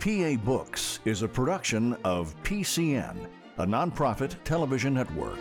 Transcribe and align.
PA 0.00 0.34
Books 0.46 0.98
is 1.04 1.20
a 1.20 1.28
production 1.28 1.94
of 2.04 2.34
PCN, 2.42 3.26
a 3.58 3.66
nonprofit 3.66 4.34
television 4.44 4.94
network. 4.94 5.38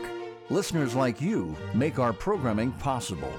Listeners 0.50 0.94
like 0.96 1.22
you 1.22 1.56
make 1.74 1.98
our 1.98 2.12
programming 2.12 2.74
possible. 2.74 3.32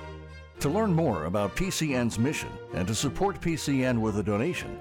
To 0.60 0.70
learn 0.70 0.94
more 0.94 1.26
about 1.26 1.54
PCN's 1.54 2.18
mission 2.18 2.48
and 2.72 2.88
to 2.88 2.94
support 2.94 3.38
PCN 3.38 4.00
with 4.00 4.18
a 4.18 4.22
donation, 4.22 4.78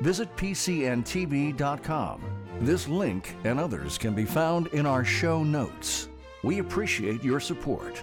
visit 0.00 0.34
PCNTV.com. 0.36 2.22
This 2.62 2.88
link 2.88 3.36
and 3.44 3.60
others 3.60 3.98
can 3.98 4.14
be 4.14 4.24
found 4.24 4.68
in 4.68 4.86
our 4.86 5.04
show 5.04 5.44
notes. 5.44 6.08
We 6.42 6.60
appreciate 6.60 7.22
your 7.22 7.38
support. 7.38 8.02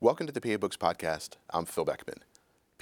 Welcome 0.00 0.26
to 0.28 0.32
the 0.32 0.40
PA 0.40 0.56
Books 0.56 0.78
Podcast. 0.78 1.36
I'm 1.50 1.66
Phil 1.66 1.84
Beckman. 1.84 2.24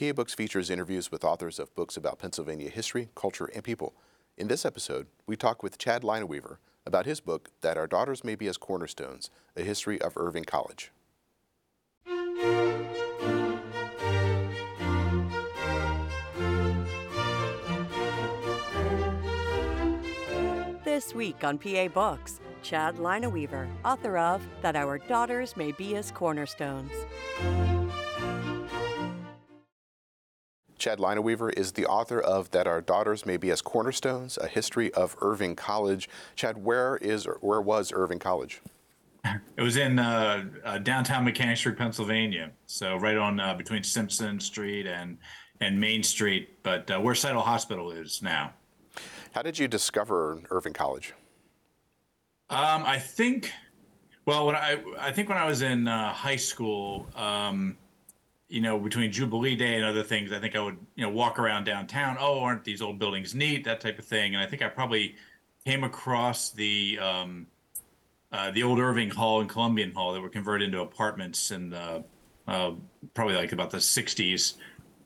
PA 0.02 0.12
Books 0.12 0.34
features 0.34 0.68
interviews 0.68 1.12
with 1.12 1.22
authors 1.22 1.60
of 1.60 1.72
books 1.76 1.96
about 1.96 2.18
Pennsylvania 2.18 2.68
history, 2.68 3.10
culture, 3.14 3.48
and 3.54 3.62
people. 3.62 3.94
In 4.36 4.48
this 4.48 4.66
episode, 4.66 5.06
we 5.28 5.36
talk 5.36 5.62
with 5.62 5.78
Chad 5.78 6.02
Leinaweaver 6.02 6.56
about 6.84 7.06
his 7.06 7.20
book, 7.20 7.50
That 7.60 7.76
Our 7.76 7.86
Daughters 7.86 8.24
May 8.24 8.34
Be 8.34 8.48
as 8.48 8.56
Cornerstones 8.56 9.30
A 9.56 9.62
History 9.62 10.00
of 10.00 10.16
Irving 10.16 10.42
College. 10.42 10.90
This 20.84 21.14
week 21.14 21.44
on 21.44 21.58
PA 21.58 21.86
Books, 21.86 22.40
Chad 22.62 22.96
Leinaweaver, 22.96 23.68
author 23.84 24.18
of 24.18 24.44
That 24.62 24.74
Our 24.74 24.98
Daughters 24.98 25.56
May 25.56 25.70
Be 25.70 25.94
as 25.94 26.10
Cornerstones. 26.10 26.90
Chad 30.82 30.98
Leinaweaver 30.98 31.56
is 31.56 31.70
the 31.70 31.86
author 31.86 32.20
of 32.20 32.50
That 32.50 32.66
Our 32.66 32.80
Daughters 32.80 33.24
May 33.24 33.36
Be 33.36 33.52
as 33.52 33.62
Cornerstones, 33.62 34.36
A 34.36 34.48
History 34.48 34.92
of 34.94 35.14
Irving 35.20 35.54
College. 35.54 36.08
Chad, 36.34 36.64
where 36.64 36.96
is 36.96 37.24
where 37.40 37.60
was 37.60 37.92
Irving 37.94 38.18
College? 38.18 38.60
It 39.56 39.62
was 39.62 39.76
in 39.76 40.00
uh, 40.00 40.44
uh, 40.64 40.78
downtown 40.78 41.24
Mechanicsburg, 41.24 41.76
Pennsylvania. 41.76 42.50
So 42.66 42.96
right 42.96 43.16
on 43.16 43.38
uh, 43.38 43.54
between 43.54 43.84
Simpson 43.84 44.40
Street 44.40 44.88
and 44.88 45.18
and 45.60 45.80
Main 45.80 46.02
Street, 46.02 46.60
but 46.64 46.90
uh, 46.90 46.98
where 46.98 47.14
Seidle 47.14 47.42
Hospital 47.42 47.92
is 47.92 48.20
now. 48.20 48.52
How 49.30 49.42
did 49.42 49.60
you 49.60 49.68
discover 49.68 50.40
Irving 50.50 50.72
College? 50.72 51.14
Um, 52.50 52.82
I 52.84 52.98
think, 52.98 53.52
well, 54.26 54.46
when 54.46 54.56
I 54.56 54.82
I 54.98 55.12
think 55.12 55.28
when 55.28 55.38
I 55.38 55.44
was 55.44 55.62
in 55.62 55.86
uh, 55.86 56.12
high 56.12 56.34
school, 56.34 57.06
um, 57.14 57.76
you 58.52 58.60
know, 58.60 58.78
between 58.78 59.10
Jubilee 59.10 59.56
Day 59.56 59.76
and 59.76 59.84
other 59.84 60.02
things, 60.02 60.30
I 60.30 60.38
think 60.38 60.54
I 60.54 60.60
would 60.60 60.76
you 60.94 61.04
know 61.04 61.10
walk 61.10 61.38
around 61.38 61.64
downtown. 61.64 62.18
Oh, 62.20 62.40
aren't 62.40 62.64
these 62.64 62.82
old 62.82 62.98
buildings 62.98 63.34
neat? 63.34 63.64
That 63.64 63.80
type 63.80 63.98
of 63.98 64.04
thing. 64.04 64.34
And 64.34 64.44
I 64.44 64.46
think 64.46 64.60
I 64.60 64.68
probably 64.68 65.16
came 65.64 65.84
across 65.84 66.50
the 66.50 66.98
um, 67.00 67.46
uh, 68.30 68.50
the 68.50 68.62
old 68.62 68.78
Irving 68.78 69.08
Hall 69.08 69.40
and 69.40 69.48
Columbian 69.48 69.92
Hall 69.92 70.12
that 70.12 70.20
were 70.20 70.28
converted 70.28 70.66
into 70.66 70.82
apartments 70.82 71.50
in 71.50 71.72
uh, 71.72 72.02
probably 73.14 73.34
like 73.34 73.52
about 73.52 73.70
the 73.70 73.78
60s. 73.78 74.54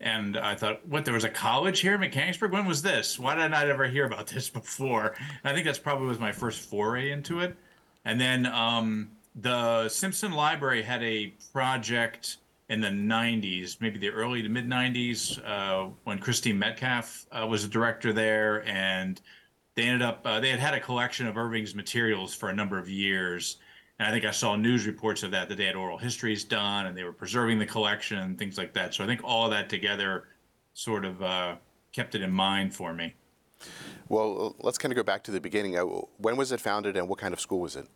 And 0.00 0.36
I 0.36 0.54
thought, 0.54 0.86
what, 0.86 1.04
there 1.04 1.14
was 1.14 1.24
a 1.24 1.30
college 1.30 1.80
here 1.80 1.94
in 1.94 2.00
Mechanicsburg? 2.00 2.52
When 2.52 2.66
was 2.66 2.82
this? 2.82 3.18
Why 3.18 3.34
did 3.34 3.44
I 3.44 3.48
not 3.48 3.68
ever 3.68 3.86
hear 3.86 4.06
about 4.06 4.26
this 4.34 4.50
before? 4.50 5.14
And 5.18 5.52
I 5.52 5.52
think 5.52 5.66
that's 5.66 5.78
probably 5.78 6.08
was 6.08 6.18
my 6.18 6.32
first 6.32 6.60
foray 6.60 7.10
into 7.10 7.40
it. 7.40 7.56
And 8.04 8.20
then 8.20 8.46
um, 8.46 9.10
the 9.36 9.88
Simpson 9.88 10.32
Library 10.32 10.82
had 10.82 11.02
a 11.02 11.32
project 11.52 12.38
in 12.68 12.80
the 12.80 12.88
90s, 12.88 13.80
maybe 13.80 13.98
the 13.98 14.08
early 14.10 14.42
to 14.42 14.48
mid 14.48 14.68
90s, 14.68 15.40
uh, 15.46 15.90
when 16.04 16.18
Christine 16.18 16.58
Metcalf 16.58 17.26
uh, 17.30 17.46
was 17.46 17.64
a 17.64 17.68
director 17.68 18.12
there. 18.12 18.66
And 18.68 19.20
they 19.74 19.84
ended 19.84 20.02
up, 20.02 20.22
uh, 20.24 20.40
they 20.40 20.50
had 20.50 20.58
had 20.58 20.74
a 20.74 20.80
collection 20.80 21.26
of 21.26 21.36
Irving's 21.36 21.74
materials 21.74 22.34
for 22.34 22.48
a 22.48 22.54
number 22.54 22.78
of 22.78 22.88
years. 22.88 23.58
And 23.98 24.08
I 24.08 24.10
think 24.10 24.24
I 24.24 24.30
saw 24.30 24.56
news 24.56 24.86
reports 24.86 25.22
of 25.22 25.30
that, 25.30 25.48
that 25.48 25.56
they 25.56 25.64
had 25.64 25.76
oral 25.76 25.96
histories 25.96 26.44
done 26.44 26.86
and 26.86 26.96
they 26.96 27.04
were 27.04 27.12
preserving 27.12 27.58
the 27.58 27.66
collection 27.66 28.18
and 28.18 28.38
things 28.38 28.58
like 28.58 28.72
that. 28.74 28.94
So 28.94 29.04
I 29.04 29.06
think 29.06 29.20
all 29.22 29.48
that 29.50 29.68
together 29.68 30.24
sort 30.74 31.04
of 31.04 31.22
uh, 31.22 31.56
kept 31.92 32.14
it 32.14 32.20
in 32.22 32.30
mind 32.30 32.74
for 32.74 32.92
me. 32.92 33.14
Well, 34.08 34.54
let's 34.60 34.76
kind 34.76 34.92
of 34.92 34.96
go 34.96 35.02
back 35.02 35.22
to 35.24 35.30
the 35.30 35.40
beginning. 35.40 35.78
Uh, 35.78 35.84
When 36.18 36.36
was 36.36 36.52
it 36.52 36.60
founded 36.60 36.96
and 36.96 37.08
what 37.08 37.18
kind 37.18 37.32
of 37.32 37.40
school 37.40 37.60
was 37.60 37.76
it? 37.76 37.86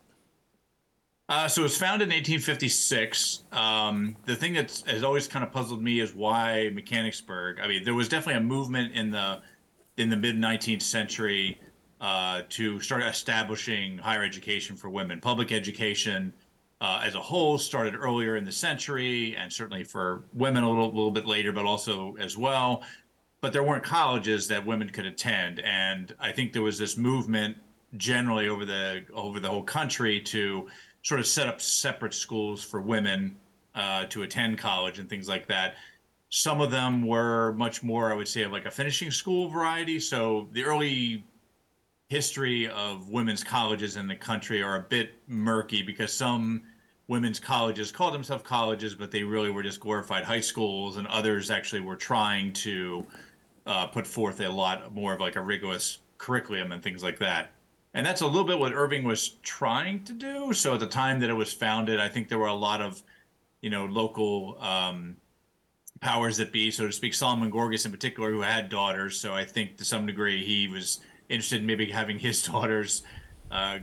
Uh, 1.31 1.47
so 1.47 1.61
it 1.61 1.63
was 1.63 1.77
founded 1.77 2.09
in 2.09 2.15
1856. 2.15 3.45
Um, 3.53 4.17
the 4.25 4.35
thing 4.35 4.51
that 4.51 4.83
has 4.85 5.01
always 5.01 5.29
kind 5.29 5.45
of 5.45 5.53
puzzled 5.53 5.81
me 5.81 6.01
is 6.01 6.13
why 6.13 6.69
Mechanicsburg. 6.73 7.61
I 7.61 7.69
mean, 7.69 7.85
there 7.85 7.93
was 7.93 8.09
definitely 8.09 8.41
a 8.41 8.43
movement 8.43 8.93
in 8.95 9.11
the 9.11 9.39
in 9.95 10.09
the 10.09 10.17
mid 10.17 10.35
19th 10.35 10.81
century 10.81 11.57
uh, 12.01 12.41
to 12.49 12.81
start 12.81 13.03
establishing 13.03 13.97
higher 13.97 14.25
education 14.25 14.75
for 14.75 14.89
women. 14.89 15.21
Public 15.21 15.53
education 15.53 16.33
uh, 16.81 16.99
as 17.01 17.15
a 17.15 17.21
whole 17.21 17.57
started 17.57 17.95
earlier 17.95 18.35
in 18.35 18.43
the 18.43 18.51
century, 18.51 19.33
and 19.37 19.53
certainly 19.53 19.85
for 19.85 20.25
women 20.33 20.65
a 20.65 20.69
little, 20.69 20.87
little 20.87 21.11
bit 21.11 21.25
later, 21.25 21.53
but 21.53 21.63
also 21.63 22.13
as 22.19 22.37
well. 22.37 22.83
But 23.39 23.53
there 23.53 23.63
weren't 23.63 23.85
colleges 23.85 24.49
that 24.49 24.65
women 24.65 24.89
could 24.89 25.05
attend, 25.05 25.61
and 25.61 26.13
I 26.19 26.33
think 26.33 26.51
there 26.51 26.61
was 26.61 26.77
this 26.77 26.97
movement 26.97 27.55
generally 27.95 28.49
over 28.49 28.65
the 28.65 29.05
over 29.13 29.39
the 29.39 29.47
whole 29.47 29.63
country 29.63 30.19
to 30.19 30.67
sort 31.03 31.19
of 31.19 31.27
set 31.27 31.47
up 31.47 31.61
separate 31.61 32.13
schools 32.13 32.63
for 32.63 32.81
women 32.81 33.35
uh, 33.75 34.05
to 34.05 34.23
attend 34.23 34.57
college 34.57 34.99
and 34.99 35.09
things 35.09 35.27
like 35.27 35.47
that. 35.47 35.75
Some 36.29 36.61
of 36.61 36.71
them 36.71 37.05
were 37.05 37.53
much 37.53 37.83
more, 37.83 38.11
I 38.11 38.15
would 38.15 38.27
say, 38.27 38.43
of 38.43 38.51
like 38.51 38.65
a 38.65 38.71
finishing 38.71 39.11
school 39.11 39.49
variety. 39.49 39.99
So 39.99 40.47
the 40.53 40.63
early 40.63 41.25
history 42.07 42.67
of 42.69 43.09
women's 43.09 43.43
colleges 43.43 43.95
in 43.95 44.07
the 44.07 44.15
country 44.15 44.61
are 44.61 44.75
a 44.75 44.81
bit 44.81 45.13
murky 45.27 45.81
because 45.81 46.13
some 46.13 46.61
women's 47.07 47.39
colleges 47.39 47.91
called 47.91 48.13
themselves 48.13 48.43
colleges, 48.43 48.95
but 48.95 49.11
they 49.11 49.23
really 49.23 49.49
were 49.49 49.63
just 49.63 49.79
glorified 49.79 50.23
high 50.23 50.39
schools, 50.39 50.97
and 50.97 51.07
others 51.07 51.51
actually 51.51 51.81
were 51.81 51.95
trying 51.95 52.53
to 52.53 53.05
uh, 53.65 53.85
put 53.87 54.07
forth 54.07 54.39
a 54.39 54.49
lot 54.49 54.93
more 54.93 55.13
of 55.13 55.19
like 55.19 55.35
a 55.35 55.41
rigorous 55.41 55.99
curriculum 56.17 56.71
and 56.71 56.81
things 56.81 57.03
like 57.03 57.19
that. 57.19 57.51
And 57.93 58.05
that's 58.05 58.21
a 58.21 58.25
little 58.25 58.45
bit 58.45 58.57
what 58.57 58.73
Irving 58.73 59.03
was 59.03 59.29
trying 59.43 60.03
to 60.05 60.13
do. 60.13 60.53
So 60.53 60.73
at 60.73 60.79
the 60.79 60.87
time 60.87 61.19
that 61.19 61.29
it 61.29 61.33
was 61.33 61.51
founded, 61.51 61.99
I 61.99 62.07
think 62.07 62.29
there 62.29 62.39
were 62.39 62.47
a 62.47 62.53
lot 62.53 62.81
of, 62.81 63.01
you 63.61 63.69
know, 63.69 63.85
local 63.85 64.57
um, 64.61 65.17
powers 65.99 66.37
that 66.37 66.53
be, 66.53 66.71
so 66.71 66.87
to 66.87 66.91
speak. 66.91 67.13
Solomon 67.13 67.51
Gorgas 67.51 67.85
in 67.85 67.91
particular, 67.91 68.31
who 68.31 68.41
had 68.41 68.69
daughters. 68.69 69.19
So 69.19 69.33
I 69.33 69.43
think 69.43 69.77
to 69.77 69.85
some 69.85 70.05
degree 70.05 70.43
he 70.43 70.69
was 70.69 71.01
interested 71.27 71.59
in 71.59 71.65
maybe 71.65 71.85
having 71.91 72.17
his 72.17 72.41
daughters 72.41 73.03
uh, 73.51 73.79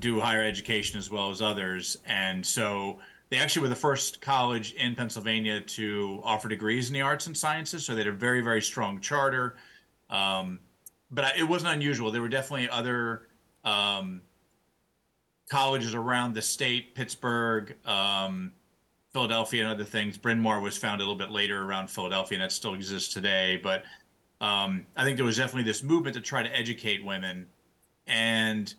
do 0.00 0.18
higher 0.18 0.42
education 0.42 0.98
as 0.98 1.08
well 1.08 1.30
as 1.30 1.40
others. 1.40 1.98
And 2.06 2.44
so 2.44 2.98
they 3.30 3.38
actually 3.38 3.62
were 3.62 3.68
the 3.68 3.76
first 3.76 4.20
college 4.20 4.72
in 4.74 4.96
Pennsylvania 4.96 5.60
to 5.60 6.20
offer 6.24 6.48
degrees 6.48 6.88
in 6.88 6.94
the 6.94 7.02
arts 7.02 7.28
and 7.28 7.36
sciences. 7.36 7.86
So 7.86 7.94
they 7.94 8.00
had 8.00 8.08
a 8.08 8.12
very, 8.12 8.40
very 8.40 8.60
strong 8.60 9.00
charter. 9.00 9.56
Um, 10.10 10.58
but 11.12 11.36
it 11.38 11.44
wasn't 11.44 11.72
unusual. 11.72 12.10
There 12.10 12.20
were 12.20 12.28
definitely 12.28 12.68
other 12.68 13.28
um, 13.64 14.20
colleges 15.50 15.94
around 15.94 16.34
the 16.34 16.42
state, 16.42 16.94
Pittsburgh, 16.94 17.74
um, 17.86 18.52
Philadelphia, 19.12 19.62
and 19.62 19.72
other 19.72 19.84
things. 19.84 20.18
Bryn 20.18 20.40
Mawr 20.40 20.60
was 20.60 20.76
founded 20.76 21.06
a 21.06 21.10
little 21.10 21.18
bit 21.18 21.30
later 21.30 21.62
around 21.62 21.88
Philadelphia, 21.88 22.36
and 22.36 22.42
that 22.42 22.52
still 22.52 22.74
exists 22.74 23.12
today. 23.12 23.60
But 23.62 23.84
um, 24.40 24.86
I 24.96 25.04
think 25.04 25.16
there 25.16 25.24
was 25.24 25.36
definitely 25.36 25.70
this 25.70 25.82
movement 25.82 26.14
to 26.16 26.20
try 26.20 26.42
to 26.42 26.54
educate 26.54 27.04
women. 27.04 27.46
And 28.06 28.74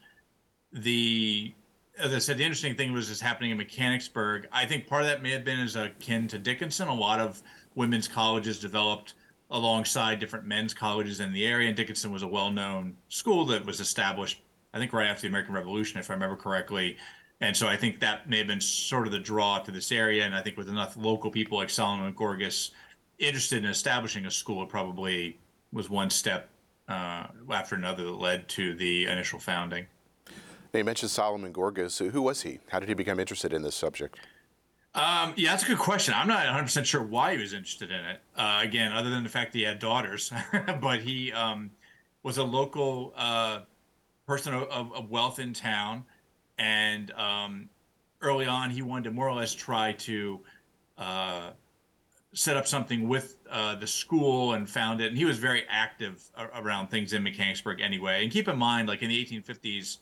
the, 0.71 1.53
as 1.97 2.13
I 2.13 2.19
said, 2.19 2.37
the 2.37 2.43
interesting 2.43 2.75
thing 2.75 2.93
was 2.93 3.09
this 3.09 3.21
happening 3.21 3.51
in 3.51 3.57
Mechanicsburg. 3.57 4.47
I 4.51 4.65
think 4.65 4.87
part 4.87 5.03
of 5.03 5.07
that 5.07 5.23
may 5.23 5.31
have 5.31 5.45
been 5.45 5.59
as 5.59 5.75
akin 5.75 6.27
to 6.27 6.37
Dickinson. 6.37 6.87
A 6.87 6.93
lot 6.93 7.19
of 7.19 7.41
women's 7.75 8.07
colleges 8.07 8.59
developed 8.59 9.13
alongside 9.51 10.19
different 10.19 10.45
men's 10.45 10.73
colleges 10.73 11.19
in 11.19 11.31
the 11.31 11.45
area. 11.45 11.67
And 11.67 11.77
Dickinson 11.77 12.11
was 12.11 12.23
a 12.23 12.27
well 12.27 12.51
known 12.51 12.95
school 13.09 13.45
that 13.47 13.65
was 13.65 13.79
established, 13.79 14.41
I 14.75 14.77
think, 14.77 14.91
right 14.91 15.07
after 15.07 15.21
the 15.21 15.29
American 15.29 15.55
Revolution, 15.55 15.99
if 16.01 16.11
I 16.11 16.13
remember 16.13 16.35
correctly. 16.35 16.97
And 17.39 17.55
so 17.55 17.65
I 17.65 17.77
think 17.77 18.01
that 18.01 18.29
may 18.29 18.39
have 18.39 18.47
been 18.47 18.59
sort 18.59 19.07
of 19.07 19.13
the 19.13 19.19
draw 19.19 19.57
to 19.59 19.71
this 19.71 19.89
area. 19.89 20.25
And 20.25 20.35
I 20.35 20.41
think 20.41 20.57
with 20.57 20.67
enough 20.67 20.97
local 20.97 21.31
people 21.31 21.57
like 21.57 21.69
Solomon 21.69 22.13
Gorgas 22.13 22.71
interested 23.17 23.63
in 23.63 23.69
establishing 23.69 24.25
a 24.25 24.31
school, 24.31 24.63
it 24.63 24.69
probably 24.69 25.39
was 25.71 25.89
one 25.89 26.09
step 26.09 26.49
uh, 26.89 27.27
after 27.49 27.75
another 27.75 28.03
that 28.03 28.19
led 28.19 28.49
to 28.49 28.75
the 28.75 29.05
initial 29.05 29.39
founding. 29.39 29.85
Now, 30.73 30.79
you 30.79 30.83
mentioned 30.83 31.11
Solomon 31.11 31.53
Gorgas. 31.53 32.11
Who 32.11 32.21
was 32.21 32.41
he? 32.41 32.59
How 32.67 32.79
did 32.79 32.89
he 32.89 32.95
become 32.95 33.17
interested 33.17 33.53
in 33.53 33.61
this 33.61 33.75
subject? 33.75 34.19
Um, 34.93 35.33
yeah, 35.37 35.51
that's 35.51 35.63
a 35.63 35.67
good 35.67 35.77
question. 35.77 36.13
I'm 36.15 36.27
not 36.27 36.45
100% 36.45 36.83
sure 36.83 37.01
why 37.01 37.35
he 37.35 37.41
was 37.41 37.53
interested 37.53 37.91
in 37.91 37.99
it. 37.99 38.19
Uh, 38.35 38.59
again, 38.61 38.91
other 38.91 39.09
than 39.09 39.23
the 39.23 39.29
fact 39.29 39.53
that 39.53 39.59
he 39.59 39.63
had 39.63 39.79
daughters, 39.79 40.33
but 40.81 40.99
he 40.99 41.31
um, 41.31 41.71
was 42.23 42.37
a 42.37 42.43
local 42.43 43.13
uh, 43.15 43.59
person 44.27 44.53
of, 44.53 44.91
of, 44.93 45.09
wealth 45.09 45.39
in 45.39 45.53
town. 45.53 46.03
And 46.57 47.11
um, 47.11 47.69
early 48.21 48.45
on, 48.45 48.69
he 48.69 48.81
wanted 48.81 49.05
to 49.05 49.11
more 49.11 49.27
or 49.27 49.35
less 49.35 49.53
try 49.53 49.93
to 49.93 50.39
uh, 50.97 51.49
set 52.33 52.57
up 52.57 52.67
something 52.67 53.07
with 53.07 53.35
uh, 53.49 53.75
the 53.75 53.87
school 53.87 54.53
and 54.53 54.69
found 54.69 55.01
it. 55.01 55.07
And 55.07 55.17
he 55.17 55.25
was 55.25 55.37
very 55.37 55.63
active 55.69 56.23
around 56.55 56.87
things 56.89 57.13
in 57.13 57.23
Mechanicsburg 57.23 57.81
anyway. 57.81 58.23
And 58.23 58.31
keep 58.31 58.47
in 58.47 58.57
mind, 58.57 58.87
like 58.87 59.01
in 59.01 59.09
the 59.09 59.25
1850s, 59.25 59.97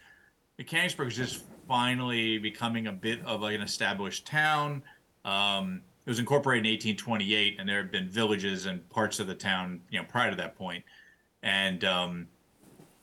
Mechanicsburg 0.57 1.09
is 1.09 1.17
just 1.17 1.43
finally 1.67 2.37
becoming 2.37 2.87
a 2.87 2.91
bit 2.91 3.23
of 3.25 3.41
like 3.41 3.55
an 3.55 3.61
established 3.61 4.25
town. 4.25 4.83
Um, 5.25 5.81
it 6.05 6.09
was 6.09 6.19
incorporated 6.19 6.65
in 6.65 6.71
1828, 6.71 7.59
and 7.59 7.69
there 7.69 7.77
had 7.77 7.91
been 7.91 8.09
villages 8.09 8.65
and 8.65 8.87
parts 8.89 9.19
of 9.19 9.27
the 9.27 9.35
town, 9.35 9.81
you 9.89 9.99
know, 9.99 10.05
prior 10.05 10.29
to 10.29 10.35
that 10.35 10.55
point. 10.57 10.83
And 11.43 11.83
um, 11.85 12.27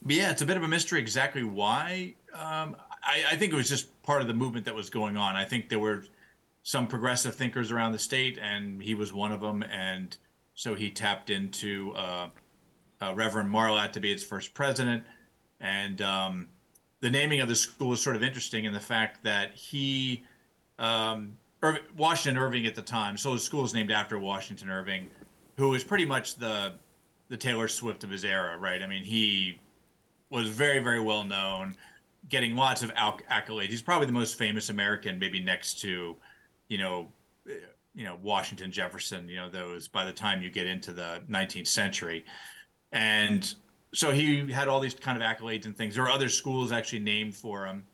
yeah, 0.06 0.30
it's 0.30 0.42
a 0.42 0.46
bit 0.46 0.56
of 0.56 0.62
a 0.62 0.68
mystery 0.68 1.00
exactly 1.00 1.44
why. 1.44 2.14
Um, 2.32 2.76
I, 3.02 3.24
I, 3.32 3.36
think 3.36 3.52
it 3.52 3.56
was 3.56 3.68
just 3.68 4.02
part 4.02 4.22
of 4.22 4.28
the 4.28 4.34
movement 4.34 4.64
that 4.66 4.74
was 4.74 4.90
going 4.90 5.16
on. 5.16 5.36
I 5.36 5.44
think 5.44 5.68
there 5.68 5.78
were 5.78 6.04
some 6.62 6.86
progressive 6.86 7.34
thinkers 7.34 7.70
around 7.70 7.92
the 7.92 7.98
state, 7.98 8.38
and 8.40 8.82
he 8.82 8.94
was 8.94 9.12
one 9.12 9.32
of 9.32 9.40
them. 9.40 9.62
And 9.62 10.16
so 10.54 10.74
he 10.74 10.90
tapped 10.90 11.30
into 11.30 11.92
uh, 11.96 12.28
uh, 13.00 13.14
Reverend 13.14 13.50
Marlatt 13.50 13.92
to 13.92 14.00
be 14.00 14.12
its 14.12 14.22
first 14.22 14.54
president. 14.54 15.04
And 15.60 16.00
um, 16.02 16.48
the 17.00 17.10
naming 17.10 17.40
of 17.40 17.48
the 17.48 17.54
school 17.54 17.92
is 17.92 18.00
sort 18.00 18.16
of 18.16 18.22
interesting 18.22 18.64
in 18.64 18.72
the 18.72 18.80
fact 18.80 19.24
that 19.24 19.54
he, 19.54 20.24
um, 20.78 21.36
Washington 21.96 22.40
Irving 22.40 22.66
at 22.66 22.74
the 22.74 22.82
time, 22.82 23.16
so 23.16 23.34
the 23.34 23.40
school 23.40 23.64
is 23.64 23.74
named 23.74 23.90
after 23.90 24.18
Washington 24.18 24.70
Irving, 24.70 25.08
who 25.56 25.68
was 25.68 25.84
pretty 25.84 26.06
much 26.06 26.36
the 26.36 26.72
the 27.28 27.36
Taylor 27.36 27.68
Swift 27.68 28.02
of 28.02 28.10
his 28.10 28.24
era, 28.24 28.58
right? 28.58 28.82
I 28.82 28.88
mean, 28.88 29.04
he 29.04 29.60
was 30.30 30.48
very, 30.48 30.78
very 30.78 31.00
well 31.00 31.24
known, 31.24 31.76
getting 32.28 32.56
lots 32.56 32.82
of 32.82 32.94
accolades. 32.94 33.68
He's 33.68 33.82
probably 33.82 34.06
the 34.06 34.12
most 34.12 34.38
famous 34.38 34.68
American, 34.68 35.18
maybe 35.18 35.40
next 35.40 35.80
to 35.80 36.16
you 36.70 36.78
know, 36.78 37.08
you 37.94 38.04
know 38.04 38.16
Washington, 38.22 38.72
Jefferson, 38.72 39.28
you 39.28 39.36
know 39.36 39.50
those. 39.50 39.88
By 39.88 40.06
the 40.06 40.12
time 40.12 40.40
you 40.40 40.50
get 40.50 40.66
into 40.66 40.92
the 40.92 41.20
19th 41.28 41.66
century, 41.66 42.24
and 42.92 43.54
so 43.92 44.12
he 44.12 44.50
had 44.50 44.68
all 44.68 44.80
these 44.80 44.94
kind 44.94 45.20
of 45.20 45.28
accolades 45.28 45.66
and 45.66 45.76
things. 45.76 45.96
There 45.96 46.04
are 46.04 46.10
other 46.10 46.30
schools 46.30 46.72
actually 46.72 47.00
named 47.00 47.34
for 47.34 47.66
him, 47.66 47.84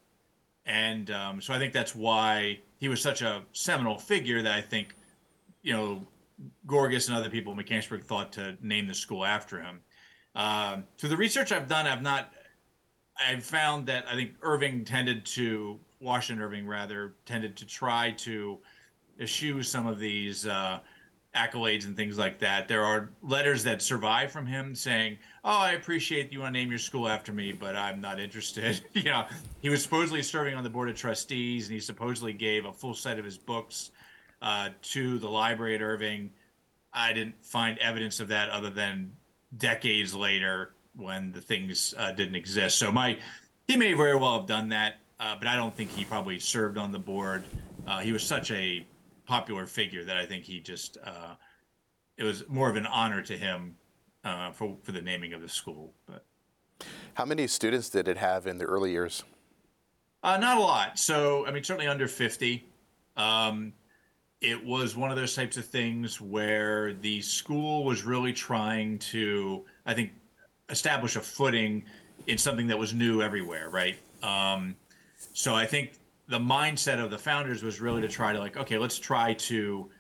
and 0.67 1.11
um, 1.11 1.41
so 1.41 1.53
I 1.53 1.59
think 1.59 1.73
that's 1.73 1.97
why 1.97 2.61
he 2.79 2.89
was 2.89 3.01
such 3.01 3.23
a 3.23 3.43
seminal 3.53 3.99
figure 3.99 4.43
that 4.43 4.53
I 4.53 4.61
think, 4.61 4.95
you 5.63 5.73
know, 5.73 6.07
Gorgas 6.67 7.09
and 7.09 7.17
other 7.17 7.31
people 7.31 7.53
in 7.53 7.57
Mechanicsburg 7.57 8.05
thought 8.05 8.33
to 8.35 8.57
name 8.61 8.87
the 8.87 8.95
school 8.95 9.25
after 9.25 9.61
him. 9.61 9.81
Um, 10.37 10.85
the 10.99 11.17
research 11.17 11.51
I've 11.51 11.67
done, 11.67 11.87
I've 11.87 12.03
not. 12.03 12.33
I've 13.19 13.43
found 13.43 13.87
that 13.87 14.05
I 14.07 14.15
think 14.15 14.33
Irving 14.43 14.85
tended 14.85 15.25
to 15.27 15.81
Washington 16.01 16.45
Irving 16.45 16.67
rather 16.67 17.15
tended 17.25 17.57
to 17.57 17.67
try 17.67 18.11
to 18.19 18.59
eschew 19.19 19.63
some 19.63 19.87
of 19.87 19.99
these 19.99 20.47
uh, 20.47 20.81
accolades 21.35 21.87
and 21.87 21.97
things 21.97 22.19
like 22.19 22.39
that. 22.41 22.69
There 22.69 22.85
are 22.85 23.09
letters 23.23 23.65
that 23.65 23.81
survive 23.81 24.31
from 24.31 24.47
him 24.47 24.75
saying, 24.75 25.17
"Oh, 25.43 25.59
I 25.59 25.73
appreciate 25.73 26.31
you 26.31 26.41
want 26.41 26.55
to 26.55 26.61
name 26.61 26.69
your 26.69 26.79
school 26.79 27.09
after 27.09 27.33
me, 27.33 27.53
but 27.53 27.75
I'm 27.75 28.03
not 28.03 28.21
interested." 28.21 28.83
you 28.93 29.05
know, 29.05 29.25
he 29.63 29.71
was 29.71 29.83
supposedly 29.83 30.23
serving 30.23 30.55
on 30.55 30.63
the 30.63 30.71
board 30.71 30.91
of 30.91 30.97
trustees, 30.97 31.67
and 31.67 31.75
he 31.75 31.81
supposedly 31.81 32.35
gave 32.35 32.67
a 32.67 32.73
full 32.73 32.95
set 32.95 33.19
of 33.19 33.25
his 33.25 33.39
books 33.39 33.91
uh, 34.43 34.69
to 34.83 35.19
the 35.19 35.29
library 35.29 35.75
at 35.75 35.81
Irving. 35.81 36.31
I 36.93 37.15
didn't 37.15 37.43
find 37.43 37.79
evidence 37.79 38.21
of 38.21 38.29
that 38.29 38.51
other 38.51 38.71
than 38.71 39.13
decades 39.59 40.15
later 40.15 40.75
when 40.95 41.33
the 41.33 41.41
things 41.41 41.95
uh, 41.99 42.13
didn't 42.13 42.37
exist. 42.37 42.79
So 42.79 42.91
my 42.91 43.19
he 43.67 43.77
may 43.77 43.93
very 43.95 44.17
well 44.17 44.39
have 44.39 44.47
done 44.47 44.69
that 44.71 44.97
uh, 45.19 45.37
but 45.39 45.49
I 45.49 45.57
don't 45.57 45.75
think 45.75 45.91
he 45.91 46.05
probably 46.05 46.39
served 46.39 46.77
on 46.77 46.93
the 46.93 46.99
board. 46.99 47.45
Uh, 47.87 48.01
he 48.01 48.13
was 48.13 48.23
such 48.23 48.51
a 48.51 48.87
popular 49.25 49.67
figure 49.67 50.05
that 50.05 50.17
I 50.17 50.27
think 50.27 50.45
he 50.45 50.61
just 50.61 50.99
uh, 51.03 51.35
it 52.17 52.25
was 52.25 52.47
more 52.49 52.69
of 52.69 52.77
an 52.77 52.87
honor 52.87 53.23
to 53.23 53.37
him 53.37 53.77
uh, 54.25 54.51
for 54.53 54.77
for 54.83 54.93
the 54.93 55.01
naming 55.01 55.33
of 55.33 55.41
the 55.41 55.49
school. 55.49 55.95
But 56.07 56.25
how 57.15 57.25
many 57.25 57.47
students 57.47 57.89
did 57.89 58.09
it 58.09 58.19
have 58.19 58.47
in 58.47 58.59
the 58.59 58.65
early 58.65 58.93
years? 58.93 59.25
Uh, 60.23 60.37
not 60.37 60.59
a 60.59 60.61
lot. 60.61 60.99
So 60.99 61.47
I 61.47 61.51
mean, 61.51 61.65
certainly 61.65 61.89
under 61.89 62.09
fifty. 62.09 62.67
Um, 63.17 63.73
it 64.41 64.65
was 64.65 64.97
one 64.97 65.11
of 65.11 65.17
those 65.17 65.35
types 65.35 65.57
of 65.57 65.65
things 65.65 66.21
where 66.21 66.93
the 66.95 67.21
school 67.23 67.85
was 67.85 68.05
really 68.05 68.33
trying 68.33 68.99
to, 68.99 69.65
I 69.87 69.95
think, 69.95 70.13
establish 70.69 71.17
a 71.17 71.21
footing 71.21 71.85
in 72.27 72.39
something 72.39 72.67
that 72.67 72.79
was 72.79 72.93
new 72.93 73.23
everywhere, 73.23 73.71
right? 73.71 73.97
Um, 74.23 74.77
so 75.33 75.55
I 75.55 75.67
think 75.67 75.99
the 76.29 76.39
mindset 76.39 77.03
of 77.03 77.11
the 77.11 77.19
founders 77.19 77.63
was 77.63 77.81
really 77.81 78.03
to 78.03 78.09
try 78.09 78.33
to 78.33 78.39
like, 78.39 78.57
okay, 78.57 78.79
let's 78.79 78.99
try 78.99 79.35
to. 79.35 79.91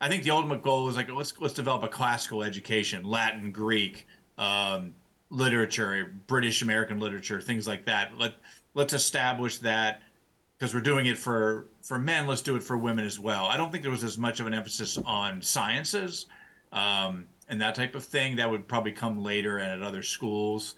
I 0.00 0.08
think 0.08 0.24
the 0.24 0.30
ultimate 0.30 0.62
goal 0.62 0.84
was 0.84 0.96
like 0.96 1.10
let's 1.10 1.32
let's 1.40 1.54
develop 1.54 1.82
a 1.82 1.88
classical 1.88 2.42
education, 2.42 3.04
Latin, 3.04 3.50
Greek, 3.50 4.06
um, 4.36 4.94
literature, 5.30 6.14
British 6.26 6.62
American 6.62 6.98
literature, 6.98 7.40
things 7.40 7.66
like 7.66 7.86
that. 7.86 8.18
Let 8.18 8.34
let's 8.74 8.92
establish 8.92 9.58
that 9.58 10.02
because 10.58 10.74
we're 10.74 10.80
doing 10.80 11.06
it 11.06 11.18
for 11.18 11.68
for 11.82 11.98
men. 11.98 12.26
Let's 12.26 12.42
do 12.42 12.56
it 12.56 12.62
for 12.62 12.76
women 12.76 13.04
as 13.04 13.18
well. 13.18 13.46
I 13.46 13.56
don't 13.56 13.70
think 13.70 13.82
there 13.82 13.90
was 13.90 14.04
as 14.04 14.18
much 14.18 14.40
of 14.40 14.46
an 14.46 14.54
emphasis 14.54 14.98
on 15.04 15.42
sciences 15.42 16.26
um, 16.72 17.26
and 17.48 17.60
that 17.60 17.74
type 17.74 17.94
of 17.94 18.04
thing. 18.04 18.36
That 18.36 18.50
would 18.50 18.66
probably 18.66 18.92
come 18.92 19.22
later 19.22 19.58
and 19.58 19.70
at 19.82 19.86
other 19.86 20.02
schools. 20.02 20.74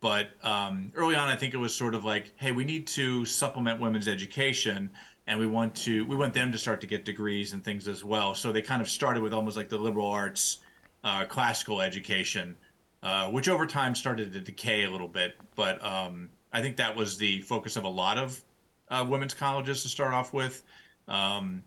But 0.00 0.28
um, 0.42 0.92
early 0.94 1.16
on, 1.16 1.28
I 1.28 1.36
think 1.36 1.54
it 1.54 1.56
was 1.56 1.74
sort 1.74 1.94
of 1.94 2.04
like, 2.04 2.32
hey, 2.36 2.52
we 2.52 2.64
need 2.64 2.86
to 2.88 3.24
supplement 3.24 3.80
women's 3.80 4.08
education, 4.08 4.90
and 5.26 5.38
we 5.38 5.46
want 5.46 5.74
to 5.76 6.04
we 6.06 6.16
want 6.16 6.34
them 6.34 6.52
to 6.52 6.58
start 6.58 6.80
to 6.82 6.86
get 6.86 7.04
degrees 7.04 7.52
and 7.52 7.64
things 7.64 7.88
as 7.88 8.04
well. 8.04 8.34
So 8.34 8.52
they 8.52 8.62
kind 8.62 8.82
of 8.82 8.88
started 8.88 9.22
with 9.22 9.32
almost 9.32 9.56
like 9.56 9.68
the 9.68 9.78
liberal 9.78 10.06
arts, 10.06 10.58
uh, 11.02 11.24
classical 11.24 11.80
education, 11.80 12.56
uh, 13.02 13.30
which 13.30 13.48
over 13.48 13.66
time 13.66 13.94
started 13.94 14.32
to 14.34 14.40
decay 14.40 14.84
a 14.84 14.90
little 14.90 15.08
bit. 15.08 15.34
But 15.56 15.84
um, 15.84 16.28
I 16.52 16.60
think 16.62 16.76
that 16.76 16.94
was 16.94 17.16
the 17.16 17.40
focus 17.42 17.76
of 17.76 17.84
a 17.84 17.88
lot 17.88 18.18
of 18.18 18.40
uh, 18.88 19.04
women's 19.08 19.34
colleges 19.34 19.82
to 19.82 19.88
start 19.88 20.14
off 20.14 20.32
with. 20.32 20.64
Um, 21.08 21.62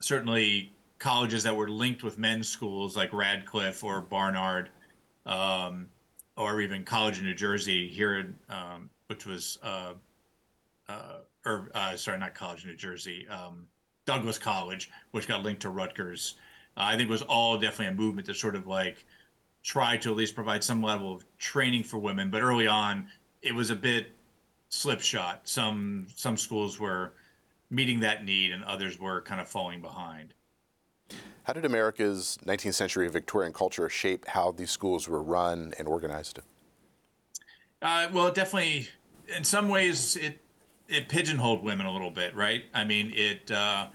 certainly, 0.00 0.72
colleges 0.98 1.42
that 1.42 1.54
were 1.54 1.68
linked 1.68 2.02
with 2.02 2.18
men's 2.18 2.48
schools 2.48 2.96
like 2.96 3.12
Radcliffe 3.12 3.82
or 3.84 4.00
Barnard. 4.00 4.70
Um, 5.26 5.88
or 6.36 6.60
even 6.60 6.84
College 6.84 7.18
in 7.18 7.24
New 7.24 7.34
Jersey 7.34 7.88
here, 7.88 8.34
um, 8.48 8.90
which 9.06 9.26
was, 9.26 9.58
uh, 9.62 9.94
uh, 10.88 11.18
or 11.46 11.70
uh, 11.74 11.96
sorry, 11.96 12.18
not 12.18 12.34
College 12.34 12.64
in 12.64 12.70
New 12.70 12.76
Jersey, 12.76 13.26
um, 13.28 13.66
Douglass 14.06 14.38
College, 14.38 14.90
which 15.12 15.28
got 15.28 15.42
linked 15.42 15.62
to 15.62 15.70
Rutgers. 15.70 16.34
I 16.76 16.96
think 16.96 17.08
was 17.08 17.22
all 17.22 17.56
definitely 17.56 17.86
a 17.86 17.94
movement 17.94 18.26
to 18.26 18.34
sort 18.34 18.56
of 18.56 18.66
like 18.66 19.04
try 19.62 19.96
to 19.98 20.10
at 20.10 20.16
least 20.16 20.34
provide 20.34 20.64
some 20.64 20.82
level 20.82 21.14
of 21.14 21.24
training 21.38 21.84
for 21.84 21.98
women. 21.98 22.30
But 22.30 22.42
early 22.42 22.66
on, 22.66 23.08
it 23.42 23.54
was 23.54 23.70
a 23.70 23.76
bit 23.76 24.12
slipshod. 24.74 25.38
Some 25.44 26.06
some 26.14 26.36
schools 26.36 26.78
were 26.78 27.12
meeting 27.70 28.00
that 28.00 28.24
need, 28.24 28.52
and 28.52 28.64
others 28.64 28.98
were 28.98 29.22
kind 29.22 29.40
of 29.40 29.48
falling 29.48 29.80
behind. 29.80 30.34
How 31.44 31.52
did 31.52 31.64
America's 31.64 32.38
19th 32.44 32.74
century 32.74 33.08
Victorian 33.08 33.52
culture 33.52 33.88
shape 33.88 34.26
how 34.28 34.52
these 34.52 34.70
schools 34.70 35.08
were 35.08 35.22
run 35.22 35.74
and 35.78 35.86
organized? 35.86 36.38
Uh, 37.82 38.08
well, 38.12 38.32
definitely, 38.32 38.88
in 39.34 39.44
some 39.44 39.68
ways, 39.68 40.16
it 40.16 40.40
it 40.88 41.08
pigeonholed 41.08 41.62
women 41.62 41.86
a 41.86 41.92
little 41.92 42.10
bit, 42.10 42.34
right? 42.34 42.64
I 42.74 42.84
mean, 42.84 43.12
it 43.14 43.50
uh, 43.50 43.88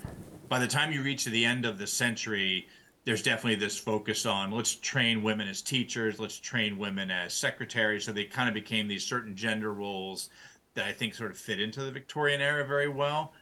by 0.47 0.59
the 0.59 0.67
time 0.67 0.91
you 0.91 1.03
reach 1.03 1.25
the 1.25 1.45
end 1.45 1.65
of 1.65 1.77
the 1.77 1.87
century, 1.87 2.67
there's 3.05 3.23
definitely 3.23 3.55
this 3.55 3.77
focus 3.77 4.25
on 4.25 4.51
let's 4.51 4.75
train 4.75 5.23
women 5.23 5.47
as 5.47 5.61
teachers, 5.61 6.19
let's 6.19 6.37
train 6.37 6.77
women 6.77 7.11
as 7.11 7.33
secretaries. 7.33 8.05
So 8.05 8.11
they 8.11 8.25
kind 8.25 8.47
of 8.47 8.53
became 8.53 8.87
these 8.87 9.03
certain 9.03 9.35
gender 9.35 9.73
roles 9.73 10.29
that 10.75 10.85
I 10.85 10.93
think 10.93 11.13
sort 11.13 11.31
of 11.31 11.37
fit 11.37 11.59
into 11.59 11.83
the 11.83 11.91
Victorian 11.91 12.41
era 12.41 12.65
very 12.65 12.87
well 12.87 13.33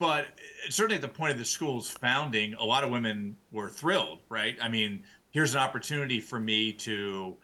but 0.00 0.24
eh, 0.24 0.70
certainly 0.70 0.96
at 0.96 1.02
the 1.02 1.08
point 1.08 1.30
of 1.30 1.38
the 1.38 1.44
school's 1.44 1.88
founding, 1.88 2.54
a 2.54 2.64
lot 2.64 2.82
of 2.82 2.90
women 2.90 3.36
were 3.52 3.68
thrilled, 3.68 4.18
right? 4.28 4.56
I 4.60 4.68
mean, 4.68 5.04
here's 5.30 5.54
an 5.54 5.60
opportunity 5.60 6.20
for 6.20 6.40
me 6.40 6.72
to 6.72 7.36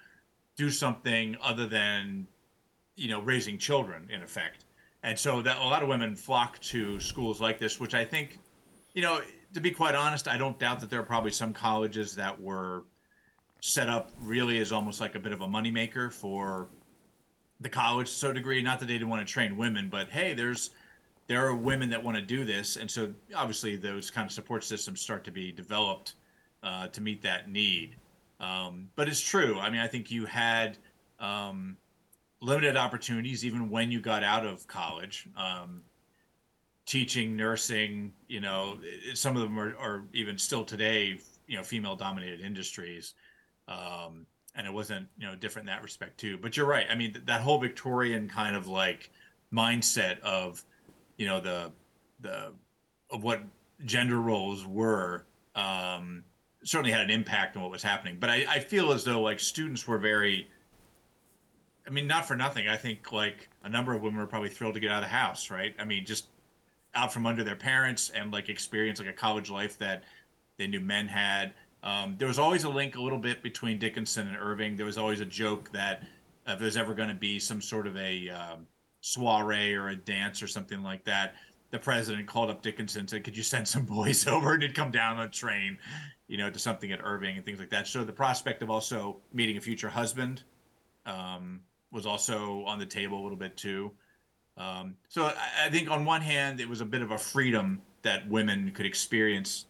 do 0.56 0.70
something 0.70 1.36
other 1.40 1.68
than, 1.68 2.26
you 2.96 3.08
know, 3.08 3.20
raising 3.20 3.58
children 3.58 4.08
in 4.10 4.22
effect. 4.22 4.64
And 5.04 5.16
so 5.16 5.42
that 5.42 5.58
a 5.58 5.64
lot 5.64 5.82
of 5.84 5.88
women 5.88 6.16
flock 6.16 6.58
to 6.60 6.98
schools 6.98 7.40
like 7.40 7.58
this, 7.58 7.78
which 7.78 7.94
I 7.94 8.04
think, 8.04 8.40
you 8.94 9.02
know, 9.02 9.20
to 9.52 9.60
be 9.60 9.70
quite 9.70 9.94
honest, 9.94 10.26
I 10.26 10.38
don't 10.38 10.58
doubt 10.58 10.80
that 10.80 10.90
there 10.90 10.98
are 10.98 11.04
probably 11.04 11.30
some 11.30 11.52
colleges 11.52 12.16
that 12.16 12.40
were 12.40 12.84
set 13.60 13.88
up 13.88 14.12
really 14.18 14.58
as 14.58 14.72
almost 14.72 15.00
like 15.00 15.14
a 15.14 15.18
bit 15.18 15.32
of 15.32 15.42
a 15.42 15.46
moneymaker 15.46 16.10
for 16.10 16.68
the 17.66 17.70
college 17.70 18.08
so 18.08 18.32
degree. 18.32 18.62
Not 18.62 18.78
that 18.78 18.86
they 18.86 18.92
didn't 18.92 19.08
want 19.08 19.26
to 19.26 19.32
train 19.32 19.56
women, 19.56 19.88
but 19.88 20.08
hey, 20.08 20.34
there's 20.34 20.70
there 21.26 21.44
are 21.44 21.56
women 21.56 21.90
that 21.90 22.02
want 22.02 22.16
to 22.16 22.22
do 22.22 22.44
this, 22.44 22.76
and 22.76 22.88
so 22.88 23.12
obviously 23.34 23.74
those 23.74 24.08
kind 24.08 24.24
of 24.24 24.32
support 24.32 24.62
systems 24.62 25.00
start 25.00 25.24
to 25.24 25.32
be 25.32 25.50
developed 25.50 26.14
uh, 26.62 26.86
to 26.88 27.00
meet 27.00 27.20
that 27.22 27.50
need. 27.50 27.96
Um, 28.38 28.88
but 28.94 29.08
it's 29.08 29.20
true. 29.20 29.58
I 29.58 29.68
mean, 29.70 29.80
I 29.80 29.88
think 29.88 30.12
you 30.12 30.26
had 30.26 30.78
um, 31.18 31.76
limited 32.40 32.76
opportunities 32.76 33.44
even 33.44 33.68
when 33.68 33.90
you 33.90 34.00
got 34.00 34.22
out 34.22 34.46
of 34.46 34.64
college. 34.68 35.26
Um, 35.36 35.82
teaching, 36.84 37.34
nursing. 37.34 38.12
You 38.28 38.40
know, 38.40 38.78
some 39.14 39.34
of 39.34 39.42
them 39.42 39.58
are, 39.58 39.74
are 39.78 40.04
even 40.12 40.38
still 40.38 40.64
today, 40.64 41.18
you 41.48 41.56
know, 41.56 41.64
female-dominated 41.64 42.40
industries. 42.40 43.14
Um, 43.66 44.26
and 44.56 44.66
it 44.66 44.72
wasn't, 44.72 45.06
you 45.18 45.26
know, 45.26 45.34
different 45.34 45.68
in 45.68 45.74
that 45.74 45.82
respect 45.82 46.18
too. 46.18 46.38
But 46.38 46.56
you're 46.56 46.66
right. 46.66 46.86
I 46.90 46.94
mean, 46.94 47.22
that 47.26 47.40
whole 47.40 47.58
Victorian 47.58 48.28
kind 48.28 48.56
of 48.56 48.66
like 48.66 49.10
mindset 49.52 50.18
of, 50.20 50.64
you 51.16 51.26
know, 51.26 51.40
the 51.40 51.72
the 52.20 52.52
of 53.10 53.22
what 53.22 53.42
gender 53.84 54.20
roles 54.20 54.66
were 54.66 55.26
um, 55.54 56.24
certainly 56.64 56.90
had 56.90 57.02
an 57.02 57.10
impact 57.10 57.56
on 57.56 57.62
what 57.62 57.70
was 57.70 57.82
happening. 57.82 58.16
But 58.18 58.30
I, 58.30 58.46
I 58.48 58.58
feel 58.60 58.92
as 58.92 59.04
though 59.04 59.20
like 59.20 59.38
students 59.38 59.86
were 59.86 59.98
very 59.98 60.48
I 61.86 61.90
mean, 61.90 62.06
not 62.06 62.26
for 62.26 62.36
nothing. 62.36 62.66
I 62.68 62.76
think 62.76 63.12
like 63.12 63.48
a 63.62 63.68
number 63.68 63.94
of 63.94 64.02
women 64.02 64.18
were 64.18 64.26
probably 64.26 64.48
thrilled 64.48 64.74
to 64.74 64.80
get 64.80 64.90
out 64.90 65.02
of 65.02 65.08
the 65.08 65.14
house, 65.14 65.50
right? 65.50 65.74
I 65.78 65.84
mean, 65.84 66.04
just 66.04 66.26
out 66.94 67.12
from 67.12 67.26
under 67.26 67.44
their 67.44 67.56
parents 67.56 68.10
and 68.10 68.32
like 68.32 68.48
experience 68.48 68.98
like 68.98 69.08
a 69.08 69.12
college 69.12 69.50
life 69.50 69.78
that 69.78 70.02
they 70.56 70.66
knew 70.66 70.80
men 70.80 71.06
had. 71.06 71.54
Um, 71.86 72.16
there 72.18 72.26
was 72.26 72.40
always 72.40 72.64
a 72.64 72.68
link 72.68 72.96
a 72.96 73.00
little 73.00 73.18
bit 73.18 73.44
between 73.44 73.78
Dickinson 73.78 74.26
and 74.26 74.36
Irving. 74.36 74.76
There 74.76 74.84
was 74.84 74.98
always 74.98 75.20
a 75.20 75.24
joke 75.24 75.70
that 75.70 76.02
if 76.44 76.58
there's 76.58 76.76
ever 76.76 76.94
going 76.94 77.10
to 77.10 77.14
be 77.14 77.38
some 77.38 77.62
sort 77.62 77.86
of 77.86 77.96
a 77.96 78.28
um, 78.28 78.66
soiree 79.02 79.72
or 79.72 79.90
a 79.90 79.96
dance 79.96 80.42
or 80.42 80.48
something 80.48 80.82
like 80.82 81.04
that, 81.04 81.36
the 81.70 81.78
president 81.78 82.26
called 82.26 82.50
up 82.50 82.60
Dickinson 82.60 83.00
and 83.00 83.10
said, 83.10 83.22
"Could 83.22 83.36
you 83.36 83.44
send 83.44 83.68
some 83.68 83.84
boys 83.84 84.26
over?" 84.26 84.54
And 84.54 84.64
he'd 84.64 84.74
come 84.74 84.90
down 84.90 85.18
on 85.18 85.26
a 85.26 85.28
train, 85.28 85.78
you 86.26 86.38
know, 86.38 86.50
to 86.50 86.58
something 86.58 86.90
at 86.90 86.98
Irving 87.04 87.36
and 87.36 87.46
things 87.46 87.60
like 87.60 87.70
that. 87.70 87.86
So 87.86 88.02
the 88.02 88.12
prospect 88.12 88.62
of 88.62 88.70
also 88.70 89.18
meeting 89.32 89.56
a 89.56 89.60
future 89.60 89.88
husband 89.88 90.42
um, 91.06 91.60
was 91.92 92.04
also 92.04 92.64
on 92.64 92.80
the 92.80 92.86
table 92.86 93.20
a 93.20 93.22
little 93.22 93.38
bit 93.38 93.56
too. 93.56 93.92
Um, 94.56 94.96
so 95.08 95.26
I, 95.26 95.66
I, 95.66 95.70
think 95.70 95.88
on 95.88 96.04
one 96.04 96.22
hand, 96.22 96.60
it 96.60 96.68
was 96.68 96.80
a 96.80 96.84
bit 96.84 97.02
of 97.02 97.12
a 97.12 97.18
freedom 97.18 97.80
that 98.02 98.28
women 98.28 98.72
could 98.72 98.86
experience 98.86 99.66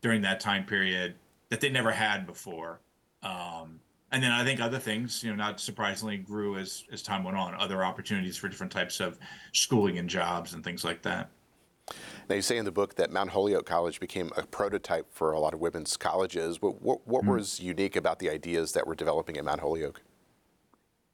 during 0.00 0.22
that 0.22 0.40
time 0.40 0.64
period 0.64 1.14
that 1.50 1.60
they 1.60 1.68
never 1.68 1.90
had 1.90 2.26
before. 2.26 2.80
Um, 3.22 3.80
and 4.12 4.22
then 4.22 4.32
I 4.32 4.44
think 4.44 4.60
other 4.60 4.78
things, 4.78 5.22
you 5.22 5.30
know, 5.30 5.36
not 5.36 5.60
surprisingly, 5.60 6.16
grew 6.16 6.56
as 6.56 6.84
as 6.92 7.02
time 7.02 7.22
went 7.22 7.36
on. 7.36 7.54
Other 7.54 7.84
opportunities 7.84 8.36
for 8.36 8.48
different 8.48 8.72
types 8.72 8.98
of 9.00 9.18
schooling 9.52 9.98
and 9.98 10.08
jobs 10.08 10.54
and 10.54 10.64
things 10.64 10.84
like 10.84 11.02
that. 11.02 11.30
Now, 12.28 12.36
you 12.36 12.42
say 12.42 12.58
in 12.58 12.64
the 12.64 12.72
book 12.72 12.94
that 12.96 13.10
Mount 13.10 13.30
Holyoke 13.30 13.66
College 13.66 13.98
became 13.98 14.30
a 14.36 14.46
prototype 14.46 15.12
for 15.12 15.32
a 15.32 15.40
lot 15.40 15.54
of 15.54 15.60
women's 15.60 15.96
colleges. 15.96 16.62
What, 16.62 16.80
what, 16.80 17.06
what 17.06 17.22
mm-hmm. 17.22 17.32
was 17.32 17.58
unique 17.58 17.96
about 17.96 18.20
the 18.20 18.30
ideas 18.30 18.72
that 18.72 18.86
were 18.86 18.94
developing 18.94 19.36
at 19.36 19.44
Mount 19.44 19.60
Holyoke? 19.60 20.00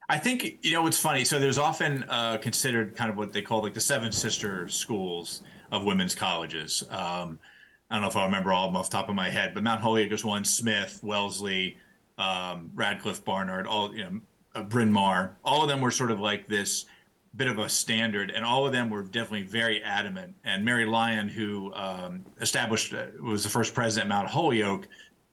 I 0.09 0.17
think 0.17 0.59
you 0.61 0.71
know 0.71 0.83
what's 0.83 0.99
funny. 0.99 1.25
So 1.25 1.39
there's 1.39 1.57
often 1.57 2.03
uh, 2.09 2.37
considered 2.37 2.95
kind 2.95 3.09
of 3.09 3.17
what 3.17 3.33
they 3.33 3.41
call 3.41 3.61
like 3.61 3.73
the 3.73 3.81
seven 3.81 4.11
sister 4.11 4.67
schools 4.67 5.43
of 5.71 5.83
women's 5.83 6.15
colleges. 6.15 6.83
Um, 6.89 7.39
I 7.89 7.95
don't 7.95 8.01
know 8.01 8.09
if 8.09 8.17
I 8.17 8.25
remember 8.25 8.51
all 8.51 8.67
of 8.67 8.73
them 8.73 8.77
off 8.77 8.89
the 8.89 8.97
top 8.97 9.09
of 9.09 9.15
my 9.15 9.29
head, 9.29 9.53
but 9.53 9.63
Mount 9.63 9.81
Holyoke 9.81 10.11
is 10.11 10.25
one. 10.25 10.43
Smith, 10.43 10.99
Wellesley, 11.03 11.77
um, 12.17 12.69
Radcliffe, 12.75 13.23
Barnard, 13.23 13.65
all 13.65 13.95
you 13.95 14.03
know, 14.03 14.19
uh, 14.55 14.63
Bryn 14.63 14.91
Mawr. 14.91 15.37
All 15.43 15.61
of 15.61 15.69
them 15.69 15.79
were 15.79 15.91
sort 15.91 16.11
of 16.11 16.19
like 16.19 16.47
this 16.47 16.85
bit 17.35 17.47
of 17.47 17.59
a 17.59 17.69
standard, 17.69 18.31
and 18.31 18.43
all 18.43 18.65
of 18.65 18.73
them 18.73 18.89
were 18.89 19.03
definitely 19.03 19.43
very 19.43 19.81
adamant. 19.83 20.35
And 20.43 20.65
Mary 20.65 20.85
Lyon, 20.85 21.29
who 21.29 21.73
um, 21.75 22.25
established 22.41 22.93
uh, 22.93 23.05
was 23.21 23.43
the 23.43 23.49
first 23.49 23.73
president 23.73 24.11
at 24.11 24.15
Mount 24.15 24.27
Holyoke, 24.27 24.87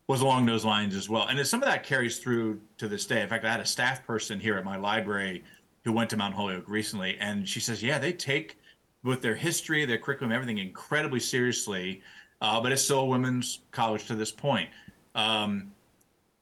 was 0.07 0.21
along 0.21 0.47
those 0.47 0.65
lines 0.65 0.95
as 0.95 1.09
well. 1.09 1.27
And 1.27 1.45
some 1.47 1.63
of 1.63 1.69
that 1.69 1.83
carries 1.83 2.19
through 2.19 2.61
to 2.77 2.89
this 2.89 3.07
day. 3.07 3.23
In 3.23 3.29
fact, 3.29 3.45
I 3.45 3.51
had 3.51 3.61
a 3.61 3.67
staff 3.67 4.07
person 4.07 4.39
here 4.39 4.57
at 4.57 4.65
my 4.65 4.77
library 4.77 5.43
who 5.83 5.93
went 5.93 6.11
to 6.11 6.17
Mount 6.17 6.35
Holyoke 6.35 6.69
recently, 6.69 7.17
and 7.19 7.49
she 7.49 7.59
says, 7.59 7.83
yeah, 7.83 7.99
they 7.99 8.13
take 8.13 8.59
with 9.03 9.23
their 9.23 9.35
history, 9.35 9.85
their 9.85 9.99
curriculum, 9.99 10.33
everything 10.33 10.59
incredibly 10.59 11.21
seriously. 11.21 12.03
Uh, 12.45 12.61
but 12.61 12.73
it's 12.73 12.83
still 12.83 13.01
a 13.01 13.07
women's 13.07 13.61
college 13.71 14.07
to 14.07 14.15
this 14.15 14.31
point. 14.31 14.69
Um, 15.15 15.73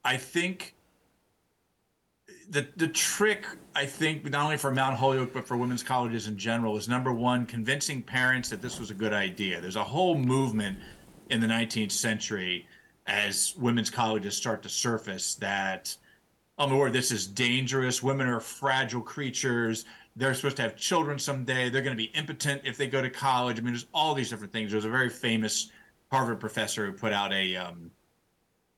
I 0.03 0.17
think 0.17 0.75
the 2.49 2.67
the 2.75 2.89
trick, 2.89 3.45
I 3.73 3.85
think, 3.85 4.29
not 4.29 4.43
only 4.43 4.57
for 4.57 4.69
Mount 4.69 4.97
Holyoke 4.97 5.31
but 5.31 5.47
for 5.47 5.55
women's 5.55 5.81
colleges 5.81 6.27
in 6.27 6.37
general, 6.37 6.75
is 6.75 6.89
number 6.89 7.13
one, 7.13 7.45
convincing 7.45 8.01
parents 8.01 8.49
that 8.49 8.61
this 8.61 8.81
was 8.81 8.91
a 8.91 8.93
good 8.93 9.13
idea. 9.13 9.61
There's 9.61 9.77
a 9.77 9.83
whole 9.83 10.17
movement 10.17 10.77
in 11.29 11.39
the 11.39 11.47
19th 11.47 11.93
century 11.93 12.67
as 13.07 13.55
women's 13.57 13.89
colleges 13.89 14.35
start 14.35 14.61
to 14.63 14.69
surface 14.69 15.35
that 15.35 15.95
oh 16.57 16.67
my 16.67 16.75
word 16.75 16.91
this 16.91 17.13
is 17.13 17.27
dangerous. 17.27 18.03
Women 18.03 18.27
are 18.27 18.41
fragile 18.41 19.01
creatures. 19.01 19.85
They're 20.17 20.33
supposed 20.33 20.57
to 20.57 20.63
have 20.63 20.75
children 20.75 21.17
someday. 21.17 21.69
They're 21.69 21.81
going 21.81 21.95
to 21.95 22.03
be 22.03 22.11
impotent 22.13 22.63
if 22.65 22.75
they 22.75 22.87
go 22.87 23.01
to 23.01 23.09
college. 23.09 23.57
I 23.57 23.61
mean 23.61 23.71
there's 23.71 23.87
all 23.93 24.13
these 24.13 24.29
different 24.29 24.51
things. 24.51 24.69
There's 24.69 24.83
a 24.83 24.89
very 24.89 25.09
famous 25.09 25.71
harvard 26.13 26.39
professor 26.39 26.85
who 26.85 26.93
put 26.93 27.11
out 27.11 27.33
a 27.33 27.55
um, 27.55 27.89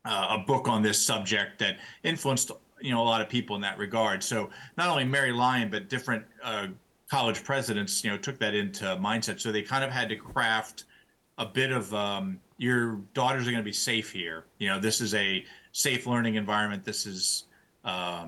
uh, 0.06 0.38
a 0.40 0.44
book 0.46 0.68
on 0.68 0.82
this 0.82 1.00
subject 1.00 1.60
that 1.60 1.78
influenced 2.04 2.52
you 2.82 2.92
know 2.92 3.02
a 3.02 3.04
lot 3.04 3.22
of 3.22 3.30
people 3.30 3.56
in 3.56 3.62
that 3.62 3.78
regard 3.78 4.24
so 4.24 4.50
not 4.78 4.90
only 4.90 5.04
mary 5.04 5.32
lyon 5.32 5.70
but 5.70 5.90
different 5.90 6.24
uh, 6.44 6.68
college 7.10 7.44
presidents 7.44 8.04
you 8.04 8.10
know 8.10 8.18
took 8.18 8.38
that 8.40 8.54
into 8.54 8.86
mindset 8.98 9.40
so 9.40 9.52
they 9.52 9.62
kind 9.62 9.84
of 9.84 9.92
had 9.92 10.08
to 10.10 10.16
craft 10.16 10.86
a 11.38 11.46
bit 11.46 11.72
of 11.72 11.94
um, 11.94 12.40
your 12.58 13.02
daughters 13.14 13.48
are 13.48 13.52
going 13.52 13.64
to 13.64 13.64
be 13.64 13.74
safe 13.74 14.12
here. 14.12 14.46
You 14.60 14.70
know, 14.70 14.80
this 14.80 15.02
is 15.02 15.14
a 15.14 15.44
safe 15.72 16.08
learning 16.08 16.36
environment. 16.36 16.84
This 16.84 17.06
is 17.06 17.46
uh, 17.84 18.28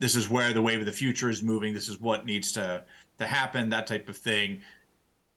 this 0.00 0.16
is 0.16 0.28
where 0.28 0.52
the 0.52 0.62
wave 0.62 0.80
of 0.80 0.86
the 0.86 0.92
future 0.92 1.28
is 1.30 1.42
moving. 1.42 1.74
This 1.74 1.88
is 1.88 2.00
what 2.00 2.24
needs 2.24 2.52
to 2.52 2.82
to 3.18 3.26
happen. 3.26 3.68
That 3.68 3.86
type 3.86 4.08
of 4.08 4.16
thing. 4.16 4.62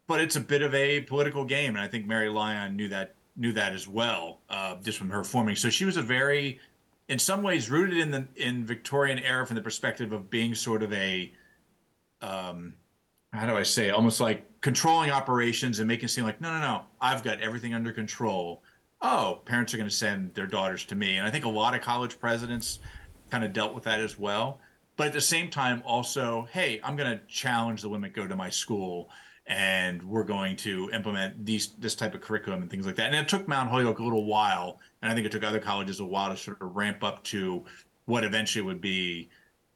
But 0.07 0.21
it's 0.21 0.35
a 0.35 0.41
bit 0.41 0.61
of 0.61 0.73
a 0.73 1.01
political 1.01 1.43
game, 1.43 1.75
and 1.75 1.83
I 1.83 1.87
think 1.87 2.07
Mary 2.07 2.29
Lyon 2.29 2.75
knew 2.75 2.89
that 2.89 3.15
knew 3.35 3.53
that 3.53 3.73
as 3.73 3.87
well, 3.87 4.39
uh, 4.49 4.75
just 4.81 4.97
from 4.97 5.09
her 5.09 5.23
forming. 5.23 5.55
So 5.55 5.69
she 5.69 5.85
was 5.85 5.95
a 5.97 6.01
very, 6.01 6.59
in 7.07 7.19
some 7.19 7.43
ways, 7.43 7.69
rooted 7.69 7.97
in 7.97 8.11
the 8.11 8.27
in 8.35 8.65
Victorian 8.65 9.19
era 9.19 9.45
from 9.45 9.55
the 9.55 9.61
perspective 9.61 10.11
of 10.11 10.29
being 10.29 10.55
sort 10.55 10.81
of 10.81 10.91
a, 10.93 11.31
um, 12.21 12.73
how 13.33 13.45
do 13.45 13.55
I 13.55 13.63
say, 13.63 13.89
almost 13.91 14.19
like 14.19 14.47
controlling 14.61 15.11
operations 15.11 15.79
and 15.79 15.87
making 15.87 16.05
it 16.05 16.09
seem 16.09 16.23
like 16.23 16.41
no 16.41 16.51
no 16.51 16.59
no 16.59 16.81
i've 16.99 17.23
got 17.23 17.39
everything 17.41 17.73
under 17.73 17.91
control. 17.91 18.63
Oh 19.01 19.41
parents 19.45 19.73
are 19.73 19.77
going 19.77 19.89
to 19.89 19.95
send 19.95 20.33
their 20.33 20.47
daughters 20.47 20.83
to 20.85 20.95
me. 20.95 21.17
And 21.17 21.27
i 21.27 21.31
think 21.31 21.45
a 21.45 21.49
lot 21.49 21.75
of 21.75 21.81
college 21.81 22.19
presidents 22.19 22.79
kind 23.29 23.43
of 23.43 23.53
dealt 23.53 23.73
with 23.73 23.83
that 23.83 23.99
as 23.99 24.17
well. 24.17 24.59
But 24.95 25.07
at 25.07 25.13
the 25.13 25.21
same 25.21 25.49
time 25.49 25.83
also 25.85 26.47
hey 26.51 26.79
i'm 26.83 26.95
going 26.95 27.17
to 27.17 27.23
challenge 27.27 27.81
the 27.81 27.89
women 27.89 28.11
go 28.13 28.27
to 28.27 28.35
my 28.35 28.49
school 28.49 29.09
and 29.47 30.03
we're 30.03 30.23
going 30.23 30.55
to 30.55 30.89
implement 30.93 31.45
these 31.45 31.69
this 31.79 31.95
type 31.95 32.13
of 32.13 32.21
curriculum 32.21 32.61
and 32.61 32.69
things 32.69 32.85
like 32.85 32.95
that 32.95 33.07
and 33.07 33.15
it 33.15 33.27
took 33.29 33.47
mount 33.47 33.69
holyoke 33.69 33.99
a 33.99 34.03
little 34.03 34.25
while 34.25 34.79
and 35.01 35.11
i 35.11 35.15
think 35.15 35.25
it 35.25 35.31
took 35.31 35.43
other 35.43 35.59
colleges 35.59 35.99
a 35.99 36.05
while 36.05 36.29
to 36.29 36.37
sort 36.37 36.61
of 36.61 36.75
ramp 36.75 37.03
up 37.03 37.23
to 37.23 37.63
what 38.05 38.23
eventually 38.23 38.61
would 38.61 38.81
be 38.81 39.29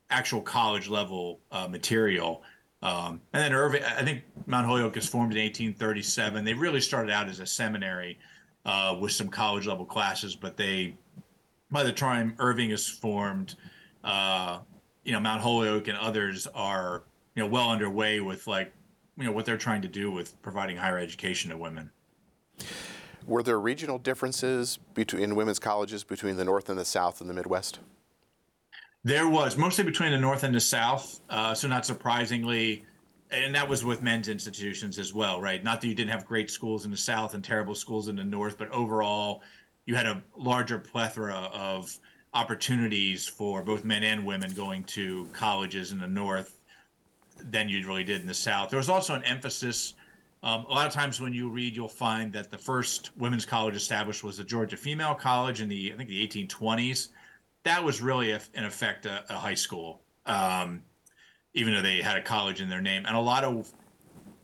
actual 0.10 0.42
college 0.42 0.90
level 0.90 1.40
uh, 1.52 1.68
material 1.68 2.44
um, 2.84 3.22
and 3.34 3.44
then 3.44 3.54
Irving, 3.54 3.84
I 3.84 4.04
think 4.04 4.24
Mount 4.48 4.66
Holyoke 4.66 4.98
is 4.98 5.08
formed 5.08 5.34
in 5.34 5.40
1837. 5.40 6.44
They 6.44 6.54
really 6.54 6.82
started 6.82 7.12
out 7.12 7.30
as 7.30 7.40
a 7.40 7.46
seminary 7.46 8.18
uh, 8.66 8.98
with 9.00 9.12
some 9.12 9.30
college 9.30 9.68
level 9.68 9.86
classes, 9.86 10.36
but 10.36 10.58
they, 10.58 10.96
by 11.70 11.84
the 11.84 11.92
time 11.92 12.36
Irving 12.40 12.72
is 12.72 12.88
formed, 12.88 13.56
uh, 14.04 14.60
you 15.04 15.12
know, 15.12 15.20
Mount 15.20 15.42
Holyoke 15.42 15.88
and 15.88 15.98
others 15.98 16.48
are, 16.56 17.04
you 17.36 17.44
know, 17.44 17.50
well 17.50 17.70
underway 17.70 18.20
with 18.20 18.48
like, 18.48 18.74
you 19.22 19.28
know, 19.28 19.34
what 19.34 19.46
they're 19.46 19.58
trying 19.58 19.84
to 19.84 19.88
do 19.88 20.12
with 20.12 20.42
providing 20.42 20.78
higher 20.78 20.98
education 20.98 21.52
to 21.52 21.58
women. 21.58 21.92
Were 23.28 23.44
there 23.44 23.60
regional 23.60 24.00
differences 24.00 24.80
between 24.96 25.36
women's 25.36 25.60
colleges 25.60 26.04
between 26.04 26.38
the 26.38 26.46
North 26.46 26.70
and 26.70 26.80
the 26.80 26.86
South 26.86 27.22
and 27.22 27.30
the 27.30 27.34
Midwest? 27.34 27.80
There 29.04 29.28
was 29.28 29.58
mostly 29.58 29.84
between 29.84 30.12
the 30.12 30.18
North 30.18 30.44
and 30.44 30.54
the 30.54 30.60
South. 30.60 31.20
Uh, 31.30 31.54
so 31.54 31.68
not 31.68 31.86
surprisingly, 31.86 32.86
and 33.30 33.54
that 33.54 33.70
was 33.70 33.86
with 33.86 34.02
men's 34.02 34.28
institutions 34.28 34.98
as 34.98 35.14
well, 35.14 35.40
right? 35.40 35.64
Not 35.64 35.82
that 35.82 35.88
you 35.88 35.96
didn't 35.96 36.12
have 36.12 36.26
great 36.26 36.50
schools 36.50 36.86
in 36.86 36.92
the 36.92 36.98
South 36.98 37.36
and 37.36 37.44
terrible 37.44 37.76
schools 37.76 38.08
in 38.08 38.16
the 38.16 38.24
North, 38.24 38.58
but 38.58 38.70
overall, 38.72 39.44
you 39.86 39.96
had 39.96 40.08
a 40.08 40.24
larger 40.36 40.80
plethora 40.80 41.50
of 41.54 41.96
opportunities 42.34 43.28
for 43.28 43.62
both 43.62 43.84
men 43.84 44.04
and 44.04 44.26
women 44.26 44.52
going 44.54 44.84
to 44.86 45.28
colleges 45.34 45.92
in 45.92 46.00
the 46.00 46.08
North 46.08 46.58
than 47.50 47.70
you 47.70 47.86
really 47.88 48.04
did 48.04 48.22
in 48.22 48.28
the 48.28 48.34
South. 48.34 48.70
There 48.70 48.78
was 48.78 48.90
also 48.90 49.14
an 49.16 49.24
emphasis. 49.24 49.94
Um, 50.44 50.66
a 50.70 50.74
lot 50.74 50.88
of 50.88 50.94
times 50.94 51.22
when 51.22 51.34
you 51.34 51.50
read, 51.50 51.76
you'll 51.76 51.88
find 51.88 52.34
that 52.34 52.52
the 52.52 52.58
first 52.58 53.12
women's 53.18 53.46
college 53.46 53.76
established 53.76 54.24
was 54.24 54.38
the 54.38 54.44
Georgia 54.44 54.78
Female 54.78 55.14
College 55.14 55.62
in 55.62 55.70
the 55.70 55.94
I 55.94 55.98
think 55.98 56.10
the 56.10 56.28
1820s 56.28 57.10
that 57.64 57.84
was 57.84 58.02
really, 58.02 58.32
a, 58.32 58.42
in 58.54 58.66
effect, 58.66 59.06
a, 59.06 59.24
a 59.30 59.38
high 59.38 59.54
school, 59.54 60.02
um, 60.26 60.82
even 61.54 61.74
though 61.74 61.82
they 61.82 62.02
had 62.02 62.18
a 62.18 62.22
college 62.22 62.62
in 62.62 62.70
their 62.70 62.82
name. 62.82 63.06
And 63.06 63.16
a 63.16 63.20
lot 63.20 63.44
of 63.44 63.72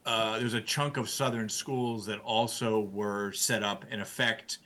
uh, 0.05 0.39
there's 0.39 0.53
a 0.53 0.61
chunk 0.61 0.97
of 0.97 1.09
Southern 1.09 1.49
schools 1.49 2.05
that 2.05 2.19
also 2.19 2.79
were 2.79 3.31
set 3.33 3.63
up, 3.63 3.83
in 3.91 3.99
effect, 3.99 4.59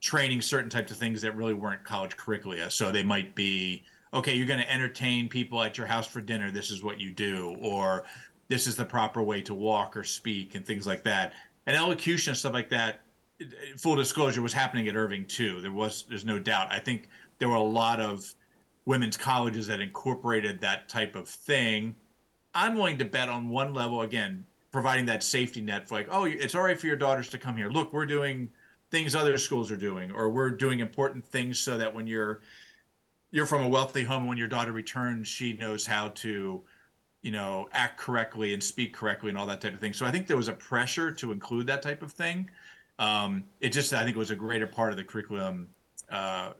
training 0.00 0.40
certain 0.40 0.70
types 0.70 0.92
of 0.92 0.98
things 0.98 1.20
that 1.22 1.34
really 1.34 1.54
weren't 1.54 1.82
college 1.82 2.16
curricula. 2.16 2.70
So 2.70 2.92
they 2.92 3.02
might 3.02 3.34
be, 3.34 3.82
okay, 4.14 4.34
you're 4.34 4.46
going 4.46 4.60
to 4.60 4.72
entertain 4.72 5.28
people 5.28 5.62
at 5.62 5.76
your 5.76 5.86
house 5.86 6.06
for 6.06 6.20
dinner. 6.20 6.50
This 6.50 6.70
is 6.70 6.82
what 6.82 7.00
you 7.00 7.10
do. 7.10 7.56
Or 7.60 8.04
this 8.48 8.66
is 8.66 8.76
the 8.76 8.84
proper 8.84 9.22
way 9.22 9.42
to 9.42 9.54
walk 9.54 9.96
or 9.96 10.04
speak 10.04 10.54
and 10.54 10.64
things 10.64 10.86
like 10.86 11.02
that. 11.04 11.32
And 11.66 11.76
elocution 11.76 12.30
and 12.30 12.38
stuff 12.38 12.52
like 12.52 12.70
that. 12.70 13.00
Full 13.78 13.96
disclosure 13.96 14.42
was 14.42 14.52
happening 14.52 14.86
at 14.86 14.94
Irving 14.94 15.26
too. 15.26 15.60
There 15.60 15.72
was 15.72 16.04
there's 16.08 16.24
no 16.24 16.38
doubt. 16.38 16.68
I 16.70 16.78
think 16.78 17.08
there 17.38 17.48
were 17.48 17.56
a 17.56 17.62
lot 17.62 18.00
of 18.00 18.32
women's 18.86 19.16
colleges 19.16 19.66
that 19.66 19.80
incorporated 19.80 20.60
that 20.60 20.88
type 20.88 21.16
of 21.16 21.28
thing. 21.28 21.96
I'm 22.54 22.76
willing 22.76 22.98
to 22.98 23.04
bet 23.04 23.28
on 23.28 23.48
one 23.48 23.74
level 23.74 24.02
again, 24.02 24.44
providing 24.70 25.06
that 25.06 25.24
safety 25.24 25.60
net 25.60 25.88
for 25.88 25.96
like, 25.96 26.08
oh, 26.10 26.24
it's 26.24 26.54
all 26.54 26.62
right 26.62 26.78
for 26.78 26.86
your 26.86 26.96
daughters 26.96 27.28
to 27.30 27.38
come 27.38 27.56
here. 27.56 27.70
Look, 27.70 27.92
we're 27.92 28.06
doing 28.06 28.48
things 28.90 29.16
other 29.16 29.36
schools 29.36 29.72
are 29.72 29.76
doing, 29.76 30.12
or 30.12 30.30
we're 30.30 30.50
doing 30.50 30.78
important 30.78 31.24
things 31.24 31.58
so 31.58 31.76
that 31.76 31.92
when 31.92 32.06
you're 32.06 32.40
you're 33.34 33.46
from 33.46 33.64
a 33.64 33.68
wealthy 33.68 34.04
home, 34.04 34.28
when 34.28 34.38
your 34.38 34.46
daughter 34.46 34.70
returns, 34.70 35.26
she 35.26 35.54
knows 35.54 35.84
how 35.84 36.06
to, 36.10 36.62
you 37.22 37.32
know, 37.32 37.68
act 37.72 37.98
correctly 37.98 38.54
and 38.54 38.62
speak 38.62 38.94
correctly 38.94 39.28
and 39.28 39.36
all 39.36 39.44
that 39.44 39.60
type 39.60 39.74
of 39.74 39.80
thing. 39.80 39.92
So 39.92 40.06
I 40.06 40.12
think 40.12 40.28
there 40.28 40.36
was 40.36 40.46
a 40.46 40.52
pressure 40.52 41.10
to 41.10 41.32
include 41.32 41.66
that 41.66 41.82
type 41.82 42.04
of 42.04 42.12
thing. 42.12 42.48
Um, 43.00 43.42
it 43.60 43.70
just 43.70 43.92
I 43.92 44.04
think 44.04 44.14
it 44.14 44.20
was 44.20 44.30
a 44.30 44.36
greater 44.36 44.68
part 44.68 44.92
of 44.92 44.96
the 44.96 45.02
curriculum 45.02 45.68
uh, 46.12 46.52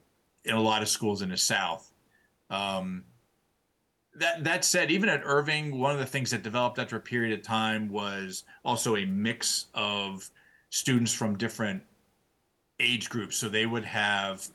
in 0.45 0.57
a 0.57 0.61
lot 0.61 0.83
of 0.83 0.89
schools 0.89 1.23
in 1.23 1.29
the 1.29 1.37
South. 1.37 1.93
Um, 2.51 3.05
that 4.17 4.43
that 4.43 4.65
said, 4.65 4.91
even 4.91 5.09
at 5.09 5.23
Irving, 5.25 5.79
one 5.79 5.93
of 5.93 6.01
the 6.01 6.07
things 6.07 6.33
that 6.33 6.43
developed 6.43 6.81
after 6.81 6.97
a 6.97 7.01
period 7.01 7.39
of 7.39 7.45
time 7.45 7.89
was 7.89 8.43
also 8.65 8.97
a 8.97 9.07
mix 9.07 9.67
of 9.75 10.29
students 10.71 11.13
from 11.13 11.39
different 11.39 11.85
age 12.81 13.09
groups. 13.09 13.37
So 13.37 13.49
they 13.49 13.67
would 13.67 13.85
have 13.85 14.49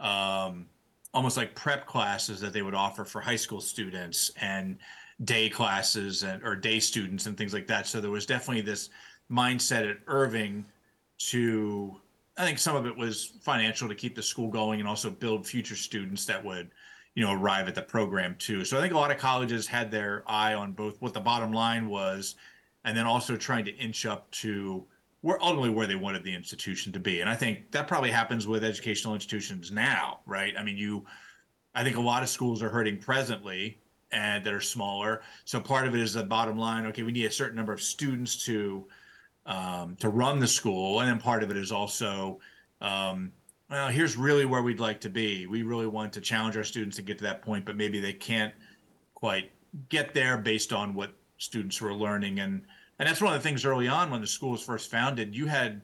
um, 0.00 0.66
almost 1.14 1.36
like 1.36 1.54
prep 1.54 1.86
classes 1.86 2.40
that 2.40 2.52
they 2.52 2.62
would 2.62 2.74
offer 2.74 3.04
for 3.04 3.20
high 3.20 3.36
school 3.36 3.60
students 3.60 4.30
and 4.40 4.78
day 5.24 5.48
classes 5.48 6.22
and 6.22 6.42
or 6.42 6.56
day 6.56 6.80
students 6.80 7.26
and 7.26 7.36
things 7.36 7.52
like 7.52 7.66
that. 7.66 7.86
So 7.86 8.00
there 8.00 8.10
was 8.10 8.26
definitely 8.26 8.62
this 8.62 8.90
mindset 9.30 9.90
at 9.90 9.98
Irving 10.06 10.64
to 11.18 12.00
I 12.36 12.46
think 12.46 12.58
some 12.58 12.76
of 12.76 12.86
it 12.86 12.96
was 12.96 13.32
financial 13.42 13.88
to 13.88 13.94
keep 13.94 14.16
the 14.16 14.22
school 14.22 14.48
going 14.48 14.80
and 14.80 14.88
also 14.88 15.10
build 15.10 15.46
future 15.46 15.76
students 15.76 16.24
that 16.26 16.42
would, 16.42 16.70
you 17.14 17.22
know, 17.22 17.32
arrive 17.32 17.68
at 17.68 17.74
the 17.74 17.82
program 17.82 18.36
too. 18.38 18.64
So 18.64 18.78
I 18.78 18.80
think 18.80 18.94
a 18.94 18.96
lot 18.96 19.10
of 19.10 19.18
colleges 19.18 19.66
had 19.66 19.90
their 19.90 20.24
eye 20.26 20.54
on 20.54 20.72
both 20.72 21.00
what 21.02 21.12
the 21.12 21.20
bottom 21.20 21.52
line 21.52 21.88
was 21.88 22.36
and 22.84 22.96
then 22.96 23.06
also 23.06 23.36
trying 23.36 23.66
to 23.66 23.76
inch 23.76 24.06
up 24.06 24.30
to 24.30 24.86
were 25.22 25.40
ultimately 25.42 25.70
where 25.70 25.86
they 25.86 25.94
wanted 25.94 26.24
the 26.24 26.34
institution 26.34 26.92
to 26.92 27.00
be. 27.00 27.20
And 27.20 27.30
I 27.30 27.36
think 27.36 27.70
that 27.70 27.86
probably 27.86 28.10
happens 28.10 28.46
with 28.46 28.64
educational 28.64 29.14
institutions 29.14 29.70
now, 29.70 30.20
right? 30.26 30.52
I 30.58 30.64
mean, 30.64 30.76
you, 30.76 31.04
I 31.74 31.84
think 31.84 31.96
a 31.96 32.00
lot 32.00 32.22
of 32.22 32.28
schools 32.28 32.62
are 32.62 32.68
hurting 32.68 32.98
presently 32.98 33.78
and 34.10 34.44
that 34.44 34.52
are 34.52 34.60
smaller. 34.60 35.22
So 35.44 35.60
part 35.60 35.86
of 35.86 35.94
it 35.94 36.00
is 36.00 36.14
the 36.14 36.24
bottom 36.24 36.58
line. 36.58 36.86
Okay, 36.86 37.02
we 37.02 37.12
need 37.12 37.24
a 37.24 37.30
certain 37.30 37.56
number 37.56 37.72
of 37.72 37.80
students 37.80 38.44
to 38.44 38.86
um, 39.44 39.96
to 39.96 40.08
run 40.08 40.38
the 40.38 40.46
school, 40.46 41.00
and 41.00 41.08
then 41.08 41.18
part 41.18 41.42
of 41.42 41.50
it 41.50 41.56
is 41.56 41.72
also, 41.72 42.38
um, 42.80 43.32
well, 43.68 43.88
here's 43.88 44.16
really 44.16 44.44
where 44.44 44.62
we'd 44.62 44.78
like 44.78 45.00
to 45.00 45.10
be. 45.10 45.48
We 45.48 45.64
really 45.64 45.88
want 45.88 46.12
to 46.12 46.20
challenge 46.20 46.56
our 46.56 46.62
students 46.62 46.94
to 46.98 47.02
get 47.02 47.18
to 47.18 47.24
that 47.24 47.42
point, 47.42 47.64
but 47.64 47.76
maybe 47.76 47.98
they 47.98 48.12
can't 48.12 48.54
quite 49.14 49.50
get 49.88 50.14
there 50.14 50.38
based 50.38 50.72
on 50.72 50.94
what 50.94 51.10
students 51.38 51.80
were 51.80 51.92
learning 51.92 52.38
and 52.38 52.62
and 52.98 53.08
that's 53.08 53.20
one 53.20 53.34
of 53.34 53.42
the 53.42 53.48
things 53.48 53.64
early 53.64 53.88
on 53.88 54.10
when 54.10 54.20
the 54.20 54.26
school 54.26 54.50
was 54.50 54.62
first 54.62 54.90
founded. 54.90 55.34
You 55.34 55.46
had 55.46 55.80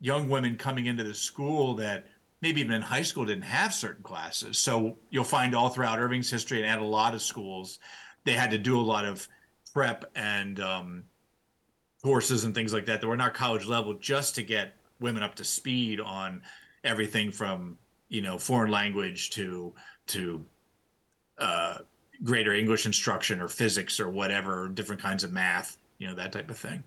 young 0.00 0.28
women 0.28 0.56
coming 0.56 0.86
into 0.86 1.04
the 1.04 1.14
school 1.14 1.74
that 1.76 2.06
maybe 2.42 2.60
even 2.60 2.74
in 2.74 2.82
high 2.82 3.02
school 3.02 3.24
didn't 3.24 3.44
have 3.44 3.72
certain 3.74 4.02
classes. 4.02 4.58
So 4.58 4.96
you'll 5.10 5.24
find 5.24 5.54
all 5.54 5.68
throughout 5.68 5.98
Irving's 5.98 6.30
history 6.30 6.62
and 6.62 6.66
at 6.70 6.78
a 6.78 6.84
lot 6.84 7.14
of 7.14 7.22
schools, 7.22 7.78
they 8.24 8.32
had 8.32 8.50
to 8.50 8.58
do 8.58 8.78
a 8.78 8.82
lot 8.82 9.04
of 9.04 9.26
prep 9.72 10.04
and 10.14 10.60
um, 10.60 11.04
courses 12.02 12.44
and 12.44 12.54
things 12.54 12.72
like 12.72 12.86
that 12.86 13.00
that 13.00 13.06
were 13.06 13.16
not 13.16 13.34
college 13.34 13.66
level 13.66 13.94
just 13.94 14.34
to 14.34 14.42
get 14.42 14.74
women 15.00 15.22
up 15.22 15.34
to 15.36 15.44
speed 15.44 16.00
on 16.00 16.42
everything 16.84 17.30
from 17.30 17.76
you 18.08 18.22
know 18.22 18.38
foreign 18.38 18.70
language 18.70 19.30
to 19.30 19.72
to 20.06 20.44
uh, 21.38 21.78
greater 22.24 22.52
English 22.52 22.86
instruction 22.86 23.40
or 23.40 23.48
physics 23.48 24.00
or 24.00 24.10
whatever, 24.10 24.68
different 24.68 25.00
kinds 25.00 25.24
of 25.24 25.32
math 25.32 25.78
you 26.00 26.08
know, 26.08 26.14
that 26.14 26.32
type 26.32 26.50
of 26.50 26.58
thing. 26.58 26.82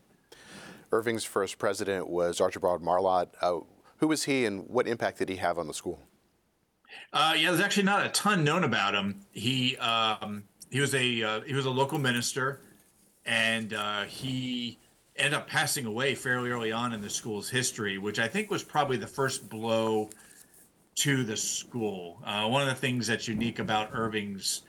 Irving's 0.91 1.23
first 1.23 1.58
president 1.58 2.10
was 2.10 2.41
Archibald 2.41 2.82
Marlott. 2.82 3.34
Uh, 3.41 3.60
who 3.97 4.08
was 4.08 4.23
he 4.23 4.45
and 4.45 4.67
what 4.67 4.88
impact 4.88 5.19
did 5.19 5.30
he 5.30 5.38
have 5.38 5.58
on 5.58 5.67
the 5.67 5.73
school? 5.73 5.99
Uh, 7.13 7.34
yeah, 7.38 7.49
there's 7.49 7.62
actually 7.62 7.84
not 7.84 8.06
a 8.06 8.10
ton 8.10 8.43
known 8.43 8.63
about 8.63 8.93
him. 8.93 9.21
He 9.32 9.78
um, 9.78 10.43
he 10.69 10.82
was 10.82 10.93
a 10.93 11.23
uh, 11.23 11.41
he 11.41 11.54
was 11.54 11.65
a 11.65 11.71
local 11.71 11.97
minister, 11.97 12.62
and 13.26 13.73
uh, 13.73 14.04
he 14.04 14.80
ended 15.15 15.34
up 15.34 15.47
passing 15.47 15.86
away 15.86 16.15
fairly 16.15 16.49
early 16.49 16.71
on 16.71 16.93
in 16.93 17.02
the 17.02 17.10
school's 17.10 17.49
history, 17.49 17.97
which 17.97 18.19
I 18.19 18.28
think 18.28 18.52
was 18.52 18.63
probably 18.63 18.97
the 18.97 19.08
first 19.08 19.49
blow 19.49 20.10
to 20.95 21.23
the 21.23 21.38
school. 21.38 22.19
Uh, 22.26 22.47
one 22.47 22.62
of 22.62 22.67
the 22.67 22.76
things 22.76 23.08
that's 23.08 23.28
unique 23.28 23.60
about 23.60 23.89
Irving's 23.93 24.62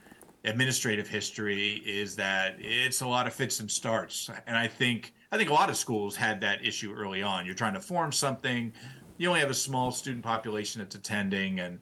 administrative 0.45 1.09
history 1.09 1.83
is 1.87 2.15
that 2.17 2.57
it's 2.59 3.01
a 3.01 3.07
lot 3.07 3.27
of 3.27 3.33
fits 3.33 3.61
and 3.61 3.71
starts. 3.71 4.31
And 4.47 4.57
i 4.57 4.67
think 4.67 5.15
i 5.33 5.37
think 5.37 5.51
a 5.51 5.55
lot 5.55 5.71
of 5.71 5.77
schools 5.77 6.15
had 6.15 6.41
that 6.43 6.65
issue 6.65 6.95
early 6.95 7.23
on. 7.23 7.47
You're 7.47 7.55
trying 7.55 7.75
to 7.75 7.81
form 7.81 8.13
something 8.13 8.73
you 9.17 9.29
only 9.29 9.41
have 9.41 9.51
a 9.51 9.55
small 9.55 9.91
student 9.91 10.25
population 10.25 10.81
that's 10.81 10.95
attending 10.95 11.61
and 11.61 11.79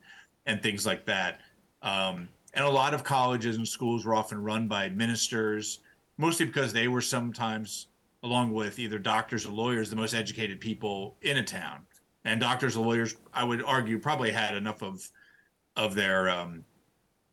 and 0.47 0.63
things 0.63 0.85
like 0.85 1.07
that. 1.07 1.41
Um, 1.83 2.29
and 2.55 2.65
a 2.65 2.71
lot 2.71 2.95
of 2.95 3.05
colleges 3.05 3.57
and 3.57 3.67
schools 3.67 4.05
were 4.05 4.15
often 4.15 4.43
run 4.43 4.69
by 4.69 4.89
ministers 4.91 5.81
mostly 6.19 6.47
because 6.47 6.73
they 6.73 6.89
were 6.89 7.01
sometimes 7.01 7.89
along 8.23 8.53
with 8.53 8.79
either 8.79 8.99
doctors 8.99 9.47
or 9.47 9.51
lawyers 9.51 9.91
the 9.91 9.97
most 9.97 10.15
educated 10.15 10.61
people 10.61 11.17
in 11.23 11.39
a 11.39 11.43
town. 11.43 11.81
And 12.25 12.41
doctors 12.41 12.77
or 12.77 12.85
lawyers 12.85 13.17
i 13.35 13.43
would 13.43 13.63
argue 13.65 13.99
probably 13.99 14.31
had 14.31 14.57
enough 14.57 14.83
of 14.83 15.09
of 15.77 15.95
their 15.95 16.31
um, 16.31 16.65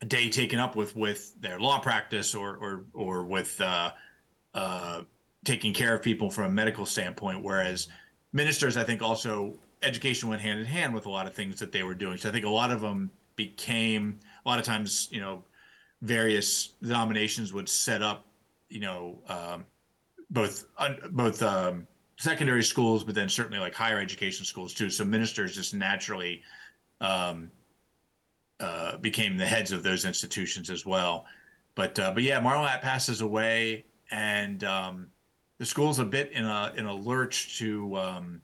day 0.06 0.30
taken 0.30 0.60
up 0.60 0.76
with 0.76 0.96
with 0.96 1.40
their 1.42 1.60
law 1.60 1.80
practice 1.80 2.34
or 2.34 2.56
or 2.58 2.86
or 2.94 3.24
with 3.24 3.60
uh, 3.62 3.92
uh, 4.54 5.02
taking 5.44 5.74
care 5.74 5.96
of 5.96 6.02
people 6.02 6.30
from 6.30 6.46
a 6.46 6.50
medical 6.50 6.86
standpoint. 6.86 7.44
Whereas 7.44 7.88
ministers, 8.34 8.78
I 8.78 8.84
think, 8.84 9.02
also 9.02 9.56
education 9.82 10.30
went 10.30 10.42
hand 10.42 10.60
in 10.60 10.66
hand 10.66 10.94
with 10.94 11.06
a 11.06 11.10
lot 11.10 11.28
of 11.28 11.34
things 11.34 11.60
that 11.60 11.72
they 11.72 11.84
were 11.84 11.94
doing. 11.94 12.18
So 12.18 12.30
I 12.30 12.32
think 12.32 12.46
a 12.46 12.50
lot 12.50 12.72
of 12.72 12.82
them 12.82 13.12
became 13.36 14.20
a 14.46 14.50
lot 14.50 14.60
of 14.60 14.66
times, 14.66 15.08
you 15.12 15.22
know, 15.22 15.44
various 16.02 16.70
denominations 16.82 17.54
would 17.54 17.70
set 17.70 18.02
up, 18.02 18.26
you 18.70 18.80
know, 18.80 19.20
um, 19.28 19.66
both 20.30 20.66
both 21.12 21.42
um, 21.42 21.88
secondary 22.18 22.64
schools, 22.64 23.04
but 23.04 23.16
then 23.16 23.30
certainly 23.30 23.60
like 23.60 23.74
higher 23.74 24.00
education 24.00 24.46
schools 24.46 24.74
too. 24.74 24.90
So 24.90 25.06
ministers 25.06 25.56
just 25.56 25.74
naturally 25.74 26.42
um, 27.02 27.50
uh, 28.60 28.98
became 28.98 29.38
the 29.38 29.46
heads 29.46 29.72
of 29.72 29.84
those 29.84 30.06
institutions 30.06 30.70
as 30.70 30.86
well. 30.86 31.26
But 31.76 31.98
uh, 32.00 32.12
but 32.12 32.24
yeah, 32.24 32.40
Marlott 32.40 32.82
passes 32.82 33.22
away, 33.22 33.86
and 34.12 34.64
um, 34.64 35.08
the 35.60 35.66
school's 35.66 36.00
a 36.00 36.06
bit 36.06 36.32
in 36.32 36.46
a 36.46 36.74
in 36.76 36.86
a 36.86 36.94
lurch 36.94 37.58
to 37.60 37.96
um, 37.98 38.42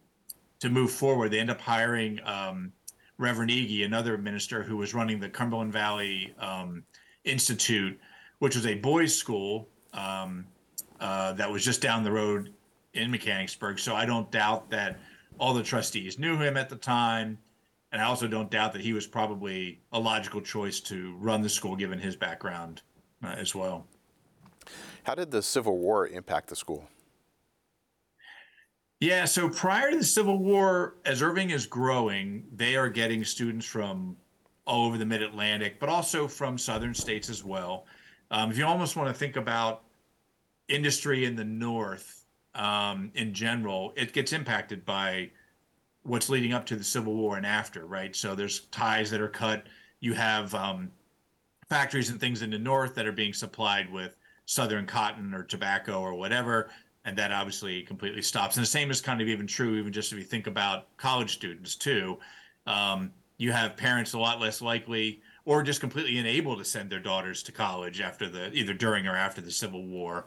to 0.60 0.70
move 0.70 0.92
forward. 0.92 1.32
They 1.32 1.40
end 1.40 1.50
up 1.50 1.60
hiring 1.60 2.20
um, 2.26 2.72
Reverend 3.18 3.52
Iggy, 3.52 3.86
another 3.86 4.18
minister 4.18 4.64
who 4.64 4.78
was 4.78 4.94
running 4.94 5.20
the 5.20 5.30
Cumberland 5.30 5.74
Valley 5.74 6.34
um, 6.40 6.84
Institute, 7.24 8.00
which 8.40 8.56
was 8.56 8.66
a 8.66 8.76
boys' 8.76 9.16
school 9.16 9.68
um, 9.94 10.46
uh, 11.00 11.34
that 11.34 11.52
was 11.52 11.64
just 11.64 11.82
down 11.82 12.04
the 12.04 12.12
road 12.12 12.54
in 12.94 13.12
Mechanicsburg. 13.12 13.80
So 13.80 13.96
I 13.96 14.06
don't 14.06 14.30
doubt 14.32 14.70
that 14.70 15.00
all 15.38 15.54
the 15.54 15.64
trustees 15.64 16.18
knew 16.18 16.38
him 16.38 16.58
at 16.58 16.70
the 16.70 16.76
time 16.76 17.38
and 17.96 18.04
I 18.04 18.08
also 18.08 18.28
don't 18.28 18.52
doubt 18.52 18.74
that 18.74 18.82
he 18.82 18.92
was 18.92 19.08
probably 19.08 19.80
a 19.94 20.00
logical 20.00 20.42
choice 20.42 20.82
to 20.82 21.16
run 21.18 21.42
the 21.42 21.48
school 21.48 21.78
given 21.78 21.98
his 21.98 22.14
background 22.18 22.82
uh, 23.24 23.28
as 23.38 23.56
well. 23.56 23.88
How 25.04 25.16
did 25.16 25.32
the 25.32 25.42
Civil 25.42 25.78
War 25.78 26.06
impact 26.06 26.50
the 26.50 26.58
school? 26.58 26.90
Yeah, 29.00 29.24
so 29.24 29.48
prior 29.48 29.92
to 29.92 29.98
the 30.00 30.04
Civil 30.04 30.40
War, 30.40 30.98
as 31.06 31.22
Irving 31.22 31.52
is 31.52 31.66
growing, 31.66 32.44
they 32.54 32.76
are 32.76 32.90
getting 32.90 33.24
students 33.24 33.66
from 33.66 34.18
all 34.68 34.88
over 34.88 34.98
the 34.98 35.06
Mid 35.06 35.22
Atlantic, 35.22 35.80
but 35.80 35.88
also 35.88 36.28
from 36.28 36.58
southern 36.58 36.94
states 36.94 37.30
as 37.30 37.46
well. 37.46 37.86
Um, 38.30 38.52
if 38.52 38.58
you 38.58 38.66
almost 38.66 38.98
want 38.98 39.08
to 39.08 39.14
think 39.18 39.38
about 39.38 39.84
industry 40.68 41.24
in 41.24 41.38
the 41.38 41.46
North 41.46 42.26
um, 42.56 43.10
in 43.16 43.34
general, 43.34 43.94
it 43.96 44.12
gets 44.12 44.34
impacted 44.34 44.84
by 44.84 45.30
what's 46.06 46.30
leading 46.30 46.54
up 46.54 46.66
to 46.68 46.76
the 46.76 46.84
Civil 46.84 47.16
War 47.16 47.36
and 47.36 47.46
after, 47.46 47.86
right? 47.86 48.16
So 48.16 48.36
there's 48.36 48.62
ties 48.72 49.10
that 49.10 49.22
are 49.22 49.28
cut. 49.28 49.66
You 50.00 50.14
have 50.14 50.54
um, 50.54 50.92
factories 51.68 52.12
and 52.12 52.20
things 52.20 52.44
in 52.44 52.52
the 52.52 52.60
north 52.60 52.94
that 52.96 53.08
are 53.08 53.12
being 53.12 53.34
supplied 53.34 53.92
with 53.92 54.16
southern 54.46 54.86
cotton 54.86 55.34
or 55.34 55.44
tobacco 55.44 56.00
or 56.00 56.14
whatever, 56.14 56.70
and 57.06 57.18
that 57.18 57.32
obviously 57.32 57.82
completely 57.82 58.22
stops. 58.22 58.56
And 58.56 58.64
the 58.64 58.70
same 58.70 58.92
is 58.92 59.02
kind 59.02 59.20
of 59.20 59.28
even 59.28 59.48
true, 59.48 59.78
even 59.78 59.92
just 59.92 60.12
if 60.12 60.20
you 60.20 60.24
think 60.24 60.46
about 60.46 60.96
college 60.98 61.34
students 61.34 61.76
too. 61.76 62.20
Um, 62.68 63.12
you 63.38 63.52
have 63.52 63.76
parents 63.76 64.14
a 64.14 64.20
lot 64.20 64.40
less 64.40 64.62
likely 64.62 65.22
or 65.44 65.64
just 65.64 65.80
completely 65.80 66.18
unable 66.20 66.56
to 66.56 66.66
send 66.66 66.90
their 66.90 67.00
daughters 67.00 67.42
to 67.44 67.52
college 67.52 68.00
after 68.00 68.30
the 68.30 68.52
either 68.54 68.74
during 68.74 69.08
or 69.08 69.16
after 69.16 69.42
the 69.42 69.52
Civil 69.52 69.86
War. 69.88 70.26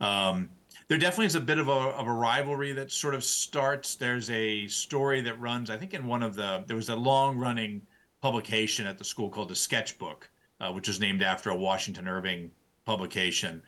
Um, 0.00 0.48
there 0.88 0.98
definitely 0.98 1.26
is 1.26 1.34
a 1.34 1.40
bit 1.40 1.58
of 1.58 1.68
a, 1.68 1.70
of 1.70 2.06
a 2.06 2.12
rivalry 2.12 2.72
that 2.72 2.90
sort 2.90 3.14
of 3.14 3.22
starts. 3.22 3.94
There's 3.94 4.30
a 4.30 4.66
story 4.68 5.20
that 5.20 5.38
runs, 5.38 5.70
I 5.70 5.76
think, 5.76 5.94
in 5.94 6.06
one 6.06 6.22
of 6.22 6.34
the, 6.34 6.64
there 6.66 6.76
was 6.76 6.88
a 6.88 6.96
long 6.96 7.36
running 7.36 7.82
publication 8.22 8.86
at 8.86 8.98
the 8.98 9.04
school 9.04 9.28
called 9.28 9.48
the 9.48 9.54
Sketchbook, 9.54 10.28
uh, 10.60 10.72
which 10.72 10.88
was 10.88 10.98
named 10.98 11.22
after 11.22 11.50
a 11.50 11.56
Washington 11.56 12.08
Irving 12.08 12.50
publication. 12.86 13.62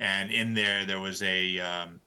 And 0.00 0.32
in 0.32 0.52
there, 0.52 0.84
there 0.84 1.00
was 1.00 1.22
a, 1.22 1.60
um, 1.60 2.00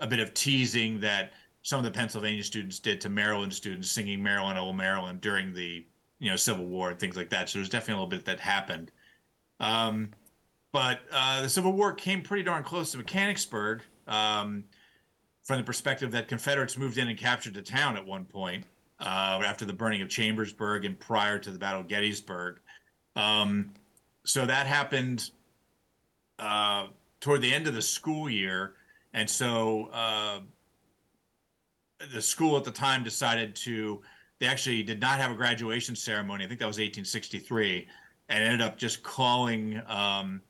a 0.00 0.06
bit 0.06 0.18
of 0.18 0.34
teasing 0.34 0.98
that 1.00 1.32
some 1.62 1.78
of 1.78 1.84
the 1.84 1.90
Pennsylvania 1.90 2.42
students 2.42 2.78
did 2.78 3.00
to 3.02 3.08
Maryland 3.08 3.52
students 3.52 3.90
singing 3.90 4.22
Maryland, 4.22 4.58
Old 4.58 4.76
Maryland 4.76 5.20
during 5.20 5.52
the 5.52 5.84
you 6.18 6.30
know 6.30 6.36
Civil 6.36 6.66
War 6.66 6.90
and 6.90 6.98
things 6.98 7.16
like 7.16 7.30
that. 7.30 7.48
So 7.48 7.58
there's 7.58 7.68
definitely 7.68 8.00
a 8.00 8.04
little 8.04 8.08
bit 8.08 8.24
that 8.24 8.40
happened. 8.40 8.90
Um, 9.60 10.10
but 10.72 11.00
uh, 11.12 11.42
the 11.42 11.48
Civil 11.48 11.72
War 11.72 11.92
came 11.92 12.22
pretty 12.22 12.42
darn 12.42 12.62
close 12.62 12.92
to 12.92 12.98
Mechanicsburg 12.98 13.82
um, 14.08 14.64
from 15.44 15.58
the 15.58 15.64
perspective 15.64 16.10
that 16.12 16.28
Confederates 16.28 16.76
moved 16.76 16.98
in 16.98 17.08
and 17.08 17.18
captured 17.18 17.54
the 17.54 17.62
town 17.62 17.96
at 17.96 18.04
one 18.04 18.24
point 18.24 18.64
uh, 19.00 19.40
after 19.44 19.64
the 19.64 19.72
burning 19.72 20.02
of 20.02 20.08
Chambersburg 20.08 20.84
and 20.84 20.98
prior 20.98 21.38
to 21.38 21.50
the 21.50 21.58
Battle 21.58 21.80
of 21.80 21.88
Gettysburg. 21.88 22.60
Um, 23.16 23.70
so 24.24 24.44
that 24.44 24.66
happened 24.66 25.30
uh, 26.38 26.88
toward 27.20 27.42
the 27.42 27.52
end 27.52 27.66
of 27.66 27.74
the 27.74 27.82
school 27.82 28.28
year. 28.28 28.74
And 29.14 29.28
so 29.28 29.88
uh, 29.92 30.40
the 32.12 32.22
school 32.22 32.56
at 32.56 32.64
the 32.64 32.70
time 32.70 33.02
decided 33.02 33.54
to, 33.56 34.02
they 34.38 34.46
actually 34.46 34.82
did 34.82 35.00
not 35.00 35.18
have 35.18 35.30
a 35.30 35.34
graduation 35.34 35.96
ceremony. 35.96 36.44
I 36.44 36.48
think 36.48 36.60
that 36.60 36.66
was 36.66 36.76
1863, 36.76 37.88
and 38.28 38.44
ended 38.44 38.60
up 38.60 38.76
just 38.76 39.02
calling 39.02 39.80
um, 39.86 40.42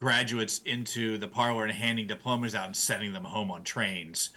graduates 0.00 0.58
into 0.66 1.18
the 1.18 1.28
parlor 1.28 1.64
and 1.64 1.72
handing 1.72 2.06
diplomas 2.06 2.54
out 2.54 2.66
and 2.66 2.76
sending 2.76 3.12
them 3.12 3.24
home 3.24 3.50
on 3.50 3.62
trains 3.62 4.30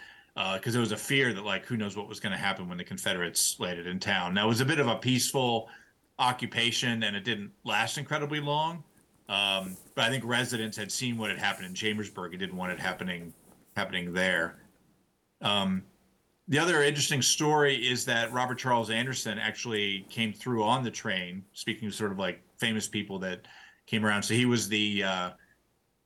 because 0.54 0.68
uh, 0.68 0.72
there 0.74 0.82
was 0.82 0.92
a 0.92 0.98
fear 0.98 1.34
that 1.34 1.44
like 1.44 1.66
who 1.66 1.78
knows 1.78 1.98
what 1.98 2.08
was 2.08 2.20
going 2.20 2.32
to 2.32 2.38
happen 2.38 2.70
when 2.70 2.78
the 2.78 2.84
Confederates 2.84 3.60
landed 3.60 3.88
in 3.88 4.00
town. 4.00 4.36
Now 4.36 4.46
it 4.46 4.50
was 4.50 4.62
a 4.62 4.66
bit 4.66 4.80
of 4.80 4.88
a 4.88 4.96
peaceful 4.96 5.68
occupation 6.20 7.04
and 7.04 7.16
it 7.16 7.24
didn't 7.24 7.52
last 7.64 7.98
incredibly 7.98 8.40
long. 8.40 8.84
Um, 9.30 9.76
but 9.96 10.06
I 10.06 10.10
think 10.10 10.24
residents 10.24 10.78
had 10.78 10.92
seen 10.92 11.18
what 11.18 11.32
had 11.32 11.40
happened 11.40 11.66
in 11.66 11.74
Chambersburg 11.74 12.34
and 12.34 12.40
didn't 12.40 12.56
want 12.56 12.72
it 12.72 12.80
happening 12.80 13.34
happening 13.76 14.14
there. 14.14 14.58
Um, 15.42 15.84
the 16.48 16.60
other 16.60 16.82
interesting 16.82 17.22
story 17.22 17.76
is 17.76 18.06
that 18.06 18.32
Robert 18.32 18.58
Charles 18.58 18.90
Anderson 18.90 19.38
actually 19.38 20.06
came 20.10 20.32
through 20.32 20.64
on 20.64 20.84
the 20.84 20.92
train. 20.92 21.44
Speaking 21.54 21.88
of 21.88 21.96
sort 21.96 22.12
of 22.12 22.20
like 22.20 22.42
famous 22.58 22.88
people 22.88 23.20
that 23.20 23.42
came 23.86 24.06
around, 24.06 24.24
so 24.24 24.34
he 24.34 24.46
was 24.46 24.70
the 24.70 25.04
uh, 25.04 25.30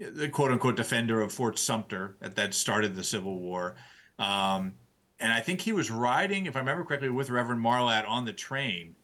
the 0.09 0.29
quote 0.29 0.51
unquote 0.51 0.75
defender 0.75 1.21
of 1.21 1.31
Fort 1.31 1.59
Sumter 1.59 2.15
that, 2.19 2.35
that 2.35 2.53
started 2.53 2.95
the 2.95 3.03
Civil 3.03 3.39
War. 3.39 3.75
Um, 4.19 4.73
and 5.19 5.31
I 5.31 5.39
think 5.39 5.61
he 5.61 5.71
was 5.71 5.91
riding, 5.91 6.47
if 6.47 6.55
I 6.55 6.59
remember 6.59 6.83
correctly, 6.83 7.09
with 7.09 7.29
Reverend 7.29 7.63
Marlatt 7.63 8.07
on 8.07 8.25
the 8.25 8.33
train. 8.33 8.95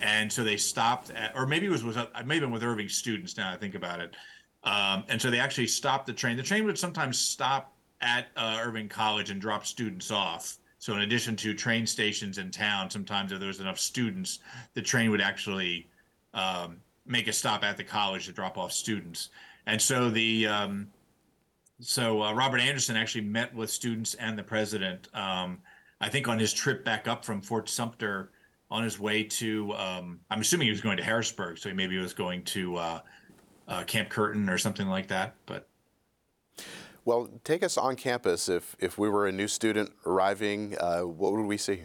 And 0.00 0.32
so 0.32 0.42
they 0.42 0.56
stopped, 0.56 1.10
at, 1.10 1.32
or 1.36 1.46
maybe 1.46 1.66
it 1.66 1.70
was, 1.70 1.84
was 1.84 1.96
maybe 2.24 2.46
with 2.46 2.62
Irving 2.62 2.88
students. 2.88 3.36
Now 3.36 3.52
I 3.52 3.56
think 3.56 3.74
about 3.74 4.00
it. 4.00 4.16
Um, 4.64 5.04
and 5.08 5.20
so 5.20 5.30
they 5.30 5.38
actually 5.38 5.68
stopped 5.68 6.06
the 6.06 6.12
train. 6.12 6.36
The 6.36 6.42
train 6.42 6.64
would 6.64 6.78
sometimes 6.78 7.18
stop 7.18 7.72
at 8.00 8.28
uh, 8.36 8.58
Irving 8.60 8.88
College 8.88 9.30
and 9.30 9.40
drop 9.40 9.64
students 9.64 10.10
off. 10.10 10.58
So 10.78 10.94
in 10.94 11.00
addition 11.00 11.36
to 11.36 11.54
train 11.54 11.86
stations 11.86 12.38
in 12.38 12.50
town, 12.50 12.90
sometimes 12.90 13.32
if 13.32 13.38
there 13.38 13.48
was 13.48 13.60
enough 13.60 13.78
students, 13.78 14.40
the 14.74 14.82
train 14.82 15.10
would 15.10 15.20
actually 15.20 15.88
um, 16.34 16.78
make 17.06 17.28
a 17.28 17.32
stop 17.32 17.62
at 17.64 17.76
the 17.76 17.84
college 17.84 18.26
to 18.26 18.32
drop 18.32 18.56
off 18.56 18.72
students. 18.72 19.28
And 19.70 19.80
so 19.80 20.10
the 20.10 20.48
um, 20.48 20.88
so 21.80 22.24
uh, 22.24 22.32
Robert 22.34 22.60
Anderson 22.60 22.96
actually 22.96 23.20
met 23.20 23.54
with 23.54 23.70
students 23.70 24.14
and 24.14 24.36
the 24.36 24.42
president. 24.42 25.06
Um, 25.14 25.58
I 26.00 26.08
think 26.08 26.26
on 26.26 26.40
his 26.40 26.52
trip 26.52 26.84
back 26.84 27.06
up 27.06 27.24
from 27.24 27.40
Fort 27.40 27.68
Sumter, 27.68 28.32
on 28.68 28.82
his 28.82 28.98
way 28.98 29.22
to 29.22 29.72
um, 29.74 30.18
I'm 30.28 30.40
assuming 30.40 30.66
he 30.66 30.72
was 30.72 30.80
going 30.80 30.96
to 30.96 31.04
Harrisburg, 31.04 31.56
so 31.56 31.68
he 31.68 31.74
maybe 31.76 31.96
was 31.98 32.12
going 32.12 32.42
to 32.46 32.76
uh, 32.76 33.00
uh, 33.68 33.84
Camp 33.84 34.08
Curtin 34.08 34.48
or 34.48 34.58
something 34.58 34.88
like 34.88 35.06
that. 35.06 35.36
But 35.46 35.68
well, 37.04 37.28
take 37.44 37.62
us 37.62 37.78
on 37.78 37.94
campus. 37.94 38.48
If 38.48 38.74
if 38.80 38.98
we 38.98 39.08
were 39.08 39.28
a 39.28 39.32
new 39.32 39.46
student 39.46 39.92
arriving, 40.04 40.76
uh, 40.80 41.02
what 41.02 41.30
would 41.30 41.46
we 41.46 41.56
see? 41.56 41.82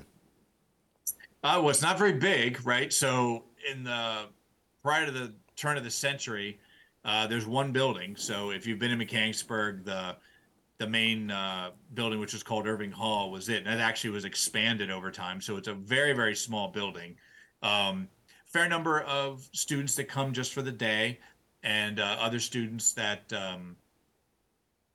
Uh, 1.43 1.59
well, 1.61 1.69
it's 1.69 1.83
not 1.83 1.99
very 1.99 2.13
big, 2.13 2.65
right? 2.65 2.91
So 2.91 3.43
in 3.71 3.83
the 3.83 4.23
prior 4.81 5.05
to 5.05 5.11
the 5.11 5.33
turn 5.55 5.77
of 5.77 5.83
the 5.83 5.91
century, 5.91 6.59
uh, 7.05 7.27
there's 7.27 7.45
one 7.45 7.71
building. 7.71 8.15
So 8.15 8.49
if 8.49 8.65
you've 8.65 8.79
been 8.79 8.91
in 8.91 8.97
Mechanicsburg, 8.97 9.85
the 9.85 10.17
the 10.77 10.87
main 10.87 11.31
uh, 11.31 11.69
building, 11.93 12.19
which 12.19 12.33
was 12.33 12.43
called 12.43 12.67
Irving 12.67 12.91
Hall, 12.91 13.31
was 13.31 13.47
it. 13.47 13.59
And 13.59 13.67
that 13.67 13.79
actually 13.79 14.09
was 14.09 14.25
expanded 14.25 14.91
over 14.91 15.09
time. 15.09 15.39
So 15.39 15.55
it's 15.55 15.69
a 15.69 15.73
very, 15.73 16.11
very 16.11 16.35
small 16.35 16.67
building. 16.67 17.15
Um, 17.63 18.09
fair 18.45 18.67
number 18.67 18.99
of 19.03 19.47
students 19.53 19.95
that 19.95 20.09
come 20.09 20.33
just 20.33 20.53
for 20.53 20.61
the 20.61 20.73
day, 20.73 21.19
and 21.63 22.01
uh, 22.01 22.17
other 22.19 22.39
students 22.39 22.91
that 22.91 23.31
um, 23.31 23.77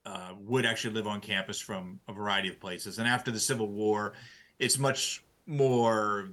uh, 0.04 0.34
would 0.38 0.66
actually 0.66 0.92
live 0.92 1.06
on 1.06 1.20
campus 1.20 1.58
from 1.60 1.98
a 2.08 2.12
variety 2.12 2.50
of 2.50 2.60
places. 2.60 2.98
And 2.98 3.08
after 3.08 3.30
the 3.30 3.40
Civil 3.40 3.68
War, 3.68 4.12
it's 4.58 4.78
much 4.78 5.24
more 5.46 6.28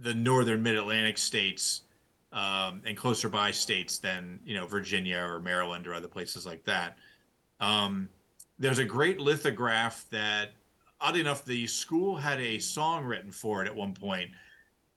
the 0.00 0.14
northern 0.14 0.64
mid 0.64 0.76
Atlantic 0.76 1.16
states 1.16 1.82
um, 2.34 2.82
and 2.84 2.96
closer 2.96 3.28
by 3.28 3.50
states 3.50 3.98
than 3.98 4.40
you 4.44 4.54
know 4.54 4.66
Virginia 4.66 5.18
or 5.18 5.40
Maryland 5.40 5.86
or 5.86 5.94
other 5.94 6.08
places 6.08 6.44
like 6.44 6.64
that. 6.64 6.98
Um, 7.60 8.08
there's 8.58 8.80
a 8.80 8.84
great 8.84 9.20
lithograph 9.20 10.04
that, 10.10 10.50
oddly 11.00 11.20
enough, 11.20 11.44
the 11.44 11.66
school 11.66 12.16
had 12.16 12.40
a 12.40 12.58
song 12.58 13.04
written 13.04 13.30
for 13.30 13.62
it 13.62 13.68
at 13.68 13.74
one 13.74 13.94
point 13.94 14.30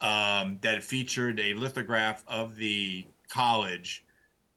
um, 0.02 0.58
that 0.62 0.84
featured 0.84 1.39
a 1.39 1.54
lithograph 1.54 2.23
of 2.28 2.56
the 2.56 3.06
college 3.30 4.04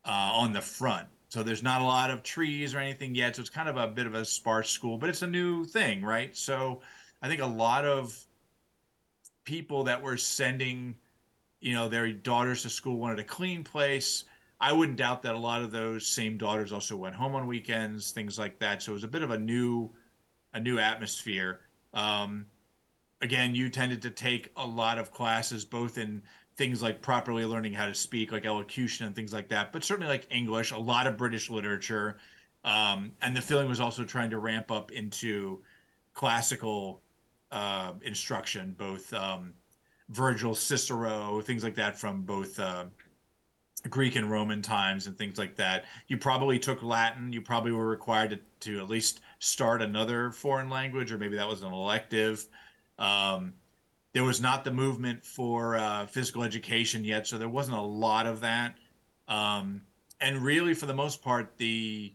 uh, 0.04 0.30
on 0.32 0.52
the 0.52 0.60
front. 0.60 1.06
So 1.28 1.42
there's 1.42 1.62
not 1.62 1.80
a 1.80 1.84
lot 1.84 2.10
of 2.10 2.22
trees 2.22 2.74
or 2.74 2.78
anything 2.78 3.14
yet. 3.14 3.36
So 3.36 3.42
it's 3.42 3.50
kind 3.50 3.68
of 3.68 3.76
a 3.76 3.86
bit 3.86 4.06
of 4.06 4.14
a 4.14 4.24
sparse 4.24 4.70
school, 4.70 4.98
but 4.98 5.08
it's 5.08 5.22
a 5.22 5.26
new 5.26 5.64
thing, 5.64 6.02
right? 6.02 6.36
So 6.36 6.80
I 7.22 7.28
think 7.28 7.40
a 7.40 7.46
lot 7.46 7.84
of 7.84 8.18
people 9.44 9.84
that 9.84 10.02
were 10.02 10.16
sending 10.16 10.96
you 11.60 11.74
know 11.74 11.88
their 11.88 12.12
daughters 12.12 12.62
to 12.62 12.70
school 12.70 12.96
wanted 12.96 13.18
a 13.18 13.24
clean 13.24 13.64
place. 13.64 14.24
I 14.60 14.72
wouldn't 14.72 14.98
doubt 14.98 15.22
that 15.22 15.34
a 15.34 15.38
lot 15.38 15.62
of 15.62 15.70
those 15.70 16.06
same 16.06 16.36
daughters 16.36 16.72
also 16.72 16.96
went 16.96 17.14
home 17.14 17.34
on 17.34 17.46
weekends 17.46 18.10
things 18.10 18.38
like 18.38 18.58
that. 18.58 18.82
So 18.82 18.92
it 18.92 18.94
was 18.94 19.04
a 19.04 19.08
bit 19.08 19.22
of 19.22 19.30
a 19.30 19.38
new 19.38 19.90
a 20.52 20.60
new 20.60 20.78
atmosphere. 20.78 21.60
Um, 21.94 22.46
again 23.20 23.54
you 23.54 23.68
tended 23.68 24.02
to 24.02 24.10
take 24.10 24.50
a 24.56 24.66
lot 24.66 24.98
of 24.98 25.12
classes 25.12 25.64
both 25.64 25.98
in 25.98 26.22
things 26.56 26.82
like 26.82 27.00
properly 27.00 27.44
learning 27.44 27.72
how 27.72 27.86
to 27.86 27.94
speak 27.94 28.32
like 28.32 28.44
elocution 28.44 29.06
and 29.06 29.14
things 29.14 29.32
like 29.32 29.48
that 29.48 29.72
but 29.72 29.84
certainly 29.84 30.10
like 30.10 30.26
english 30.30 30.72
a 30.72 30.78
lot 30.78 31.06
of 31.06 31.16
british 31.16 31.50
literature. 31.50 32.16
Um, 32.62 33.12
and 33.22 33.34
the 33.34 33.40
feeling 33.40 33.68
was 33.70 33.80
also 33.80 34.04
trying 34.04 34.28
to 34.30 34.38
ramp 34.38 34.70
up 34.70 34.92
into 34.92 35.62
classical 36.12 37.00
uh, 37.50 37.92
instruction 38.02 38.74
both 38.76 39.12
um, 39.14 39.54
Virgil, 40.10 40.54
Cicero, 40.54 41.40
things 41.40 41.62
like 41.62 41.74
that 41.76 41.98
from 41.98 42.22
both 42.22 42.58
uh, 42.58 42.84
Greek 43.88 44.16
and 44.16 44.30
Roman 44.30 44.60
times 44.60 45.06
and 45.06 45.16
things 45.16 45.38
like 45.38 45.56
that. 45.56 45.84
You 46.08 46.18
probably 46.18 46.58
took 46.58 46.82
Latin. 46.82 47.32
You 47.32 47.40
probably 47.40 47.72
were 47.72 47.86
required 47.86 48.30
to, 48.30 48.38
to 48.68 48.80
at 48.80 48.90
least 48.90 49.20
start 49.38 49.80
another 49.80 50.32
foreign 50.32 50.68
language, 50.68 51.12
or 51.12 51.18
maybe 51.18 51.36
that 51.36 51.48
was 51.48 51.62
an 51.62 51.72
elective. 51.72 52.46
Um, 52.98 53.54
there 54.12 54.24
was 54.24 54.40
not 54.40 54.64
the 54.64 54.72
movement 54.72 55.24
for 55.24 55.76
uh, 55.76 56.06
physical 56.06 56.42
education 56.42 57.04
yet, 57.04 57.26
so 57.26 57.38
there 57.38 57.48
wasn't 57.48 57.76
a 57.76 57.82
lot 57.82 58.26
of 58.26 58.40
that. 58.40 58.74
Um, 59.28 59.82
and 60.20 60.38
really, 60.38 60.74
for 60.74 60.86
the 60.86 60.94
most 60.94 61.22
part, 61.22 61.56
the 61.56 62.12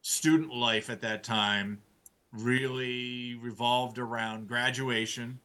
student 0.00 0.54
life 0.54 0.88
at 0.88 1.00
that 1.00 1.24
time 1.24 1.80
really 2.32 3.34
revolved 3.42 3.98
around 3.98 4.48
graduation 4.48 5.38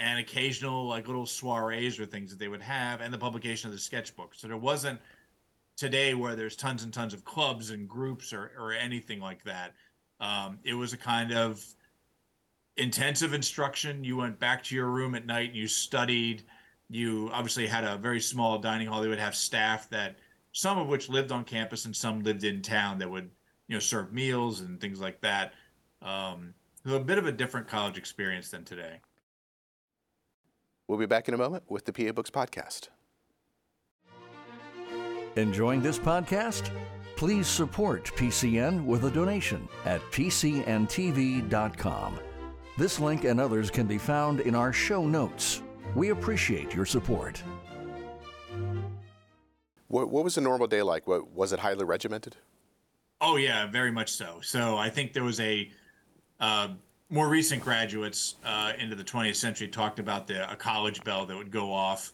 and 0.00 0.18
occasional 0.18 0.86
like 0.86 1.06
little 1.06 1.26
soirees 1.26 2.00
or 2.00 2.06
things 2.06 2.30
that 2.30 2.38
they 2.38 2.48
would 2.48 2.62
have 2.62 3.02
and 3.02 3.12
the 3.12 3.18
publication 3.18 3.68
of 3.68 3.74
the 3.74 3.80
sketchbook. 3.80 4.34
So 4.34 4.48
there 4.48 4.56
wasn't 4.56 4.98
today 5.76 6.14
where 6.14 6.34
there's 6.34 6.56
tons 6.56 6.82
and 6.82 6.92
tons 6.92 7.12
of 7.12 7.22
clubs 7.22 7.68
and 7.70 7.86
groups 7.86 8.32
or, 8.32 8.50
or 8.58 8.72
anything 8.72 9.20
like 9.20 9.44
that. 9.44 9.74
Um, 10.18 10.58
it 10.64 10.72
was 10.72 10.94
a 10.94 10.96
kind 10.96 11.32
of 11.32 11.62
intensive 12.78 13.34
instruction. 13.34 14.02
You 14.02 14.16
went 14.16 14.40
back 14.40 14.64
to 14.64 14.74
your 14.74 14.88
room 14.88 15.14
at 15.14 15.26
night 15.26 15.50
and 15.50 15.56
you 15.56 15.68
studied 15.68 16.44
you 16.92 17.30
obviously 17.32 17.68
had 17.68 17.84
a 17.84 17.96
very 17.96 18.20
small 18.20 18.58
dining 18.58 18.88
hall. 18.88 19.00
They 19.00 19.06
would 19.06 19.20
have 19.20 19.36
staff 19.36 19.88
that 19.90 20.16
some 20.52 20.76
of 20.78 20.88
which 20.88 21.08
lived 21.08 21.30
on 21.30 21.44
campus 21.44 21.84
and 21.84 21.94
some 21.94 22.20
lived 22.24 22.42
in 22.42 22.62
town 22.62 22.98
that 22.98 23.08
would 23.08 23.30
you 23.68 23.76
know 23.76 23.80
serve 23.80 24.12
meals 24.12 24.60
and 24.60 24.80
things 24.80 24.98
like 24.98 25.20
that. 25.20 25.52
Um, 26.02 26.54
a 26.86 26.98
bit 26.98 27.18
of 27.18 27.26
a 27.26 27.32
different 27.32 27.68
college 27.68 27.98
experience 27.98 28.48
than 28.48 28.64
today 28.64 28.98
We'll 30.90 30.98
be 30.98 31.06
back 31.06 31.28
in 31.28 31.34
a 31.34 31.38
moment 31.38 31.62
with 31.68 31.84
the 31.84 31.92
PA 31.92 32.10
Books 32.10 32.30
Podcast. 32.30 32.88
Enjoying 35.36 35.82
this 35.82 36.00
podcast? 36.00 36.68
Please 37.14 37.46
support 37.46 38.06
PCN 38.16 38.84
with 38.84 39.04
a 39.04 39.10
donation 39.12 39.68
at 39.84 40.00
pcntv.com. 40.10 40.58
This 42.76 42.98
link 42.98 43.22
and 43.22 43.40
others 43.40 43.70
can 43.70 43.86
be 43.86 43.98
found 43.98 44.40
in 44.40 44.56
our 44.56 44.72
show 44.72 45.06
notes. 45.06 45.62
We 45.94 46.08
appreciate 46.08 46.74
your 46.74 46.86
support. 46.86 47.40
What, 49.86 50.10
what 50.10 50.24
was 50.24 50.38
a 50.38 50.40
normal 50.40 50.66
day 50.66 50.82
like? 50.82 51.06
What, 51.06 51.30
was 51.30 51.52
it 51.52 51.60
highly 51.60 51.84
regimented? 51.84 52.34
Oh 53.20 53.36
yeah, 53.36 53.68
very 53.68 53.92
much 53.92 54.10
so. 54.10 54.40
So 54.42 54.76
I 54.76 54.90
think 54.90 55.12
there 55.12 55.22
was 55.22 55.38
a 55.38 55.70
uh, 56.40 56.70
more 57.10 57.28
recent 57.28 57.62
graduates 57.62 58.36
uh, 58.44 58.72
into 58.78 58.94
the 58.94 59.04
20th 59.04 59.36
century 59.36 59.68
talked 59.68 59.98
about 59.98 60.26
the 60.26 60.50
a 60.50 60.56
college 60.56 61.02
bell 61.02 61.26
that 61.26 61.36
would 61.36 61.50
go 61.50 61.72
off, 61.72 62.12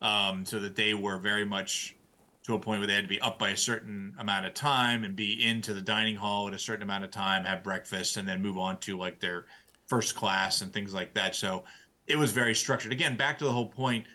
um, 0.00 0.44
so 0.44 0.60
that 0.60 0.76
they 0.76 0.94
were 0.94 1.18
very 1.18 1.44
much 1.44 1.96
to 2.44 2.54
a 2.54 2.58
point 2.58 2.78
where 2.78 2.86
they 2.86 2.94
had 2.94 3.02
to 3.02 3.08
be 3.08 3.20
up 3.22 3.40
by 3.40 3.50
a 3.50 3.56
certain 3.56 4.14
amount 4.20 4.46
of 4.46 4.54
time 4.54 5.02
and 5.02 5.16
be 5.16 5.44
into 5.44 5.74
the 5.74 5.80
dining 5.80 6.14
hall 6.14 6.46
at 6.46 6.54
a 6.54 6.58
certain 6.58 6.84
amount 6.84 7.02
of 7.02 7.10
time, 7.10 7.44
have 7.44 7.64
breakfast, 7.64 8.16
and 8.16 8.28
then 8.28 8.40
move 8.40 8.56
on 8.56 8.78
to 8.78 8.96
like 8.96 9.18
their 9.18 9.46
first 9.86 10.14
class 10.14 10.60
and 10.60 10.72
things 10.72 10.94
like 10.94 11.12
that. 11.12 11.34
So 11.34 11.64
it 12.06 12.16
was 12.16 12.30
very 12.30 12.54
structured. 12.54 12.92
Again, 12.92 13.16
back 13.16 13.36
to 13.38 13.44
the 13.44 13.52
whole 13.52 13.66
point 13.66 14.06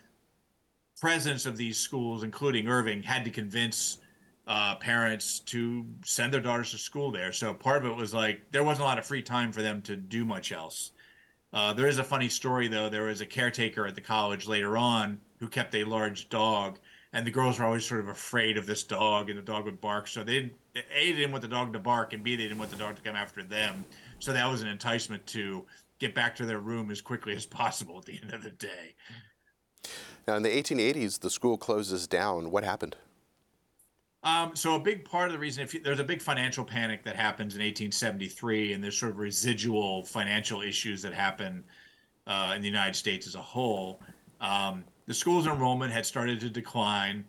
presidents 0.98 1.44
of 1.44 1.58
these 1.58 1.76
schools, 1.76 2.22
including 2.22 2.68
Irving, 2.68 3.02
had 3.02 3.22
to 3.24 3.30
convince 3.30 3.98
uh, 4.46 4.74
parents 4.76 5.40
to 5.40 5.86
send 6.04 6.32
their 6.32 6.40
daughters 6.40 6.72
to 6.72 6.78
school 6.78 7.10
there. 7.10 7.32
So 7.32 7.54
part 7.54 7.84
of 7.84 7.90
it 7.90 7.96
was 7.96 8.12
like 8.12 8.42
there 8.50 8.64
wasn't 8.64 8.82
a 8.82 8.86
lot 8.86 8.98
of 8.98 9.06
free 9.06 9.22
time 9.22 9.52
for 9.52 9.62
them 9.62 9.82
to 9.82 9.96
do 9.96 10.24
much 10.24 10.52
else. 10.52 10.92
Uh, 11.52 11.72
there 11.72 11.86
is 11.86 11.98
a 11.98 12.04
funny 12.04 12.28
story 12.28 12.68
though. 12.68 12.88
There 12.88 13.04
was 13.04 13.20
a 13.20 13.26
caretaker 13.26 13.86
at 13.86 13.94
the 13.94 14.00
college 14.00 14.48
later 14.48 14.76
on 14.76 15.20
who 15.38 15.48
kept 15.48 15.74
a 15.74 15.84
large 15.84 16.28
dog, 16.28 16.78
and 17.12 17.26
the 17.26 17.30
girls 17.30 17.58
were 17.58 17.66
always 17.66 17.84
sort 17.84 18.00
of 18.00 18.08
afraid 18.08 18.56
of 18.56 18.66
this 18.66 18.82
dog, 18.82 19.28
and 19.28 19.38
the 19.38 19.42
dog 19.42 19.64
would 19.66 19.80
bark. 19.80 20.08
So 20.08 20.24
they 20.24 20.50
a 20.74 20.82
they 20.94 21.12
didn't 21.12 21.32
want 21.32 21.42
the 21.42 21.48
dog 21.48 21.72
to 21.74 21.78
bark, 21.78 22.12
and 22.12 22.24
b 22.24 22.36
they 22.36 22.44
didn't 22.44 22.58
want 22.58 22.70
the 22.70 22.76
dog 22.76 22.96
to 22.96 23.02
come 23.02 23.16
after 23.16 23.42
them. 23.42 23.84
So 24.18 24.32
that 24.32 24.50
was 24.50 24.62
an 24.62 24.68
enticement 24.68 25.26
to 25.28 25.64
get 25.98 26.14
back 26.14 26.34
to 26.36 26.46
their 26.46 26.58
room 26.58 26.90
as 26.90 27.00
quickly 27.00 27.36
as 27.36 27.46
possible 27.46 27.98
at 27.98 28.06
the 28.06 28.18
end 28.20 28.32
of 28.32 28.42
the 28.42 28.50
day. 28.50 28.94
Now, 30.26 30.36
in 30.36 30.42
the 30.42 30.50
1880s, 30.50 31.20
the 31.20 31.30
school 31.30 31.58
closes 31.58 32.06
down. 32.06 32.50
What 32.50 32.64
happened? 32.64 32.96
Um, 34.24 34.54
so 34.54 34.76
a 34.76 34.78
big 34.78 35.04
part 35.04 35.26
of 35.26 35.32
the 35.32 35.38
reason, 35.38 35.64
if 35.64 35.74
you, 35.74 35.80
there's 35.80 35.98
a 35.98 36.04
big 36.04 36.22
financial 36.22 36.64
panic 36.64 37.02
that 37.04 37.16
happens 37.16 37.54
in 37.54 37.60
1873, 37.60 38.72
and 38.72 38.82
there's 38.82 38.96
sort 38.96 39.12
of 39.12 39.18
residual 39.18 40.04
financial 40.04 40.62
issues 40.62 41.02
that 41.02 41.12
happen 41.12 41.64
uh, 42.26 42.52
in 42.54 42.62
the 42.62 42.68
United 42.68 42.94
States 42.94 43.26
as 43.26 43.34
a 43.34 43.42
whole, 43.42 44.00
um, 44.40 44.84
the 45.06 45.14
school's 45.14 45.46
enrollment 45.46 45.92
had 45.92 46.06
started 46.06 46.38
to 46.40 46.48
decline. 46.48 47.24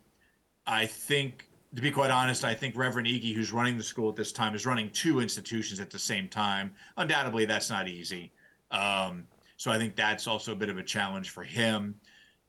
I 0.68 0.86
think, 0.86 1.48
to 1.76 1.82
be 1.82 1.90
quite 1.90 2.12
honest, 2.12 2.44
I 2.44 2.54
think 2.54 2.78
Reverend 2.78 3.08
Iggy, 3.08 3.34
who's 3.34 3.52
running 3.52 3.78
the 3.78 3.84
school 3.84 4.10
at 4.10 4.16
this 4.16 4.32
time, 4.32 4.54
is 4.54 4.66
running 4.66 4.90
two 4.92 5.20
institutions 5.20 5.80
at 5.80 5.90
the 5.90 6.00
same 6.00 6.28
time. 6.28 6.72
Undoubtedly, 6.98 7.46
that's 7.46 7.72
not 7.72 7.88
easy. 7.88 8.32
Um, 8.70 9.26
so 9.58 9.72
I 9.72 9.78
think 9.78 9.96
that's 9.96 10.28
also 10.28 10.52
a 10.52 10.56
bit 10.56 10.70
of 10.70 10.78
a 10.78 10.84
challenge 10.84 11.32
for 11.32 11.44
him. 11.44 11.96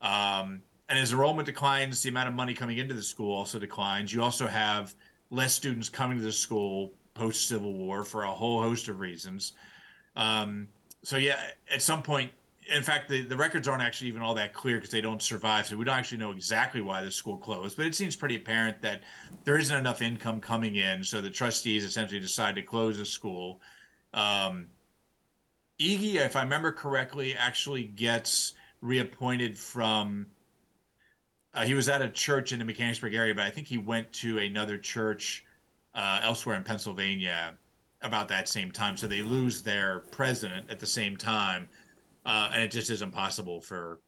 Um, 0.01 0.61
and 0.89 0.99
as 0.99 1.11
enrollment 1.11 1.45
declines, 1.45 2.03
the 2.03 2.09
amount 2.09 2.29
of 2.29 2.35
money 2.35 2.53
coming 2.53 2.77
into 2.77 2.93
the 2.93 3.01
school 3.01 3.35
also 3.35 3.57
declines. 3.57 4.13
You 4.13 4.21
also 4.21 4.47
have 4.47 4.95
less 5.31 5.53
students 5.53 5.89
coming 5.89 6.17
to 6.19 6.23
the 6.23 6.31
school 6.31 6.93
post 7.13 7.47
Civil 7.47 7.73
War 7.73 8.03
for 8.03 8.23
a 8.23 8.31
whole 8.31 8.61
host 8.61 8.87
of 8.87 8.99
reasons. 8.99 9.53
Um, 10.15 10.67
so 11.03 11.17
yeah, 11.17 11.39
at 11.71 11.81
some 11.81 12.03
point, 12.03 12.31
in 12.73 12.83
fact, 12.83 13.09
the, 13.09 13.21
the 13.21 13.37
records 13.37 13.67
aren't 13.67 13.83
actually 13.83 14.07
even 14.09 14.21
all 14.21 14.33
that 14.35 14.53
clear 14.53 14.77
because 14.77 14.89
they 14.89 15.01
don't 15.01 15.21
survive. 15.21 15.67
So 15.67 15.77
we 15.77 15.85
don't 15.85 15.95
actually 15.97 16.17
know 16.17 16.31
exactly 16.31 16.81
why 16.81 17.03
the 17.03 17.11
school 17.11 17.37
closed, 17.37 17.77
but 17.77 17.85
it 17.85 17.95
seems 17.95 18.15
pretty 18.15 18.35
apparent 18.35 18.81
that 18.81 19.01
there 19.43 19.57
isn't 19.57 19.75
enough 19.75 20.01
income 20.01 20.39
coming 20.39 20.75
in. 20.75 21.03
So 21.03 21.21
the 21.21 21.29
trustees 21.29 21.83
essentially 21.83 22.19
decide 22.19 22.55
to 22.55 22.61
close 22.61 22.97
the 22.97 23.05
school. 23.05 23.61
Um, 24.13 24.67
Iggy, 25.79 26.15
if 26.15 26.35
I 26.35 26.41
remember 26.41 26.71
correctly, 26.71 27.35
actually 27.35 27.83
gets 27.83 28.53
reappointed 28.81 29.57
from 29.57 30.27
uh, 31.55 31.63
he 31.63 31.73
was 31.73 31.87
at 31.87 32.01
a 32.01 32.09
church 32.09 32.51
in 32.51 32.59
the 32.59 32.65
Mechanicsburg 32.65 33.13
area, 33.13 33.33
but 33.33 33.45
I 33.45 33.49
think 33.49 33.67
he 33.67 33.77
went 33.77 34.11
to 34.13 34.39
another 34.39 34.77
church 34.77 35.45
uh, 35.93 36.19
elsewhere 36.21 36.57
in 36.57 36.63
Pennsylvania 36.63 37.53
about 38.01 38.27
that 38.27 38.49
same 38.49 38.71
time. 38.71 38.97
So 38.97 39.07
they 39.07 39.21
lose 39.21 39.61
their 39.61 39.99
president 40.11 40.69
at 40.69 40.79
the 40.79 40.85
same 40.85 41.15
time, 41.15 41.69
uh, 42.25 42.51
and 42.53 42.61
it 42.61 42.71
just 42.71 42.89
isn't 42.89 43.11
possible 43.11 43.61
for 43.61 43.99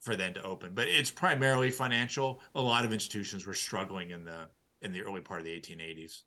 for 0.00 0.16
them 0.16 0.34
to 0.34 0.42
open. 0.42 0.72
But 0.74 0.88
it's 0.88 1.10
primarily 1.10 1.70
financial. 1.70 2.40
A 2.54 2.60
lot 2.60 2.84
of 2.84 2.92
institutions 2.92 3.46
were 3.46 3.54
struggling 3.54 4.10
in 4.10 4.24
the 4.24 4.48
in 4.82 4.92
the 4.92 5.02
early 5.02 5.20
part 5.20 5.40
of 5.40 5.46
the 5.46 5.52
1880s. 5.52 6.22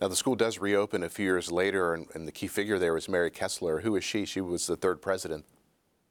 Now 0.00 0.08
the 0.08 0.16
school 0.16 0.34
does 0.34 0.58
reopen 0.58 1.02
a 1.02 1.08
few 1.08 1.24
years 1.24 1.50
later, 1.50 1.94
and, 1.94 2.06
and 2.14 2.26
the 2.26 2.32
key 2.32 2.46
figure 2.46 2.78
there 2.78 2.94
was 2.94 3.08
Mary 3.08 3.30
Kessler. 3.30 3.80
Who 3.80 3.96
is 3.96 4.04
she? 4.04 4.24
She 4.24 4.40
was 4.40 4.66
the 4.66 4.76
third 4.76 5.02
president. 5.02 5.44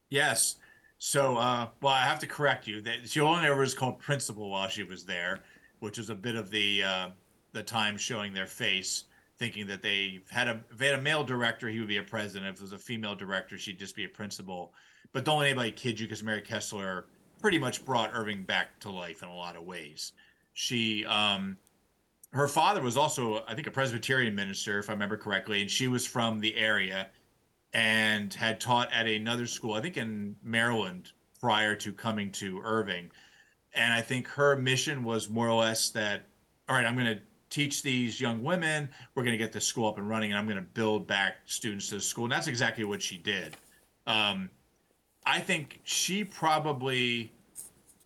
Yes. 0.10 0.58
So, 1.06 1.36
uh, 1.36 1.68
well, 1.82 1.92
I 1.92 2.06
have 2.06 2.20
to 2.20 2.28
correct 2.28 2.66
you. 2.66 2.80
That 2.80 3.10
she 3.10 3.20
only 3.20 3.46
ever 3.46 3.60
was 3.60 3.74
called 3.74 4.00
principal 4.00 4.50
while 4.50 4.70
she 4.70 4.84
was 4.84 5.04
there, 5.04 5.42
which 5.82 5.98
was 5.98 6.10
a 6.10 6.16
bit 6.16 6.38
of 6.38 6.50
the 6.50 6.82
uh, 6.82 7.10
the 7.52 7.62
time 7.62 7.98
showing 7.98 8.34
their 8.34 8.48
face, 8.48 9.04
thinking 9.38 9.68
that 9.68 9.82
they 9.82 10.22
had 10.32 10.48
a 10.48 10.62
if 10.72 10.78
they 10.78 10.88
had 10.88 10.98
a 10.98 11.02
male 11.02 11.26
director, 11.26 11.68
he 11.68 11.80
would 11.80 11.90
be 11.90 11.98
a 11.98 12.04
president. 12.04 12.56
If 12.56 12.62
it 12.62 12.62
was 12.62 12.72
a 12.72 12.78
female 12.78 13.16
director, 13.16 13.58
she'd 13.58 13.78
just 13.78 13.98
be 13.98 14.06
a 14.06 14.08
principal. 14.08 14.72
But 15.12 15.26
don't 15.26 15.40
let 15.40 15.48
anybody 15.48 15.72
kid 15.72 16.00
you, 16.00 16.06
because 16.06 16.24
Mary 16.24 16.42
Kessler 16.42 17.08
pretty 17.42 17.60
much 17.60 17.84
brought 17.84 18.12
Irving 18.14 18.44
back 18.44 18.80
to 18.80 18.90
life 18.90 19.24
in 19.24 19.28
a 19.28 19.36
lot 19.36 19.58
of 19.58 19.64
ways. 19.64 20.14
She, 20.54 21.04
um, 21.04 21.58
her 22.32 22.48
father 22.48 22.82
was 22.82 22.96
also, 22.96 23.44
I 23.46 23.56
think, 23.56 23.68
a 23.68 23.72
Presbyterian 23.72 24.34
minister, 24.34 24.80
if 24.80 24.90
I 24.90 24.94
remember 24.94 25.18
correctly, 25.18 25.60
and 25.60 25.70
she 25.70 25.90
was 25.90 26.08
from 26.08 26.40
the 26.40 26.56
area 26.56 27.10
and 27.74 28.34
had 28.34 28.60
taught 28.60 28.92
at 28.94 29.08
another 29.08 29.48
school, 29.48 29.74
I 29.74 29.82
think 29.82 29.98
in 29.98 30.36
Maryland, 30.44 31.12
prior 31.40 31.76
to 31.76 31.92
coming 31.92 32.32
to 32.34 32.62
Irving. 32.64 33.10
And 33.74 33.92
I 33.92 34.02
think 34.02 34.28
her 34.28 34.56
mission 34.56 35.04
was 35.04 35.30
more 35.30 35.50
or 35.50 35.60
less 35.60 35.90
that, 35.92 36.24
all 36.70 36.76
right, 36.76 36.86
I'm 36.86 36.96
going 36.96 37.18
to 37.18 37.22
teach 37.50 37.84
these 37.84 38.20
young 38.20 38.44
women, 38.44 38.90
we're 39.14 39.24
going 39.24 39.38
to 39.38 39.44
get 39.44 39.52
the 39.52 39.62
school 39.62 39.88
up 39.88 39.98
and 39.98 40.08
running, 40.08 40.32
and 40.32 40.40
I'm 40.40 40.46
going 40.46 40.58
to 40.58 40.64
build 40.74 41.06
back 41.06 41.38
students 41.46 41.90
to 41.90 41.96
the 41.96 42.02
school. 42.02 42.26
And 42.26 42.32
that's 42.32 42.48
exactly 42.48 42.84
what 42.84 43.02
she 43.02 43.18
did. 43.18 43.58
Um, 44.08 44.50
I 45.26 45.40
think 45.40 45.80
she 45.84 46.24
probably 46.24 47.32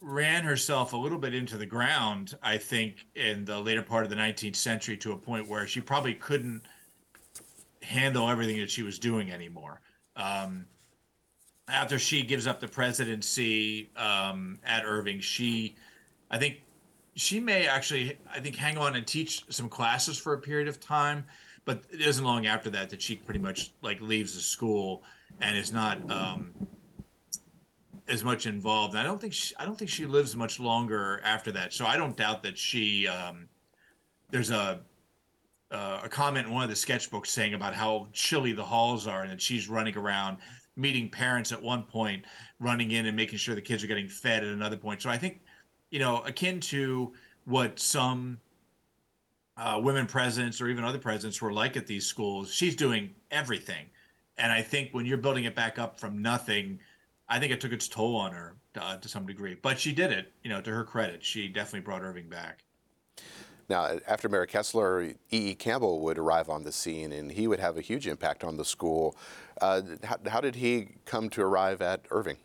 ran 0.02 0.44
herself 0.44 0.94
a 0.94 0.98
little 0.98 1.18
bit 1.18 1.34
into 1.34 1.58
the 1.58 1.66
ground, 1.66 2.38
I 2.44 2.58
think, 2.58 3.06
in 3.16 3.46
the 3.46 3.60
later 3.60 3.82
part 3.82 4.04
of 4.04 4.10
the 4.10 4.16
19th 4.16 4.56
century 4.56 4.98
to 4.98 5.14
a 5.14 5.18
point 5.18 5.48
where 5.48 5.66
she 5.66 5.82
probably 5.82 6.14
couldn't 6.14 6.62
handle 7.88 8.30
everything 8.30 8.60
that 8.60 8.70
she 8.70 8.84
was 8.84 9.00
doing 9.00 9.32
anymore. 9.32 9.82
Um, 10.16 10.66
after 11.68 11.98
she 12.00 12.22
gives 12.22 12.48
up 12.48 12.60
the 12.60 12.68
presidency 12.68 13.90
um, 13.96 14.60
at 14.66 14.84
Irving, 14.86 15.20
she, 15.20 15.76
I 16.30 16.38
think, 16.38 16.62
she 17.16 17.40
may 17.40 17.68
actually, 17.68 18.18
I 18.32 18.40
think, 18.40 18.56
hang 18.56 18.78
on 18.78 18.96
and 18.96 19.06
teach 19.08 19.44
some 19.50 19.70
classes 19.70 20.18
for 20.18 20.34
a 20.34 20.38
period 20.40 20.68
of 20.68 20.80
time. 20.80 21.26
But 21.66 21.84
it 21.92 22.02
isn't 22.02 22.24
long 22.24 22.46
after 22.46 22.70
that 22.70 22.90
that 22.92 23.02
she 23.02 23.16
pretty 23.16 23.40
much 23.40 23.74
like 23.82 24.00
leaves 24.00 24.36
the 24.36 24.42
school 24.42 25.04
and 25.42 25.58
is 25.58 25.74
not 25.74 26.00
um, 26.10 26.54
as 28.08 28.24
much 28.24 28.46
involved. 28.46 28.94
And 28.94 29.00
I 29.00 29.04
don't 29.04 29.20
think 29.20 29.34
she, 29.34 29.54
I 29.58 29.66
don't 29.66 29.78
think 29.78 29.90
she 29.90 30.06
lives 30.06 30.36
much 30.36 30.60
longer 30.60 31.20
after 31.26 31.52
that. 31.54 31.74
So 31.74 31.86
I 31.86 31.98
don't 31.98 32.16
doubt 32.16 32.44
that 32.44 32.58
she. 32.58 33.08
Um, 33.08 33.50
there's 34.30 34.52
a 34.52 34.82
uh, 35.72 36.02
a 36.04 36.10
comment 36.10 36.48
in 36.48 36.54
one 36.54 36.64
of 36.64 36.70
the 36.70 36.76
sketchbooks 36.76 37.28
saying 37.28 37.54
about 37.54 37.74
how 37.74 38.08
chilly 38.14 38.54
the 38.54 38.64
halls 38.64 39.08
are 39.08 39.24
and 39.24 39.32
that 39.32 39.42
she's 39.42 39.68
running 39.68 39.98
around 39.98 40.38
meeting 40.76 41.10
parents 41.10 41.52
at 41.52 41.62
one 41.62 41.84
point, 41.84 42.24
running 42.60 42.92
in 42.92 43.08
and 43.08 43.16
making 43.16 43.38
sure 43.38 43.56
the 43.56 43.62
kids 43.62 43.84
are 43.84 43.88
getting 43.88 44.08
fed 44.08 44.44
at 44.44 44.50
another 44.50 44.78
point. 44.78 45.02
So 45.02 45.10
I 45.10 45.18
think, 45.18 45.42
you 45.90 46.00
know, 46.00 46.22
akin 46.22 46.60
to 46.62 47.14
what 47.46 47.80
some 47.80 48.40
uh, 49.58 49.80
women 49.84 50.06
presidents 50.06 50.62
or 50.62 50.70
even 50.70 50.84
other 50.84 51.00
presidents 51.00 51.42
were 51.42 51.52
like 51.52 51.76
at 51.76 51.88
these 51.88 52.06
schools, 52.06 52.54
she's 52.54 52.76
doing 52.76 53.14
everything. 53.32 53.88
And 54.38 54.52
I 54.52 54.62
think 54.62 54.92
when 54.92 55.06
you're 55.06 55.18
building 55.18 55.46
it 55.46 55.56
back 55.56 55.80
up 55.80 56.00
from 56.00 56.22
nothing, 56.22 56.80
I 57.28 57.40
think 57.40 57.52
it 57.52 57.60
took 57.60 57.72
its 57.72 57.88
toll 57.88 58.16
on 58.16 58.32
her 58.32 58.56
uh, 58.80 58.98
to 58.98 59.10
some 59.10 59.26
degree. 59.26 59.58
But 59.60 59.80
she 59.80 59.92
did 59.92 60.12
it, 60.12 60.32
you 60.44 60.50
know, 60.50 60.62
to 60.62 60.70
her 60.70 60.84
credit. 60.84 61.24
She 61.24 61.48
definitely 61.48 61.82
brought 61.82 62.04
Irving 62.04 62.30
back. 62.30 62.64
Now, 63.70 64.00
after 64.08 64.30
Mary 64.30 64.48
Kessler, 64.48 65.04
E. 65.04 65.16
E. 65.30 65.56
Campbell 65.56 66.00
would 66.02 66.18
arrive 66.18 66.50
on 66.50 66.64
the 66.64 66.72
scene, 66.72 67.12
and 67.12 67.32
he 67.32 67.48
would 67.48 67.60
have 67.60 67.78
a 67.78 67.82
huge 67.82 68.08
impact 68.08 68.44
on 68.44 68.56
the 68.56 68.64
school. 68.64 69.18
Uh, 69.60 69.82
how, 70.04 70.18
how, 70.28 70.42
did 70.42 70.56
he 70.56 70.90
come 71.06 71.30
to 71.32 71.42
arrive 71.42 71.82
at 71.82 72.06
Irving? 72.10 72.38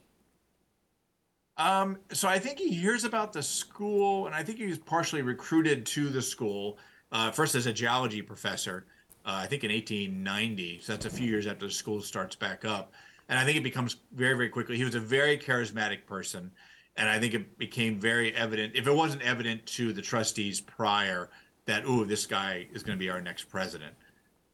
Um, 1.59 1.99
so 2.13 2.29
I 2.29 2.39
think 2.39 2.59
he 2.59 2.71
hears 2.71 3.05
about 3.05 3.33
the 3.33 3.43
school, 3.43 4.27
and 4.27 4.35
I 4.35 4.43
think 4.43 4.59
he 4.59 4.67
was 4.67 4.79
partially 4.79 5.23
recruited 5.23 5.87
to 5.87 6.09
the 6.09 6.23
school 6.23 6.79
uh, 7.13 7.31
first 7.31 7.55
as 7.55 7.67
a 7.67 7.73
geology 7.73 8.23
professor. 8.23 8.87
Uh, 9.25 9.43
I 9.43 9.47
think 9.47 9.63
in 9.63 9.71
1890, 9.71 10.81
so 10.81 10.93
that's 10.93 11.07
a 11.07 11.11
few 11.11 11.29
years 11.29 11.47
after 11.47 11.67
the 11.67 11.73
school 11.73 12.01
starts 12.01 12.35
back 12.35 12.65
up. 12.65 12.93
And 13.29 13.39
I 13.39 13.45
think 13.45 13.57
it 13.57 13.63
becomes 13.63 13.97
very, 14.13 14.35
very 14.35 14.49
quickly. 14.49 14.77
He 14.77 14.85
was 14.85 14.97
a 14.97 15.01
very 15.01 15.39
charismatic 15.39 16.05
person 16.07 16.51
and 16.97 17.09
I 17.09 17.19
think 17.19 17.35
it 17.35 17.59
became 17.59 17.99
very 17.99 18.35
evident. 18.35 18.75
If 18.75 18.87
it 18.87 18.93
wasn't 18.95 19.23
evident 19.23 19.65
to 19.67 19.93
the 19.93 20.03
trustees 20.03 20.61
prior, 20.61 21.31
that 21.67 21.85
oh 21.87 22.05
this 22.05 22.27
guy 22.27 22.67
is 22.73 22.83
going 22.83 22.99
to 22.99 23.03
be 23.03 23.11
our 23.11 23.21
next 23.21 23.45
president. 23.45 23.95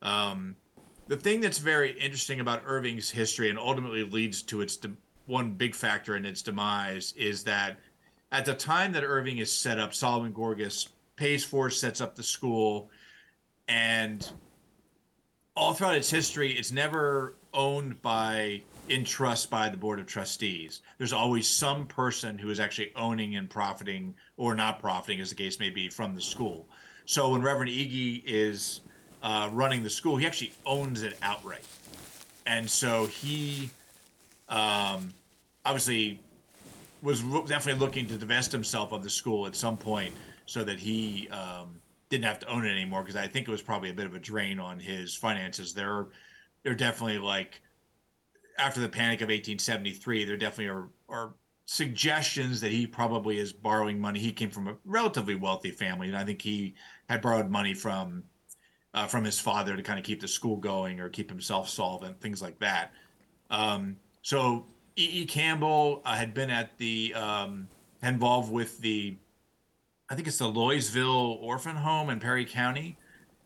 Um, 0.02 0.56
the 1.08 1.16
thing 1.16 1.40
that's 1.40 1.58
very 1.58 1.98
interesting 1.98 2.40
about 2.40 2.62
Irving's 2.66 3.10
history 3.10 3.50
and 3.50 3.58
ultimately 3.58 4.04
leads 4.04 4.42
to 4.42 4.60
its 4.60 4.76
de- 4.76 4.92
one 5.26 5.52
big 5.52 5.74
factor 5.74 6.16
in 6.16 6.24
its 6.24 6.42
demise 6.42 7.12
is 7.16 7.42
that 7.44 7.78
at 8.30 8.44
the 8.44 8.54
time 8.54 8.92
that 8.92 9.02
Irving 9.02 9.38
is 9.38 9.50
set 9.50 9.78
up, 9.78 9.94
Solomon 9.94 10.32
Gorgas 10.32 10.88
pays 11.16 11.44
for, 11.44 11.70
sets 11.70 12.00
up 12.00 12.14
the 12.14 12.22
school, 12.22 12.90
and 13.68 14.30
all 15.58 15.74
throughout 15.74 15.96
its 15.96 16.08
history, 16.08 16.52
it's 16.52 16.70
never 16.70 17.34
owned 17.52 18.00
by 18.00 18.62
in 18.88 19.04
trust 19.04 19.50
by 19.50 19.68
the 19.68 19.76
board 19.76 19.98
of 19.98 20.06
trustees. 20.06 20.82
There's 20.98 21.12
always 21.12 21.48
some 21.48 21.84
person 21.84 22.38
who 22.38 22.48
is 22.50 22.60
actually 22.60 22.92
owning 22.94 23.34
and 23.34 23.50
profiting 23.50 24.14
or 24.36 24.54
not 24.54 24.78
profiting, 24.78 25.20
as 25.20 25.30
the 25.30 25.34
case 25.34 25.58
may 25.58 25.68
be, 25.68 25.88
from 25.88 26.14
the 26.14 26.20
school. 26.20 26.68
So 27.06 27.30
when 27.30 27.42
Reverend 27.42 27.70
Iggy 27.70 28.22
is 28.24 28.82
uh, 29.20 29.50
running 29.52 29.82
the 29.82 29.90
school, 29.90 30.16
he 30.16 30.26
actually 30.26 30.52
owns 30.64 31.02
it 31.02 31.18
outright, 31.22 31.64
and 32.46 32.70
so 32.70 33.06
he 33.06 33.68
um, 34.48 35.12
obviously 35.64 36.20
was 37.02 37.20
definitely 37.46 37.80
looking 37.80 38.06
to 38.06 38.16
divest 38.16 38.52
himself 38.52 38.92
of 38.92 39.02
the 39.02 39.10
school 39.10 39.46
at 39.46 39.56
some 39.56 39.76
point 39.76 40.14
so 40.46 40.62
that 40.62 40.78
he 40.78 41.28
um, 41.30 41.80
didn't 42.10 42.24
have 42.24 42.38
to 42.40 42.48
own 42.48 42.64
it 42.64 42.70
anymore 42.70 43.02
because 43.02 43.16
I 43.16 43.26
think 43.26 43.48
it 43.48 43.50
was 43.50 43.62
probably 43.62 43.90
a 43.90 43.94
bit 43.94 44.06
of 44.06 44.14
a 44.14 44.18
drain 44.18 44.58
on 44.58 44.78
his 44.78 45.14
finances. 45.14 45.74
They're 45.74 46.08
they're 46.62 46.74
definitely 46.74 47.18
like 47.18 47.60
after 48.58 48.80
the 48.80 48.88
panic 48.88 49.20
of 49.20 49.26
1873, 49.26 50.24
there 50.24 50.36
definitely 50.36 50.68
are, 50.68 50.88
are 51.08 51.34
suggestions 51.66 52.60
that 52.60 52.72
he 52.72 52.86
probably 52.86 53.38
is 53.38 53.52
borrowing 53.52 54.00
money. 54.00 54.18
He 54.18 54.32
came 54.32 54.50
from 54.50 54.68
a 54.68 54.76
relatively 54.84 55.36
wealthy 55.36 55.70
family, 55.70 56.08
and 56.08 56.16
I 56.16 56.24
think 56.24 56.42
he 56.42 56.74
had 57.08 57.22
borrowed 57.22 57.50
money 57.50 57.74
from 57.74 58.24
uh, 58.94 59.06
from 59.06 59.24
his 59.24 59.38
father 59.38 59.76
to 59.76 59.82
kind 59.82 59.98
of 59.98 60.04
keep 60.04 60.20
the 60.20 60.28
school 60.28 60.56
going 60.56 60.98
or 60.98 61.08
keep 61.08 61.28
himself 61.28 61.68
solvent, 61.68 62.20
things 62.20 62.42
like 62.42 62.58
that. 62.58 62.92
Um, 63.50 63.96
so 64.22 64.66
E. 64.96 65.22
E. 65.22 65.26
Campbell 65.26 66.02
uh, 66.04 66.16
had 66.16 66.34
been 66.34 66.50
at 66.50 66.76
the 66.78 67.14
um, 67.14 67.68
involved 68.02 68.50
with 68.50 68.78
the, 68.80 69.16
I 70.10 70.14
think 70.14 70.26
it's 70.26 70.38
the 70.38 70.50
Loysville 70.50 71.38
Orphan 71.42 71.76
Home 71.76 72.08
in 72.10 72.18
Perry 72.18 72.46
County, 72.46 72.96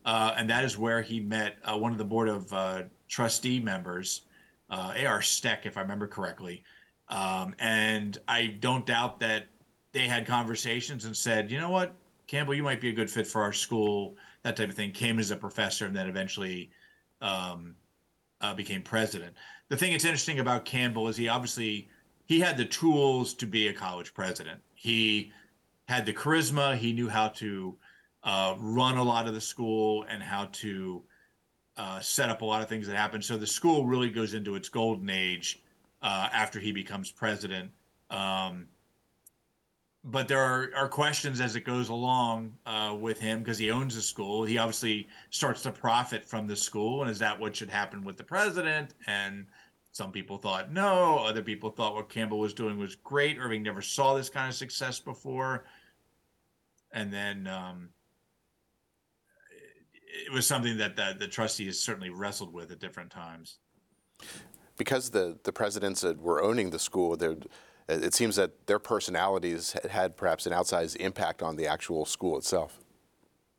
uh, 0.05 0.33
and 0.37 0.49
that 0.49 0.63
is 0.63 0.77
where 0.77 1.01
he 1.01 1.19
met 1.19 1.57
uh, 1.65 1.77
one 1.77 1.91
of 1.91 1.97
the 1.97 2.05
board 2.05 2.29
of 2.29 2.51
uh, 2.53 2.83
trustee 3.09 3.59
members, 3.59 4.21
uh, 4.69 4.93
A.R. 4.95 5.21
Steck, 5.21 5.65
if 5.65 5.77
I 5.77 5.81
remember 5.81 6.07
correctly. 6.07 6.63
Um, 7.09 7.53
and 7.59 8.17
I 8.29 8.57
don't 8.61 8.85
doubt 8.85 9.19
that 9.19 9.47
they 9.91 10.07
had 10.07 10.25
conversations 10.25 11.03
and 11.05 11.15
said, 11.15 11.51
you 11.51 11.59
know 11.59 11.69
what, 11.69 11.93
Campbell, 12.27 12.53
you 12.53 12.63
might 12.63 12.79
be 12.79 12.89
a 12.89 12.93
good 12.93 13.09
fit 13.09 13.27
for 13.27 13.41
our 13.41 13.53
school, 13.53 14.15
that 14.43 14.55
type 14.55 14.69
of 14.69 14.75
thing. 14.75 14.91
Came 14.91 15.19
as 15.19 15.31
a 15.31 15.35
professor 15.35 15.85
and 15.85 15.95
then 15.95 16.07
eventually 16.07 16.71
um, 17.21 17.75
uh, 18.39 18.53
became 18.53 18.81
president. 18.81 19.33
The 19.67 19.75
thing 19.75 19.91
that's 19.91 20.05
interesting 20.05 20.39
about 20.39 20.63
Campbell 20.63 21.09
is 21.09 21.17
he 21.17 21.27
obviously 21.27 21.89
he 22.25 22.39
had 22.39 22.55
the 22.55 22.65
tools 22.65 23.33
to 23.35 23.45
be 23.45 23.67
a 23.67 23.73
college 23.73 24.13
president. 24.13 24.61
He 24.73 25.31
had 25.87 26.05
the 26.05 26.13
charisma. 26.13 26.77
He 26.77 26.93
knew 26.93 27.09
how 27.09 27.29
to 27.29 27.75
uh, 28.23 28.55
run 28.57 28.97
a 28.97 29.03
lot 29.03 29.27
of 29.27 29.33
the 29.33 29.41
school 29.41 30.05
and 30.09 30.23
how 30.23 30.45
to 30.53 31.03
uh, 31.77 31.99
set 31.99 32.29
up 32.29 32.41
a 32.41 32.45
lot 32.45 32.61
of 32.61 32.69
things 32.69 32.87
that 32.87 32.95
happen. 32.95 33.21
So 33.21 33.37
the 33.37 33.47
school 33.47 33.85
really 33.85 34.09
goes 34.09 34.33
into 34.33 34.55
its 34.55 34.69
golden 34.69 35.09
age 35.09 35.61
uh, 36.01 36.29
after 36.31 36.59
he 36.59 36.71
becomes 36.71 37.11
president. 37.11 37.71
Um, 38.09 38.67
but 40.05 40.27
there 40.27 40.39
are, 40.39 40.69
are 40.75 40.89
questions 40.89 41.39
as 41.39 41.55
it 41.55 41.61
goes 41.61 41.89
along 41.89 42.53
uh, 42.65 42.95
with 42.99 43.19
him 43.19 43.39
because 43.39 43.57
he 43.57 43.71
owns 43.71 43.95
the 43.95 44.01
school. 44.01 44.43
He 44.43 44.57
obviously 44.57 45.07
starts 45.29 45.63
to 45.63 45.71
profit 45.71 46.25
from 46.25 46.45
the 46.45 46.55
school, 46.55 47.01
and 47.01 47.09
is 47.09 47.19
that 47.19 47.39
what 47.39 47.55
should 47.55 47.69
happen 47.69 48.03
with 48.03 48.17
the 48.17 48.23
president? 48.23 48.95
And 49.07 49.45
some 49.93 50.11
people 50.11 50.37
thought 50.37 50.71
no. 50.71 51.19
Other 51.19 51.43
people 51.43 51.69
thought 51.69 51.93
what 51.93 52.09
Campbell 52.09 52.39
was 52.39 52.53
doing 52.53 52.77
was 52.77 52.95
great. 52.95 53.37
Irving 53.39 53.61
never 53.61 53.81
saw 53.81 54.15
this 54.15 54.27
kind 54.27 54.49
of 54.49 54.55
success 54.55 54.99
before, 54.99 55.65
and 56.91 57.13
then 57.13 57.45
um, 57.45 57.89
it, 60.25 60.33
was 60.33 60.47
something 60.47 60.77
that 60.77 60.95
the, 60.95 61.15
the 61.19 61.27
trustees 61.27 61.79
certainly 61.79 62.09
wrestled 62.09 62.51
with 62.51 62.71
at 62.71 62.79
different 62.79 63.11
times. 63.11 63.59
Because 64.77 65.11
the 65.11 65.37
the 65.43 65.53
presidents 65.53 66.01
that 66.01 66.19
were 66.19 66.41
owning 66.41 66.71
the 66.71 66.79
school, 66.79 67.15
it 67.87 68.13
seems 68.15 68.35
that 68.37 68.65
their 68.65 68.79
personalities 68.79 69.75
had 69.91 70.17
perhaps 70.17 70.47
an 70.47 70.53
outsized 70.53 70.95
impact 70.95 71.43
on 71.43 71.55
the 71.55 71.67
actual 71.67 72.05
school 72.05 72.35
itself. 72.35 72.79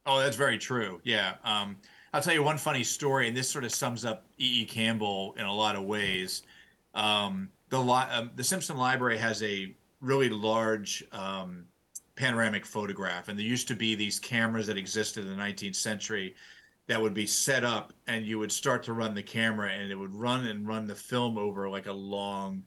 Oh, 0.05 0.19
that's 0.19 0.37
very 0.37 0.59
true. 0.59 1.01
Yeah. 1.05 1.35
Um, 1.45 1.77
I'll 2.15 2.23
tell 2.23 2.33
you 2.33 2.45
one 2.45 2.59
funny 2.59 2.85
story, 2.85 3.27
and 3.27 3.37
this 3.37 3.51
sort 3.51 3.65
of 3.65 3.75
sums 3.75 4.05
up 4.05 4.25
E. 4.39 4.63
E. 4.63 4.65
Campbell 4.67 5.35
in 5.37 5.47
a 5.47 5.53
lot 5.53 5.75
of 5.75 5.83
ways. 5.83 6.43
Um, 6.95 7.51
the 7.71 7.81
um, 7.81 8.31
the 8.37 8.45
Simpson 8.45 8.77
Library 8.77 9.19
has 9.19 9.43
a 9.43 9.75
really 10.01 10.29
large 10.29 11.03
um, 11.11 11.65
panoramic 12.15 12.65
photograph, 12.65 13.27
and 13.27 13.37
there 13.37 13.45
used 13.45 13.67
to 13.67 13.75
be 13.75 13.97
these 13.97 14.21
cameras 14.21 14.69
that 14.69 14.79
existed 14.79 15.27
in 15.27 15.37
the 15.37 15.43
19th 15.43 15.75
century 15.75 16.37
that 16.87 17.03
would 17.03 17.15
be 17.15 17.27
set 17.27 17.65
up, 17.65 17.93
and 18.07 18.25
you 18.25 18.39
would 18.39 18.53
start 18.53 18.85
to 18.85 18.93
run 18.93 19.13
the 19.13 19.23
camera, 19.23 19.71
and 19.71 19.91
it 19.91 19.97
would 19.97 20.15
run 20.15 20.47
and 20.47 20.69
run 20.69 20.87
the 20.87 20.95
film 20.95 21.37
over 21.37 21.69
like 21.69 21.87
a 21.87 21.93
long 21.93 22.63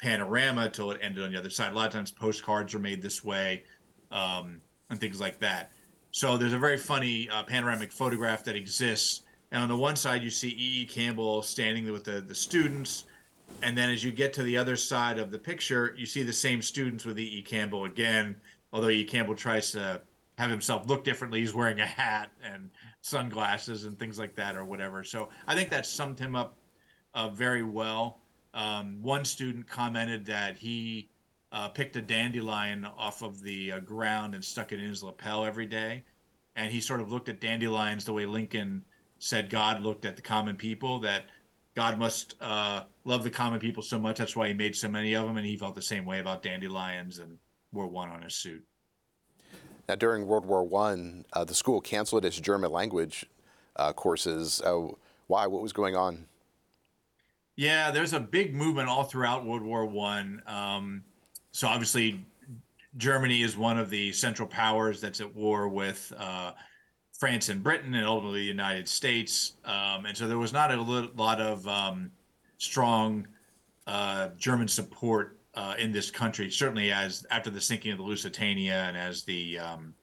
panorama 0.00 0.70
till 0.70 0.92
it 0.92 1.00
ended 1.02 1.24
on 1.24 1.32
the 1.32 1.38
other 1.38 1.50
side. 1.50 1.72
A 1.72 1.74
lot 1.74 1.88
of 1.88 1.92
times 1.92 2.12
postcards 2.12 2.76
are 2.76 2.78
made 2.78 3.02
this 3.02 3.24
way 3.24 3.64
um, 4.12 4.60
and 4.88 5.00
things 5.00 5.18
like 5.18 5.40
that. 5.40 5.72
So 6.14 6.36
there's 6.36 6.52
a 6.52 6.58
very 6.60 6.78
funny 6.78 7.28
uh, 7.28 7.42
panoramic 7.42 7.90
photograph 7.90 8.44
that 8.44 8.54
exists. 8.54 9.22
And 9.50 9.60
on 9.60 9.68
the 9.68 9.76
one 9.76 9.96
side, 9.96 10.22
you 10.22 10.30
see 10.30 10.50
E. 10.50 10.82
E. 10.82 10.86
Campbell 10.86 11.42
standing 11.42 11.90
with 11.90 12.04
the, 12.04 12.20
the 12.20 12.36
students. 12.36 13.06
And 13.62 13.76
then 13.76 13.90
as 13.90 14.04
you 14.04 14.12
get 14.12 14.32
to 14.34 14.44
the 14.44 14.56
other 14.56 14.76
side 14.76 15.18
of 15.18 15.32
the 15.32 15.38
picture, 15.40 15.92
you 15.98 16.06
see 16.06 16.22
the 16.22 16.32
same 16.32 16.62
students 16.62 17.04
with 17.04 17.18
E. 17.18 17.38
E. 17.38 17.42
Campbell 17.42 17.86
again. 17.86 18.36
Although 18.72 18.90
E. 18.90 19.02
Campbell 19.02 19.34
tries 19.34 19.72
to 19.72 20.00
have 20.38 20.50
himself 20.50 20.86
look 20.86 21.02
differently, 21.02 21.40
he's 21.40 21.52
wearing 21.52 21.80
a 21.80 21.86
hat 21.86 22.30
and 22.44 22.70
sunglasses 23.00 23.82
and 23.82 23.98
things 23.98 24.16
like 24.16 24.36
that 24.36 24.54
or 24.54 24.64
whatever. 24.64 25.02
So 25.02 25.30
I 25.48 25.56
think 25.56 25.68
that 25.70 25.84
summed 25.84 26.20
him 26.20 26.36
up 26.36 26.56
uh, 27.14 27.28
very 27.28 27.64
well. 27.64 28.20
Um, 28.54 28.98
one 29.02 29.24
student 29.24 29.68
commented 29.68 30.24
that 30.26 30.58
he 30.58 31.08
uh, 31.54 31.68
picked 31.68 31.94
a 31.94 32.02
dandelion 32.02 32.84
off 32.98 33.22
of 33.22 33.40
the 33.40 33.72
uh, 33.72 33.78
ground 33.78 34.34
and 34.34 34.44
stuck 34.44 34.72
it 34.72 34.80
in 34.80 34.88
his 34.88 35.04
lapel 35.04 35.44
every 35.44 35.66
day. 35.66 36.02
And 36.56 36.70
he 36.70 36.80
sort 36.80 37.00
of 37.00 37.12
looked 37.12 37.28
at 37.28 37.40
dandelions 37.40 38.04
the 38.04 38.12
way 38.12 38.26
Lincoln 38.26 38.84
said 39.20 39.48
God 39.48 39.80
looked 39.80 40.04
at 40.04 40.16
the 40.16 40.22
common 40.22 40.56
people, 40.56 40.98
that 41.00 41.26
God 41.76 41.96
must 41.96 42.34
uh, 42.40 42.82
love 43.04 43.22
the 43.22 43.30
common 43.30 43.60
people 43.60 43.84
so 43.84 44.00
much. 44.00 44.18
That's 44.18 44.34
why 44.34 44.48
he 44.48 44.54
made 44.54 44.74
so 44.74 44.88
many 44.88 45.14
of 45.14 45.26
them. 45.26 45.36
And 45.36 45.46
he 45.46 45.56
felt 45.56 45.76
the 45.76 45.82
same 45.82 46.04
way 46.04 46.18
about 46.18 46.42
dandelions 46.42 47.20
and 47.20 47.38
wore 47.72 47.86
one 47.86 48.08
on 48.08 48.22
his 48.22 48.34
suit. 48.34 48.64
Now, 49.88 49.94
during 49.94 50.26
World 50.26 50.46
War 50.46 50.64
One, 50.64 51.24
uh, 51.34 51.44
the 51.44 51.54
school 51.54 51.80
canceled 51.80 52.24
its 52.24 52.40
German 52.40 52.72
language 52.72 53.26
uh, 53.76 53.92
courses. 53.92 54.60
Uh, 54.60 54.88
why? 55.28 55.46
What 55.46 55.62
was 55.62 55.72
going 55.72 55.94
on? 55.94 56.26
Yeah, 57.56 57.92
there's 57.92 58.12
a 58.12 58.20
big 58.20 58.54
movement 58.54 58.88
all 58.88 59.04
throughout 59.04 59.44
World 59.44 59.62
War 59.62 59.86
One. 59.86 60.42
Um, 60.46 61.04
so 61.54 61.68
obviously, 61.68 62.20
Germany 62.96 63.42
is 63.42 63.56
one 63.56 63.78
of 63.78 63.88
the 63.88 64.10
central 64.10 64.48
powers 64.48 65.00
that's 65.00 65.20
at 65.20 65.32
war 65.36 65.68
with 65.68 66.12
uh, 66.18 66.50
France 67.16 67.48
and 67.48 67.62
Britain, 67.62 67.94
and 67.94 68.04
ultimately 68.04 68.40
the 68.40 68.46
United 68.46 68.88
States. 68.88 69.52
Um, 69.64 70.04
and 70.04 70.16
so 70.16 70.26
there 70.26 70.36
was 70.36 70.52
not 70.52 70.72
a 70.72 71.08
lot 71.14 71.40
of 71.40 71.66
um, 71.68 72.10
strong 72.58 73.28
uh, 73.86 74.30
German 74.36 74.66
support 74.66 75.38
uh, 75.54 75.76
in 75.78 75.92
this 75.92 76.10
country. 76.10 76.50
Certainly, 76.50 76.90
as 76.90 77.24
after 77.30 77.50
the 77.50 77.60
sinking 77.60 77.92
of 77.92 77.98
the 77.98 78.04
Lusitania 78.04 78.86
and 78.88 78.96
as 78.96 79.22
the 79.22 79.60
um, 79.60 79.94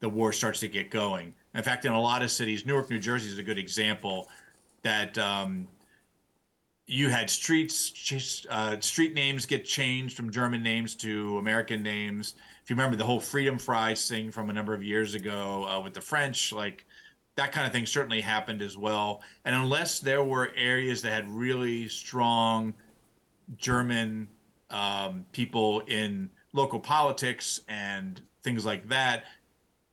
the 0.00 0.08
war 0.10 0.30
starts 0.30 0.60
to 0.60 0.68
get 0.68 0.90
going. 0.90 1.32
In 1.54 1.62
fact, 1.62 1.86
in 1.86 1.92
a 1.92 2.00
lot 2.00 2.20
of 2.22 2.30
cities, 2.30 2.66
Newark, 2.66 2.90
New 2.90 2.98
Jersey 2.98 3.30
is 3.30 3.38
a 3.38 3.42
good 3.42 3.58
example 3.58 4.28
that 4.82 5.16
um, 5.16 5.68
you 6.86 7.08
had 7.08 7.28
streets 7.28 8.46
uh, 8.48 8.78
street 8.80 9.14
names 9.14 9.44
get 9.44 9.64
changed 9.64 10.16
from 10.16 10.30
German 10.30 10.62
names 10.62 10.94
to 10.96 11.38
American 11.38 11.82
names. 11.82 12.34
If 12.62 12.70
you 12.70 12.76
remember 12.76 12.96
the 12.96 13.04
whole 13.04 13.20
freedom 13.20 13.58
fries 13.58 14.08
thing 14.08 14.30
from 14.30 14.50
a 14.50 14.52
number 14.52 14.72
of 14.72 14.82
years 14.82 15.14
ago 15.14 15.66
uh, 15.68 15.80
with 15.80 15.94
the 15.94 16.00
French, 16.00 16.52
like 16.52 16.84
that 17.36 17.52
kind 17.52 17.66
of 17.66 17.72
thing 17.72 17.86
certainly 17.86 18.20
happened 18.20 18.62
as 18.62 18.76
well. 18.76 19.22
And 19.44 19.54
unless 19.54 19.98
there 19.98 20.22
were 20.22 20.52
areas 20.56 21.02
that 21.02 21.12
had 21.12 21.28
really 21.28 21.88
strong 21.88 22.72
German 23.56 24.28
um, 24.70 25.26
people 25.32 25.80
in 25.80 26.30
local 26.52 26.80
politics 26.80 27.60
and 27.68 28.20
things 28.42 28.64
like 28.64 28.88
that, 28.88 29.24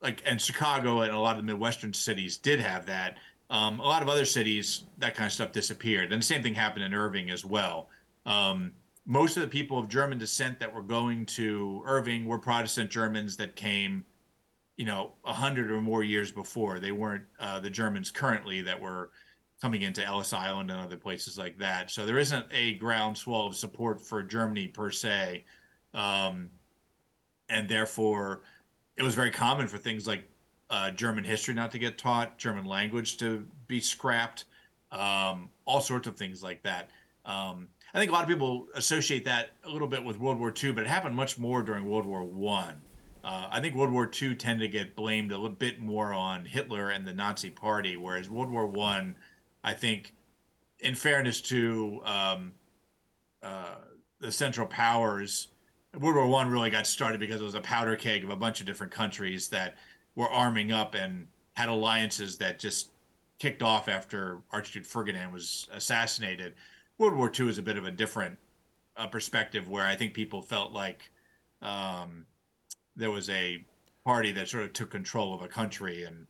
like 0.01 0.22
and 0.26 0.39
Chicago 0.39 1.01
and 1.01 1.11
a 1.11 1.20
lot 1.20 1.38
of 1.38 1.45
the 1.45 1.51
Midwestern 1.51 1.93
cities 1.93 2.38
did 2.38 2.59
have 2.59 2.86
that 2.86 3.18
um, 3.54 3.80
a 3.80 3.84
lot 3.84 4.01
of 4.01 4.10
other 4.10 4.26
cities, 4.26 4.84
that 4.97 5.16
kind 5.16 5.28
of 5.28 5.32
stuff 5.32 5.54
disappeared. 5.54 6.12
And 6.12 6.22
the 6.22 6.26
same 6.26 6.43
thing 6.43 6.54
happened 6.54 6.84
in 6.84 6.93
Irving 6.93 7.30
as 7.30 7.45
well. 7.45 7.88
Um, 8.26 8.74
most 9.06 9.38
of 9.38 9.43
the 9.43 9.47
people 9.47 9.78
of 9.78 9.88
German 9.88 10.18
descent 10.18 10.60
that 10.60 10.74
were 10.74 10.82
going 10.82 11.26
to 11.28 11.82
Irving 11.86 12.26
were 12.26 12.39
Protestant 12.39 12.89
Germans 12.89 13.38
that 13.38 13.56
came 13.56 14.04
you 14.78 14.86
know, 14.86 15.12
a 15.26 15.34
hundred 15.34 15.72
or 15.72 15.82
more 15.82 16.04
years 16.04 16.32
before. 16.32 16.80
They 16.80 16.91
weren't 16.91 17.24
uh, 17.39 17.60
the 17.60 17.70
Germans 17.70 18.12
currently 18.12 18.62
that 18.62 18.80
were 18.80 19.12
coming 19.62 19.84
into 19.84 20.04
Ellis 20.04 20.34
Island 20.34 20.72
and 20.72 20.80
other 20.80 20.97
places 20.97 21.38
like 21.38 21.58
that. 21.60 21.91
So 21.91 22.06
there 22.06 22.18
isn't 22.18 22.45
a 22.51 22.74
groundswell 22.76 23.45
of 23.45 23.56
support 23.56 24.01
for 24.01 24.24
Germany 24.24 24.68
per 24.68 24.89
se, 24.89 25.45
um, 25.93 26.49
and 27.49 27.70
therefore 27.70 28.41
it 28.97 29.04
was 29.04 29.16
very 29.16 29.32
common 29.32 29.68
for 29.68 29.78
things 29.78 30.08
like 30.08 30.28
uh, 30.74 30.89
German 30.89 31.24
history 31.24 31.53
not 31.53 31.71
to 31.71 31.78
get 31.78 31.99
taught, 31.99 32.39
German 32.39 32.65
language 32.65 33.17
to 33.17 33.45
be 33.67 33.80
scrapped, 33.80 34.45
um, 34.91 35.49
all 35.65 35.80
sorts 35.80 36.07
of 36.07 36.17
things 36.17 36.41
like 36.41 36.63
that. 36.63 36.89
Um, 37.26 37.67
I 37.93 37.99
think 37.99 38.09
a 38.09 38.13
lot 38.13 38.24
of 38.24 38.28
people 38.28 38.65
associate 38.74 39.24
that 39.26 39.51
a 39.65 39.69
little 39.69 39.88
bit 39.88 40.03
with 40.03 40.17
World 40.17 40.39
War 40.39 40.51
II, 40.51 40.71
but 40.71 40.84
it 40.84 40.88
happened 40.88 41.15
much 41.15 41.38
more 41.38 41.61
during 41.61 41.86
World 41.86 42.07
War 42.07 42.24
One. 42.24 42.82
Uh, 43.24 43.47
I 43.51 43.61
think 43.61 43.76
World 43.76 43.91
War 43.91 44.09
II 44.21 44.34
tended 44.34 44.71
to 44.71 44.78
get 44.78 44.95
blamed 44.95 45.32
a 45.32 45.36
little 45.36 45.55
bit 45.55 45.80
more 45.80 46.11
on 46.11 46.43
Hitler 46.43 46.89
and 46.89 47.07
the 47.07 47.13
Nazi 47.13 47.51
Party, 47.51 47.95
whereas 47.95 48.28
World 48.28 48.49
War 48.49 48.65
One, 48.65 49.15
I, 49.63 49.71
I 49.71 49.74
think, 49.76 50.15
in 50.80 50.95
fairness 50.95 51.39
to 51.41 52.01
um, 52.03 52.51
uh, 53.43 53.76
the 54.19 54.32
Central 54.32 54.65
Powers, 54.65 55.49
World 55.99 56.15
War 56.15 56.28
One 56.28 56.49
really 56.49 56.71
got 56.71 56.88
started 56.88 57.19
because 57.19 57.41
it 57.41 57.43
was 57.43 57.53
a 57.53 57.61
powder 57.61 57.95
keg 57.95 58.24
of 58.24 58.32
a 58.32 58.36
bunch 58.36 58.59
of 58.59 58.65
different 58.65 58.91
countries 58.91 59.49
that 59.49 59.76
were 60.16 60.30
arming 60.30 60.72
up 60.72 60.95
and 60.95 61.28
had 61.55 61.70
alliances 61.70 62.38
that 62.38 62.59
just 62.59 62.89
kicked 63.39 63.64
off 63.64 63.88
after 63.88 64.41
Archduke 64.51 64.86
Ferdinand 64.86 65.32
was 65.32 65.68
assassinated. 65.72 66.53
World 66.97 67.16
War 67.16 67.32
II 67.38 67.49
is 67.49 67.57
a 67.57 67.64
bit 67.64 67.78
of 67.78 67.86
a 67.86 67.91
different 67.91 68.38
uh, 68.97 69.07
perspective 69.07 69.68
where 69.68 69.86
I 69.86 69.95
think 69.95 70.14
people 70.14 70.41
felt 70.41 70.72
like 70.72 71.11
um, 71.61 72.26
there 72.95 73.11
was 73.11 73.30
a 73.30 73.66
party 74.05 74.32
that 74.34 74.49
sort 74.49 74.64
of 74.64 74.74
took 74.74 74.91
control 74.91 75.34
of 75.34 75.41
a 75.41 75.47
country 75.47 76.03
and 76.03 76.28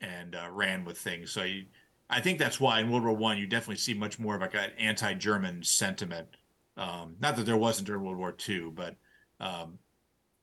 and 0.00 0.34
uh, 0.34 0.48
ran 0.50 0.84
with 0.84 0.96
things. 0.96 1.30
So 1.30 1.42
you, 1.42 1.66
I 2.08 2.20
think 2.20 2.38
that's 2.38 2.58
why 2.58 2.80
in 2.80 2.90
World 2.90 3.04
War 3.04 3.12
One 3.12 3.38
you 3.38 3.46
definitely 3.46 3.76
see 3.76 3.94
much 3.94 4.18
more 4.18 4.34
of 4.34 4.40
like 4.40 4.54
an 4.54 4.70
anti-German 4.78 5.62
sentiment. 5.62 6.28
Um, 6.76 7.16
not 7.20 7.36
that 7.36 7.44
there 7.44 7.56
wasn't 7.56 7.86
during 7.86 8.02
World 8.02 8.16
War 8.16 8.34
II, 8.48 8.70
but 8.74 8.96
um, 9.38 9.78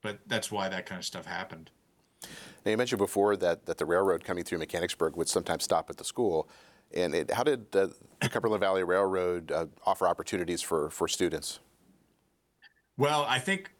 but 0.01 0.19
that's 0.27 0.51
why 0.51 0.69
that 0.69 0.85
kind 0.85 0.99
of 0.99 1.05
stuff 1.05 1.25
happened. 1.25 1.71
Now 2.67 2.71
you 2.71 2.77
mentioned 2.77 2.99
before 2.99 3.37
that, 3.37 3.65
that 3.67 3.77
the 3.77 3.85
railroad 3.85 4.25
coming 4.25 4.43
through 4.43 4.57
Mechanicsburg 4.57 5.15
would 5.15 5.29
sometimes 5.29 5.63
stop 5.63 5.89
at 5.89 5.95
the 5.95 6.03
school. 6.03 6.49
And 6.93 7.15
it, 7.15 7.31
how 7.31 7.43
did 7.43 7.73
uh, 7.73 7.87
the 8.19 8.27
Cumberland 8.27 8.59
Valley 8.59 8.83
Railroad 8.83 9.53
uh, 9.53 9.67
offer 9.85 10.05
opportunities 10.05 10.61
for, 10.61 10.89
for 10.89 11.07
students? 11.07 11.59
Well, 12.97 13.25
I 13.29 13.39
think 13.39 13.71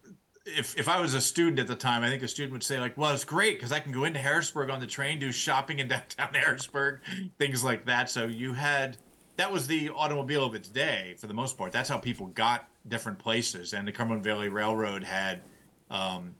if 0.45 0.77
if 0.79 0.87
I 0.87 1.01
was 1.01 1.15
a 1.15 1.19
student 1.19 1.59
at 1.59 1.67
the 1.67 1.75
time, 1.75 2.01
I 2.01 2.09
think 2.09 2.23
a 2.23 2.29
student 2.29 2.53
would 2.53 2.63
say 2.63 2.79
like, 2.79 2.97
"Well, 2.97 3.13
it's 3.13 3.25
great 3.25 3.57
because 3.57 3.73
I 3.73 3.81
can 3.81 3.91
go 3.91 4.05
into 4.05 4.19
Harrisburg 4.19 4.69
on 4.69 4.79
the 4.79 4.87
train, 4.87 5.19
do 5.19 5.33
shopping 5.33 5.79
in 5.79 5.87
downtown 5.89 6.33
Harrisburg, 6.33 7.01
things 7.37 7.65
like 7.65 7.85
that." 7.87 8.09
So 8.09 8.25
you 8.25 8.53
had 8.53 8.95
that 9.35 9.51
was 9.51 9.67
the 9.67 9.89
automobile 9.89 10.45
of 10.45 10.55
its 10.55 10.69
day 10.69 11.15
for 11.17 11.27
the 11.27 11.33
most 11.33 11.57
part. 11.57 11.73
That's 11.73 11.89
how 11.89 11.97
people 11.97 12.27
got 12.27 12.69
different 12.87 13.19
places, 13.19 13.73
and 13.73 13.85
the 13.85 13.91
Cumberland 13.91 14.23
Valley 14.23 14.47
Railroad 14.47 15.03
had 15.03 15.41
um, 15.89 16.35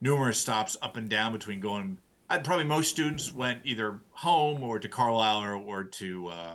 numerous 0.00 0.38
stops 0.38 0.76
up 0.82 0.96
and 0.96 1.08
down 1.08 1.32
between 1.32 1.60
going. 1.60 1.98
I'd 2.28 2.44
probably 2.44 2.64
most 2.64 2.90
students 2.90 3.32
went 3.32 3.60
either 3.64 4.00
home 4.10 4.62
or 4.62 4.78
to 4.78 4.88
Carlisle 4.88 5.42
or, 5.44 5.54
or 5.54 5.84
to 5.84 6.28
uh, 6.28 6.54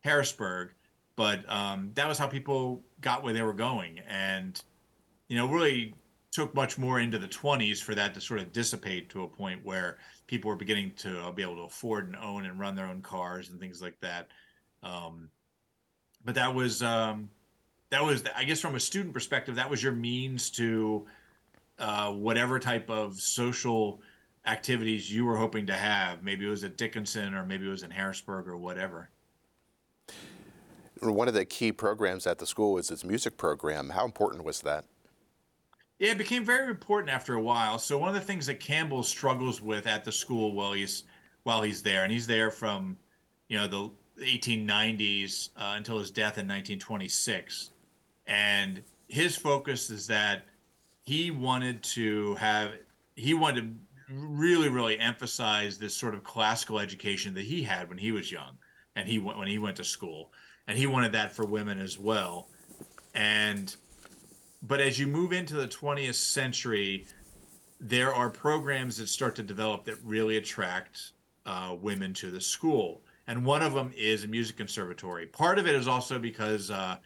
Harrisburg, 0.00 0.70
but 1.16 1.48
um, 1.50 1.90
that 1.94 2.08
was 2.08 2.18
how 2.18 2.26
people 2.26 2.82
got 3.00 3.22
where 3.22 3.32
they 3.32 3.42
were 3.42 3.52
going, 3.52 4.00
and 4.08 4.60
you 5.28 5.36
know, 5.36 5.46
really 5.46 5.94
took 6.32 6.54
much 6.54 6.78
more 6.78 6.98
into 7.00 7.18
the 7.18 7.28
20s 7.28 7.80
for 7.80 7.94
that 7.94 8.14
to 8.14 8.20
sort 8.20 8.40
of 8.40 8.52
dissipate 8.52 9.10
to 9.10 9.22
a 9.22 9.28
point 9.28 9.64
where 9.64 9.98
people 10.26 10.48
were 10.48 10.56
beginning 10.56 10.90
to 10.96 11.20
uh, 11.20 11.30
be 11.30 11.42
able 11.42 11.56
to 11.56 11.62
afford 11.62 12.06
and 12.06 12.16
own 12.16 12.46
and 12.46 12.58
run 12.58 12.74
their 12.74 12.86
own 12.86 13.02
cars 13.02 13.50
and 13.50 13.60
things 13.60 13.82
like 13.82 14.00
that. 14.00 14.28
Um, 14.82 15.28
but 16.24 16.34
that 16.34 16.54
was 16.54 16.82
um, 16.82 17.28
that 17.90 18.02
was 18.02 18.24
I 18.34 18.44
guess 18.44 18.60
from 18.60 18.74
a 18.74 18.80
student 18.80 19.12
perspective, 19.12 19.54
that 19.56 19.68
was 19.68 19.82
your 19.82 19.92
means 19.92 20.50
to 20.50 21.06
uh, 21.82 22.12
whatever 22.12 22.60
type 22.60 22.88
of 22.88 23.20
social 23.20 24.00
activities 24.46 25.12
you 25.12 25.24
were 25.24 25.36
hoping 25.36 25.66
to 25.66 25.74
have. 25.74 26.22
Maybe 26.22 26.46
it 26.46 26.48
was 26.48 26.62
at 26.62 26.76
Dickinson 26.76 27.34
or 27.34 27.44
maybe 27.44 27.66
it 27.66 27.70
was 27.70 27.82
in 27.82 27.90
Harrisburg 27.90 28.46
or 28.46 28.56
whatever. 28.56 29.10
One 31.00 31.26
of 31.26 31.34
the 31.34 31.44
key 31.44 31.72
programs 31.72 32.26
at 32.28 32.38
the 32.38 32.46
school 32.46 32.74
was 32.74 32.90
its 32.92 33.04
music 33.04 33.36
program. 33.36 33.90
How 33.90 34.04
important 34.04 34.44
was 34.44 34.60
that? 34.60 34.84
Yeah, 35.98 36.12
it 36.12 36.18
became 36.18 36.44
very 36.44 36.70
important 36.70 37.10
after 37.10 37.34
a 37.34 37.42
while. 37.42 37.78
So 37.80 37.98
one 37.98 38.08
of 38.08 38.14
the 38.14 38.20
things 38.20 38.46
that 38.46 38.60
Campbell 38.60 39.02
struggles 39.02 39.60
with 39.60 39.88
at 39.88 40.04
the 40.04 40.12
school 40.12 40.52
while 40.52 40.72
he's 40.72 41.02
while 41.42 41.62
he's 41.62 41.82
there, 41.82 42.04
and 42.04 42.12
he's 42.12 42.28
there 42.28 42.52
from, 42.52 42.96
you 43.48 43.58
know, 43.58 43.66
the 43.66 43.90
1890s 44.24 45.48
uh, 45.56 45.74
until 45.76 45.98
his 45.98 46.12
death 46.12 46.38
in 46.38 46.46
1926, 46.46 47.70
and 48.28 48.80
his 49.08 49.36
focus 49.36 49.90
is 49.90 50.06
that 50.06 50.44
he 51.04 51.30
wanted 51.30 51.82
to 51.82 52.34
have 52.36 52.72
he 53.14 53.34
wanted 53.34 53.76
to 54.08 54.14
really 54.14 54.68
really 54.68 54.98
emphasize 54.98 55.78
this 55.78 55.96
sort 55.96 56.14
of 56.14 56.24
classical 56.24 56.78
education 56.78 57.34
that 57.34 57.44
he 57.44 57.62
had 57.62 57.88
when 57.88 57.98
he 57.98 58.12
was 58.12 58.30
young, 58.30 58.56
and 58.96 59.08
he 59.08 59.18
went 59.18 59.38
when 59.38 59.48
he 59.48 59.58
went 59.58 59.76
to 59.76 59.84
school, 59.84 60.32
and 60.66 60.78
he 60.78 60.86
wanted 60.86 61.12
that 61.12 61.32
for 61.32 61.44
women 61.44 61.78
as 61.78 61.98
well, 61.98 62.48
and 63.14 63.76
but 64.62 64.80
as 64.80 64.98
you 64.98 65.08
move 65.08 65.32
into 65.32 65.54
the 65.54 65.66
20th 65.66 66.14
century, 66.14 67.06
there 67.80 68.14
are 68.14 68.30
programs 68.30 68.96
that 68.98 69.08
start 69.08 69.34
to 69.36 69.42
develop 69.42 69.84
that 69.84 69.96
really 70.04 70.36
attract 70.36 71.12
uh, 71.46 71.74
women 71.80 72.14
to 72.14 72.30
the 72.30 72.40
school. 72.40 73.02
And 73.26 73.44
one 73.44 73.62
of 73.62 73.74
them 73.74 73.92
is 73.96 74.24
a 74.24 74.28
music 74.28 74.56
conservatory. 74.56 75.26
Part 75.26 75.58
of 75.58 75.66
it 75.66 75.74
is 75.74 75.88
also 75.88 76.18
because 76.18 76.70
uh, 76.70 76.96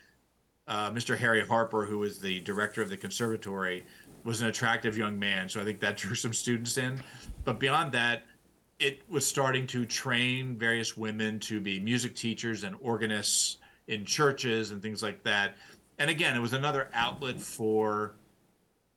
uh, 0.69 0.91
Mr. 0.91 1.17
Harry 1.17 1.47
Harper, 1.47 1.85
who 1.85 1.99
was 1.99 2.19
the 2.19 2.41
director 2.41 2.83
of 2.83 2.89
the 2.89 2.97
conservatory, 2.97 3.85
was 4.25 4.41
an 4.43 4.49
attractive 4.49 4.99
young 4.99 5.19
man. 5.19 5.49
So 5.49 5.61
I 5.61 5.65
think 5.65 5.81
that 5.81 5.97
drew 5.99 6.15
some 6.15 6.33
students 6.33 6.79
in. 6.79 7.01
But 7.45 7.59
beyond 7.59 7.93
that, 7.93 8.25
it 8.79 9.03
was 9.09 9.27
starting 9.27 9.67
to 9.69 9.87
train 9.87 10.57
various 10.57 10.97
women 10.97 11.41
to 11.41 11.61
be 11.61 11.81
music 11.81 12.15
teachers 12.15 12.65
and 12.65 12.77
organists 12.81 13.59
in 13.89 14.05
churches 14.05 14.73
and 14.73 14.83
things 14.83 15.03
like 15.03 15.23
that 15.23 15.55
and 15.99 16.11
again, 16.11 16.37
it 16.37 16.41
was 16.41 16.53
another 16.53 16.89
outlet 16.93 17.41
for 17.41 18.17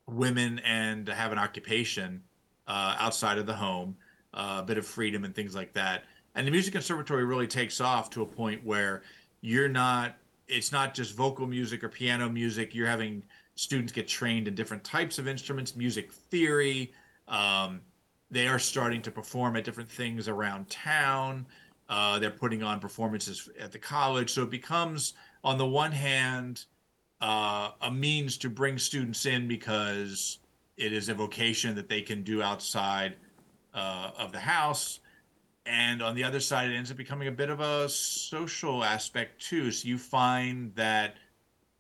women 0.08 0.60
and 0.60 1.06
to 1.06 1.14
have 1.14 1.32
an 1.32 1.38
occupation 1.38 2.24
uh, 2.68 2.96
outside 3.00 3.38
of 3.38 3.46
the 3.46 3.54
home, 3.54 3.96
uh, 4.34 4.58
a 4.60 4.64
bit 4.64 4.78
of 4.78 4.86
freedom 4.86 5.24
and 5.24 5.34
things 5.34 5.56
like 5.56 5.74
that. 5.74 6.04
And 6.36 6.46
the 6.46 6.52
music 6.52 6.74
conservatory 6.74 7.26
really 7.26 7.48
takes 7.48 7.80
off 7.80 8.10
to 8.12 8.22
a 8.22 8.26
point 8.26 8.64
where 8.66 9.02
you're 9.42 9.70
not. 9.70 10.16
It's 10.50 10.72
not 10.72 10.94
just 10.94 11.16
vocal 11.16 11.48
music 11.48 11.84
or 11.84 11.90
piano 11.90 12.28
music. 12.28 12.74
You're 12.74 12.88
having 12.88 13.24
students 13.56 13.92
get 13.94 14.08
trained 14.08 14.48
in 14.48 14.56
different 14.56 14.84
types 14.84 15.20
of 15.20 15.28
instruments, 15.28 15.76
music 15.76 16.12
theory. 16.12 16.92
Um, 17.28 17.82
they 18.32 18.48
are 18.48 18.60
starting 18.60 19.02
to 19.04 19.12
perform 19.12 19.56
at 19.56 19.64
different 19.64 19.90
things 19.90 20.28
around 20.28 20.70
town. 20.70 21.46
Uh, 21.88 22.20
they're 22.20 22.30
putting 22.32 22.64
on 22.64 22.80
performances 22.80 23.50
at 23.60 23.72
the 23.72 23.80
college. 23.80 24.32
So 24.32 24.44
it 24.44 24.50
becomes, 24.50 25.14
on 25.44 25.58
the 25.58 25.66
one 25.66 25.92
hand, 25.92 26.66
uh, 27.22 27.72
a 27.82 27.92
means 27.92 28.38
to 28.38 28.50
bring 28.50 28.78
students 28.78 29.26
in 29.26 29.48
because 29.48 30.40
it 30.78 30.94
is 30.94 31.10
a 31.10 31.14
vocation 31.14 31.76
that 31.76 31.90
they 31.90 32.02
can 32.02 32.24
do 32.24 32.42
outside 32.42 33.16
uh, 33.74 34.12
of 34.18 34.32
the 34.32 34.40
house. 34.40 35.00
And 35.70 36.02
on 36.02 36.16
the 36.16 36.24
other 36.24 36.40
side, 36.40 36.72
it 36.72 36.76
ends 36.76 36.90
up 36.90 36.98
becoming 36.98 37.28
a 37.28 37.32
bit 37.32 37.52
of 37.52 37.60
a 37.60 37.88
social 37.88 38.84
aspect 38.84 39.40
too. 39.40 39.72
So 39.72 39.88
you 39.88 40.00
find 40.00 40.74
that 40.74 41.18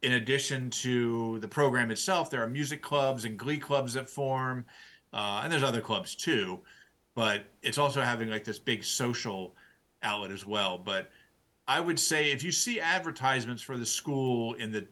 in 0.03 0.13
addition 0.13 0.69
to 0.69 1.39
the 1.39 1.47
program 1.47 1.89
itself, 1.89 2.29
there 2.29 2.43
are 2.43 2.47
music 2.47 2.83
clubs 2.83 3.25
and 3.25 3.35
glee 3.35 3.57
clubs 3.57 3.93
that 3.93 4.07
form, 4.07 4.63
uh, 5.11 5.41
and 5.43 5.51
there's 5.51 5.63
other 5.63 5.81
clubs 5.81 6.13
too. 6.13 6.59
But 7.15 7.45
it's 7.63 7.79
also 7.79 8.01
having 8.01 8.29
like 8.29 8.43
this 8.43 8.59
big 8.59 8.83
social 8.83 9.55
outlet 10.03 10.29
as 10.29 10.45
well. 10.45 10.77
But 10.77 11.09
I 11.67 11.79
would 11.79 11.99
say 11.99 12.31
if 12.31 12.43
you 12.43 12.51
see 12.51 12.79
advertisements 12.79 13.63
for 13.63 13.75
the 13.75 13.87
school 13.87 14.53
in 14.53 14.71
the 14.71 14.85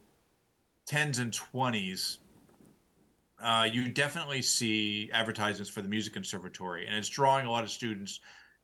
10s 0.89 1.19
and 1.19 1.31
20s, 1.31 2.17
uh, 3.43 3.69
you 3.71 3.89
definitely 3.89 4.41
see 4.41 5.11
advertisements 5.13 5.69
for 5.69 5.83
the 5.83 5.87
music 5.87 6.13
conservatory, 6.13 6.87
and 6.87 6.95
it's 6.95 7.09
drawing 7.09 7.45
a 7.45 7.51
lot 7.51 7.63
of 7.63 7.69
students 7.69 8.21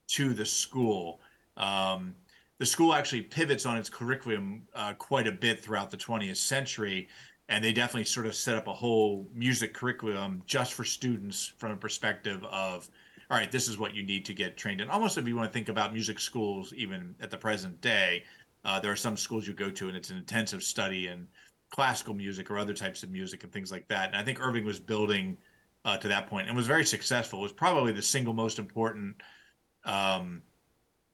to 0.08 0.34
the 0.34 0.46
school. 0.46 1.20
Um, 1.58 2.16
the 2.60 2.66
school 2.66 2.94
actually 2.94 3.24
pivots 3.24 3.66
on 3.66 3.78
its 3.78 3.90
curriculum 3.90 4.64
uh, 4.76 4.94
quite 4.94 5.28
a 5.28 5.32
bit 5.32 5.60
throughout 5.60 5.92
the 5.92 5.98
20th 5.98 6.38
century, 6.38 7.08
and 7.50 7.64
they 7.64 7.74
definitely 7.74 8.06
sort 8.06 8.26
of 8.26 8.36
set 8.36 8.56
up 8.56 8.68
a 8.68 8.74
whole 8.74 9.28
music 9.34 9.74
curriculum 9.74 10.42
just 10.46 10.74
for 10.74 10.84
students 10.84 11.54
from 11.58 11.72
a 11.72 11.76
perspective 11.76 12.44
of, 12.46 12.90
all 13.30 13.38
right, 13.38 13.52
this 13.52 13.68
is 13.68 13.78
what 13.78 13.94
you 13.94 14.04
need 14.04 14.24
to 14.26 14.34
get 14.34 14.56
trained 14.56 14.82
in. 14.82 14.90
Almost 14.90 15.18
if 15.18 15.28
you 15.28 15.36
want 15.36 15.52
to 15.52 15.54
think 15.54 15.70
about 15.70 15.94
music 15.94 16.20
schools, 16.20 16.74
even 16.74 17.16
at 17.20 17.32
the 17.32 17.38
present 17.38 17.80
day, 17.82 18.24
uh, 18.66 18.80
there 18.80 18.92
are 18.92 18.96
some 18.96 19.18
schools 19.18 19.48
you 19.48 19.54
go 19.54 19.70
to, 19.70 19.88
and 19.88 19.98
it's 19.98 20.10
an 20.10 20.18
intensive 20.18 20.64
study 20.64 21.08
in 21.08 21.28
classical 21.70 22.14
music 22.14 22.52
or 22.52 22.58
other 22.58 22.74
types 22.74 23.04
of 23.04 23.10
music 23.10 23.44
and 23.44 23.52
things 23.52 23.72
like 23.72 23.88
that. 23.88 24.10
And 24.10 24.16
I 24.16 24.24
think 24.24 24.40
Irving 24.40 24.64
was 24.64 24.80
building 24.80 25.38
uh, 25.86 25.98
to 25.98 26.08
that 26.08 26.28
point 26.28 26.48
and 26.48 26.56
was 26.56 26.68
very 26.68 26.86
successful. 26.86 27.40
It 27.40 27.44
was 27.44 27.52
probably 27.52 27.92
the 27.92 28.02
single 28.02 28.34
most 28.34 28.60
important 28.60 29.16
um, 29.86 30.42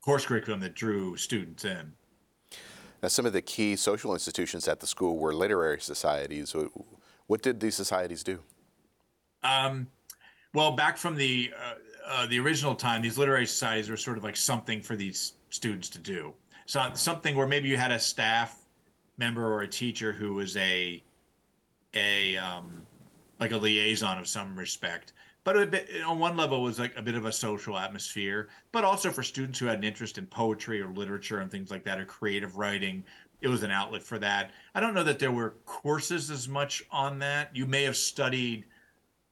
course 0.01 0.25
curriculum 0.25 0.59
that 0.61 0.75
drew 0.75 1.15
students 1.17 1.65
in. 1.65 1.93
Now, 3.01 3.07
some 3.07 3.25
of 3.25 3.33
the 3.33 3.41
key 3.41 3.75
social 3.75 4.13
institutions 4.13 4.67
at 4.67 4.79
the 4.79 4.87
school 4.87 5.17
were 5.17 5.33
literary 5.33 5.79
societies. 5.79 6.55
What 7.27 7.41
did 7.41 7.59
these 7.59 7.75
societies 7.75 8.23
do? 8.23 8.39
Um, 9.43 9.87
well, 10.53 10.71
back 10.71 10.97
from 10.97 11.15
the 11.15 11.51
uh, 11.57 11.73
uh, 12.07 12.25
the 12.27 12.39
original 12.39 12.75
time, 12.75 13.01
these 13.01 13.17
literary 13.17 13.45
societies 13.45 13.89
were 13.89 13.97
sort 13.97 14.17
of 14.17 14.23
like 14.23 14.35
something 14.35 14.81
for 14.81 14.95
these 14.95 15.33
students 15.49 15.89
to 15.89 15.99
do. 15.99 16.33
So 16.65 16.89
something 16.93 17.35
where 17.35 17.47
maybe 17.47 17.69
you 17.69 17.77
had 17.77 17.91
a 17.91 17.99
staff 17.99 18.65
member 19.17 19.45
or 19.45 19.61
a 19.61 19.67
teacher 19.67 20.11
who 20.11 20.33
was 20.33 20.57
a 20.57 21.01
a 21.93 22.37
um, 22.37 22.81
like 23.39 23.51
a 23.51 23.57
liaison 23.57 24.17
of 24.17 24.27
some 24.27 24.57
respect. 24.57 25.13
But 25.51 25.71
bit, 25.71 25.89
on 26.05 26.19
one 26.19 26.37
level, 26.37 26.59
it 26.59 26.63
was 26.63 26.77
like 26.77 26.95
a 26.95 27.01
bit 27.01 27.15
of 27.15 27.25
a 27.25 27.31
social 27.31 27.75
atmosphere. 27.75 28.49
But 28.71 28.83
also 28.83 29.09
for 29.09 29.23
students 29.23 29.57
who 29.57 29.65
had 29.65 29.79
an 29.79 29.83
interest 29.83 30.19
in 30.19 30.27
poetry 30.27 30.79
or 30.79 30.89
literature 30.89 31.39
and 31.39 31.49
things 31.49 31.71
like 31.71 31.83
that, 31.85 31.99
or 31.99 32.05
creative 32.05 32.57
writing, 32.57 33.03
it 33.41 33.47
was 33.47 33.63
an 33.63 33.71
outlet 33.71 34.03
for 34.03 34.19
that. 34.19 34.51
I 34.75 34.79
don't 34.79 34.93
know 34.93 35.03
that 35.03 35.17
there 35.17 35.31
were 35.31 35.55
courses 35.65 36.29
as 36.29 36.47
much 36.47 36.83
on 36.91 37.17
that. 37.19 37.49
You 37.55 37.65
may 37.65 37.81
have 37.85 37.97
studied, 37.97 38.65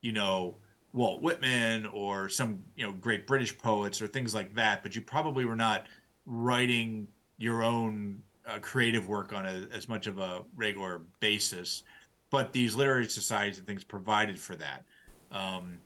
you 0.02 0.12
know, 0.12 0.56
Walt 0.92 1.22
Whitman 1.22 1.86
or 1.86 2.30
some 2.30 2.64
you 2.76 2.84
know 2.84 2.94
great 2.94 3.28
British 3.28 3.56
poets 3.56 4.02
or 4.02 4.08
things 4.08 4.34
like 4.34 4.56
that, 4.56 4.82
but 4.82 4.96
you 4.96 5.02
probably 5.02 5.46
were 5.46 5.56
not 5.56 5.86
writing 6.26 7.08
your 7.38 7.62
own 7.62 8.24
uh, 8.48 8.58
creative 8.58 9.08
work 9.08 9.34
on 9.34 9.46
a, 9.46 9.68
as 9.72 9.88
much 9.88 10.08
of 10.08 10.18
a 10.18 10.42
regular 10.56 11.04
basis. 11.20 11.84
But 12.32 12.54
these 12.54 12.74
literary 12.74 13.08
societies 13.08 13.60
and 13.60 13.68
things 13.68 13.84
provided 13.84 14.40
for 14.40 14.56
that. 14.56 14.84
Um, 15.32 15.78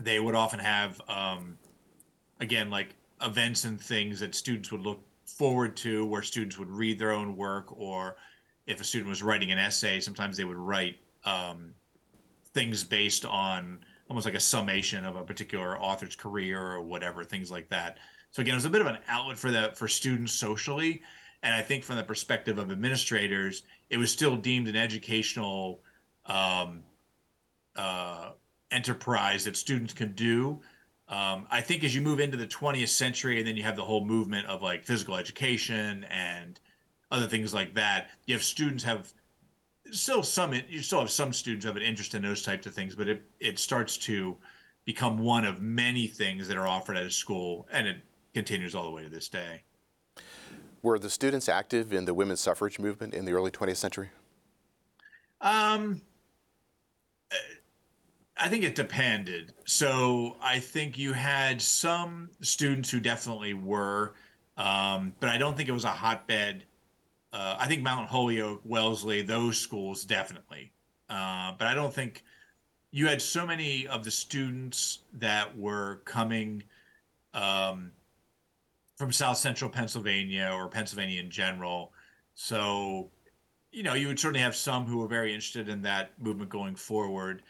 they 0.00 0.20
would 0.20 0.34
often 0.34 0.58
have, 0.58 1.00
um, 1.08 1.58
again, 2.40 2.70
like 2.70 2.94
events 3.20 3.64
and 3.64 3.80
things 3.80 4.20
that 4.20 4.34
students 4.34 4.72
would 4.72 4.80
look 4.80 5.00
forward 5.26 5.76
to, 5.76 6.04
where 6.06 6.22
students 6.22 6.58
would 6.58 6.70
read 6.70 6.98
their 6.98 7.12
own 7.12 7.36
work, 7.36 7.66
or 7.78 8.16
if 8.66 8.80
a 8.80 8.84
student 8.84 9.08
was 9.08 9.22
writing 9.22 9.50
an 9.52 9.58
essay, 9.58 10.00
sometimes 10.00 10.36
they 10.36 10.44
would 10.44 10.56
write 10.56 10.96
um, 11.24 11.74
things 12.52 12.84
based 12.84 13.24
on 13.24 13.78
almost 14.08 14.26
like 14.26 14.34
a 14.34 14.40
summation 14.40 15.04
of 15.04 15.16
a 15.16 15.22
particular 15.22 15.78
author's 15.80 16.16
career 16.16 16.60
or 16.60 16.82
whatever, 16.82 17.24
things 17.24 17.50
like 17.50 17.68
that. 17.70 17.98
So 18.30 18.42
again, 18.42 18.54
it 18.54 18.56
was 18.56 18.64
a 18.64 18.70
bit 18.70 18.80
of 18.80 18.86
an 18.86 18.98
outlet 19.08 19.38
for 19.38 19.50
the 19.50 19.72
for 19.74 19.88
students 19.88 20.32
socially, 20.32 21.02
and 21.42 21.54
I 21.54 21.62
think 21.62 21.84
from 21.84 21.96
the 21.96 22.04
perspective 22.04 22.58
of 22.58 22.70
administrators, 22.70 23.62
it 23.90 23.96
was 23.96 24.10
still 24.10 24.36
deemed 24.36 24.68
an 24.68 24.76
educational 24.76 25.80
um, 26.26 26.82
enterprise 28.72 29.44
that 29.44 29.56
students 29.56 29.92
can 29.92 30.12
do. 30.12 30.60
Um, 31.08 31.46
I 31.50 31.60
think 31.60 31.84
as 31.84 31.94
you 31.94 32.00
move 32.00 32.20
into 32.20 32.36
the 32.36 32.46
20th 32.46 32.88
century, 32.88 33.38
and 33.38 33.46
then 33.46 33.56
you 33.56 33.62
have 33.62 33.76
the 33.76 33.84
whole 33.84 34.04
movement 34.04 34.46
of 34.46 34.62
like 34.62 34.84
physical 34.84 35.16
education 35.16 36.04
and 36.04 36.58
other 37.10 37.26
things 37.26 37.52
like 37.52 37.74
that, 37.74 38.10
you 38.26 38.34
have 38.34 38.42
students 38.42 38.82
have 38.84 39.12
still 39.90 40.22
some 40.22 40.54
you 40.68 40.80
still 40.80 41.00
have 41.00 41.10
some 41.10 41.32
students 41.32 41.66
have 41.66 41.76
an 41.76 41.82
interest 41.82 42.14
in 42.14 42.22
those 42.22 42.42
types 42.42 42.66
of 42.66 42.74
things, 42.74 42.94
but 42.94 43.08
it 43.08 43.22
it 43.40 43.58
starts 43.58 43.96
to 43.98 44.36
become 44.84 45.18
one 45.18 45.44
of 45.44 45.60
many 45.60 46.06
things 46.06 46.48
that 46.48 46.56
are 46.56 46.66
offered 46.66 46.96
at 46.96 47.04
a 47.04 47.10
school, 47.10 47.68
and 47.70 47.86
it 47.86 47.98
continues 48.34 48.74
all 48.74 48.84
the 48.84 48.90
way 48.90 49.02
to 49.02 49.08
this 49.08 49.28
day. 49.28 49.62
Were 50.82 50.98
the 50.98 51.10
students 51.10 51.48
active 51.48 51.92
in 51.92 52.06
the 52.06 52.14
women's 52.14 52.40
suffrage 52.40 52.78
movement 52.78 53.14
in 53.14 53.24
the 53.24 53.32
early 53.32 53.52
20th 53.52 53.76
century? 53.76 54.10
Um, 55.40 56.00
I 58.36 58.48
think 58.48 58.64
it 58.64 58.74
depended. 58.74 59.52
So 59.66 60.36
I 60.40 60.58
think 60.58 60.98
you 60.98 61.12
had 61.12 61.60
some 61.60 62.30
students 62.40 62.90
who 62.90 62.98
definitely 63.00 63.54
were, 63.54 64.14
um, 64.56 65.14
but 65.20 65.28
I 65.28 65.38
don't 65.38 65.56
think 65.56 65.68
it 65.68 65.72
was 65.72 65.84
a 65.84 65.88
hotbed 65.88 66.64
uh, 67.32 67.56
I 67.58 67.66
think 67.66 67.82
Mount 67.82 68.08
Holyoke, 68.08 68.60
Wellesley, 68.64 69.22
those 69.22 69.58
schools 69.58 70.04
definitely. 70.04 70.70
Uh, 71.08 71.52
but 71.58 71.66
I 71.66 71.74
don't 71.74 71.92
think 71.92 72.24
you 72.90 73.06
had 73.06 73.22
so 73.22 73.46
many 73.46 73.86
of 73.86 74.04
the 74.04 74.10
students 74.10 75.00
that 75.14 75.56
were 75.56 76.02
coming 76.04 76.62
um, 77.32 77.90
from 78.96 79.12
South 79.12 79.38
Central 79.38 79.70
Pennsylvania 79.70 80.50
or 80.52 80.68
Pennsylvania 80.68 81.20
in 81.20 81.30
general. 81.30 81.92
So, 82.34 83.10
you 83.70 83.82
know, 83.82 83.94
you 83.94 84.08
would 84.08 84.20
certainly 84.20 84.40
have 84.40 84.54
some 84.54 84.84
who 84.84 84.98
were 84.98 85.08
very 85.08 85.32
interested 85.32 85.70
in 85.70 85.80
that 85.82 86.10
movement 86.20 86.50
going 86.50 86.76
forward. 86.76 87.42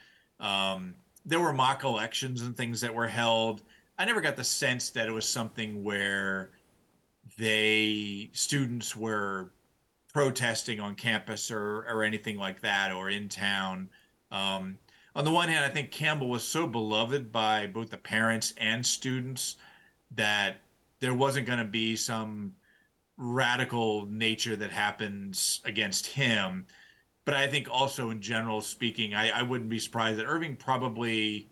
Um, 0.42 0.94
there 1.24 1.40
were 1.40 1.52
mock 1.52 1.84
elections 1.84 2.42
and 2.42 2.54
things 2.54 2.80
that 2.82 2.94
were 2.94 3.08
held. 3.08 3.62
I 3.98 4.04
never 4.04 4.20
got 4.20 4.36
the 4.36 4.44
sense 4.44 4.90
that 4.90 5.08
it 5.08 5.12
was 5.12 5.26
something 5.26 5.82
where 5.82 6.50
they 7.38 8.28
students 8.32 8.94
were 8.94 9.52
protesting 10.12 10.80
on 10.80 10.94
campus 10.94 11.50
or 11.50 11.86
or 11.88 12.02
anything 12.02 12.36
like 12.36 12.60
that 12.60 12.92
or 12.92 13.08
in 13.08 13.28
town. 13.28 13.88
Um, 14.30 14.78
on 15.14 15.24
the 15.24 15.30
one 15.30 15.48
hand, 15.48 15.64
I 15.64 15.68
think 15.68 15.90
Campbell 15.90 16.28
was 16.28 16.42
so 16.42 16.66
beloved 16.66 17.30
by 17.30 17.66
both 17.66 17.90
the 17.90 17.98
parents 17.98 18.54
and 18.56 18.84
students 18.84 19.56
that 20.12 20.56
there 21.00 21.14
wasn't 21.14 21.46
going 21.46 21.58
to 21.58 21.64
be 21.64 21.96
some 21.96 22.54
radical 23.18 24.06
nature 24.06 24.56
that 24.56 24.70
happens 24.70 25.60
against 25.64 26.06
him. 26.06 26.66
But 27.24 27.34
I 27.34 27.46
think 27.46 27.68
also 27.70 28.10
in 28.10 28.20
general 28.20 28.60
speaking, 28.60 29.14
I, 29.14 29.30
I 29.30 29.42
wouldn't 29.42 29.70
be 29.70 29.78
surprised 29.78 30.18
that 30.18 30.26
Irving 30.26 30.56
probably, 30.56 31.48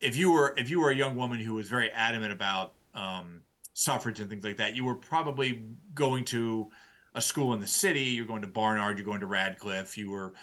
if 0.00 0.16
you 0.16 0.32
were 0.32 0.54
if 0.56 0.68
you 0.68 0.80
were 0.80 0.90
a 0.90 0.96
young 0.96 1.14
woman 1.16 1.38
who 1.38 1.54
was 1.54 1.68
very 1.68 1.90
adamant 1.92 2.32
about 2.32 2.72
um, 2.94 3.42
suffrage 3.74 4.20
and 4.20 4.28
things 4.28 4.44
like 4.44 4.56
that, 4.56 4.74
you 4.74 4.84
were 4.84 4.96
probably 4.96 5.62
going 5.94 6.24
to 6.26 6.68
a 7.14 7.20
school 7.20 7.54
in 7.54 7.60
the 7.60 7.66
city, 7.66 8.02
you're 8.02 8.26
going 8.26 8.42
to 8.42 8.48
Barnard, 8.48 8.98
you're 8.98 9.04
going 9.04 9.20
to 9.20 9.26
Radcliffe, 9.26 9.96
you 9.96 10.10
were 10.10 10.34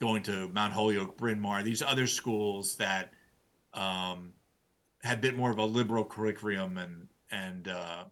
going 0.00 0.22
to 0.24 0.48
Mount 0.48 0.72
Holyoke, 0.72 1.16
Bryn 1.16 1.38
Mawr, 1.38 1.62
these 1.62 1.82
other 1.82 2.08
schools 2.08 2.76
that 2.76 3.12
um, 3.72 4.32
had 5.02 5.18
a 5.18 5.20
bit 5.20 5.36
more 5.36 5.50
of 5.50 5.58
a 5.58 5.64
liberal 5.64 6.04
curriculum 6.04 6.78
and 6.78 7.08
and 7.30 7.68
uh, 7.68 8.04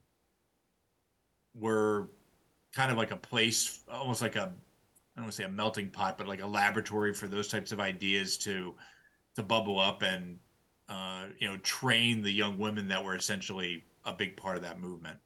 were 1.54 2.10
kind 2.72 2.90
of 2.90 2.96
like 2.96 3.10
a 3.10 3.16
place, 3.16 3.80
almost 3.90 4.22
like 4.22 4.36
a 4.36 4.52
I 5.16 5.20
don't 5.20 5.24
want 5.24 5.32
to 5.32 5.42
say 5.42 5.44
a 5.44 5.48
melting 5.48 5.90
pot, 5.90 6.16
but 6.16 6.28
like 6.28 6.42
a 6.42 6.46
laboratory 6.46 7.12
for 7.12 7.26
those 7.26 7.48
types 7.48 7.72
of 7.72 7.80
ideas 7.80 8.36
to 8.38 8.74
to 9.36 9.42
bubble 9.42 9.78
up 9.78 10.02
and 10.02 10.38
uh, 10.88 11.24
you 11.38 11.48
know 11.48 11.56
train 11.58 12.22
the 12.22 12.30
young 12.30 12.58
women 12.58 12.88
that 12.88 13.02
were 13.02 13.14
essentially 13.14 13.84
a 14.04 14.12
big 14.12 14.36
part 14.36 14.56
of 14.56 14.62
that 14.62 14.80
movement. 14.80 15.18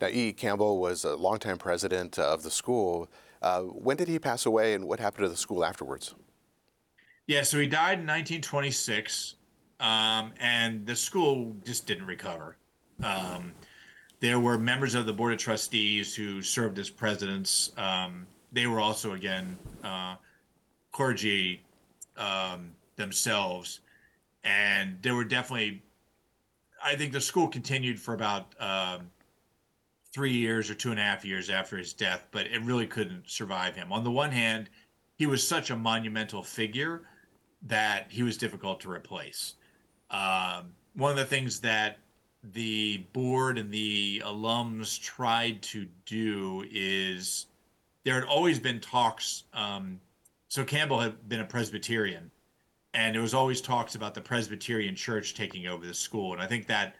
Now, 0.00 0.08
E. 0.08 0.32
Campbell 0.32 0.78
was 0.78 1.04
a 1.04 1.16
longtime 1.16 1.58
president 1.58 2.18
of 2.18 2.42
the 2.42 2.50
school. 2.50 3.08
Uh, 3.40 3.62
when 3.62 3.96
did 3.96 4.08
he 4.08 4.18
pass 4.18 4.44
away, 4.44 4.74
and 4.74 4.86
what 4.86 5.00
happened 5.00 5.24
to 5.24 5.28
the 5.28 5.36
school 5.36 5.64
afterwards? 5.64 6.14
Yeah, 7.26 7.42
so 7.42 7.58
he 7.58 7.66
died 7.66 8.00
in 8.00 8.06
1926, 8.06 9.34
um, 9.80 10.32
and 10.38 10.86
the 10.86 10.94
school 10.94 11.56
just 11.64 11.86
didn't 11.86 12.06
recover. 12.06 12.56
Um, 13.02 13.52
there 14.20 14.40
were 14.40 14.58
members 14.58 14.94
of 14.94 15.06
the 15.06 15.12
board 15.12 15.32
of 15.32 15.38
trustees 15.38 16.14
who 16.14 16.42
served 16.42 16.78
as 16.78 16.90
presidents. 16.90 17.72
Um, 17.76 18.26
they 18.52 18.66
were 18.66 18.80
also, 18.80 19.12
again, 19.12 19.58
uh, 19.84 20.16
clergy 20.92 21.62
um, 22.16 22.70
themselves, 22.96 23.80
and 24.44 24.96
there 25.02 25.14
were 25.14 25.24
definitely. 25.24 25.82
I 26.82 26.94
think 26.94 27.12
the 27.12 27.20
school 27.20 27.48
continued 27.48 27.98
for 27.98 28.14
about 28.14 28.54
um, 28.60 29.10
three 30.12 30.32
years 30.32 30.70
or 30.70 30.74
two 30.74 30.90
and 30.90 31.00
a 31.00 31.02
half 31.02 31.24
years 31.24 31.50
after 31.50 31.76
his 31.76 31.92
death, 31.92 32.26
but 32.30 32.46
it 32.46 32.62
really 32.62 32.86
couldn't 32.86 33.28
survive 33.28 33.74
him. 33.74 33.92
On 33.92 34.04
the 34.04 34.10
one 34.10 34.30
hand, 34.30 34.70
he 35.16 35.26
was 35.26 35.46
such 35.46 35.70
a 35.70 35.76
monumental 35.76 36.42
figure 36.42 37.02
that 37.62 38.06
he 38.08 38.22
was 38.22 38.36
difficult 38.36 38.80
to 38.80 38.90
replace. 38.90 39.54
Um, 40.10 40.72
one 40.94 41.10
of 41.10 41.16
the 41.16 41.24
things 41.24 41.60
that 41.60 41.98
the 42.52 42.98
board 43.12 43.58
and 43.58 43.70
the 43.70 44.22
alums 44.24 45.00
tried 45.00 45.62
to 45.62 45.86
do 46.04 46.64
is 46.70 47.46
there 48.04 48.14
had 48.14 48.24
always 48.24 48.58
been 48.58 48.80
talks. 48.80 49.44
Um, 49.52 50.00
so 50.48 50.64
Campbell 50.64 51.00
had 51.00 51.28
been 51.28 51.40
a 51.40 51.44
Presbyterian, 51.44 52.30
and 52.94 53.14
there 53.14 53.22
was 53.22 53.34
always 53.34 53.60
talks 53.60 53.94
about 53.94 54.14
the 54.14 54.20
Presbyterian 54.20 54.94
Church 54.94 55.34
taking 55.34 55.66
over 55.66 55.86
the 55.86 55.94
school, 55.94 56.32
and 56.32 56.40
I 56.40 56.46
think 56.46 56.66
that 56.66 56.96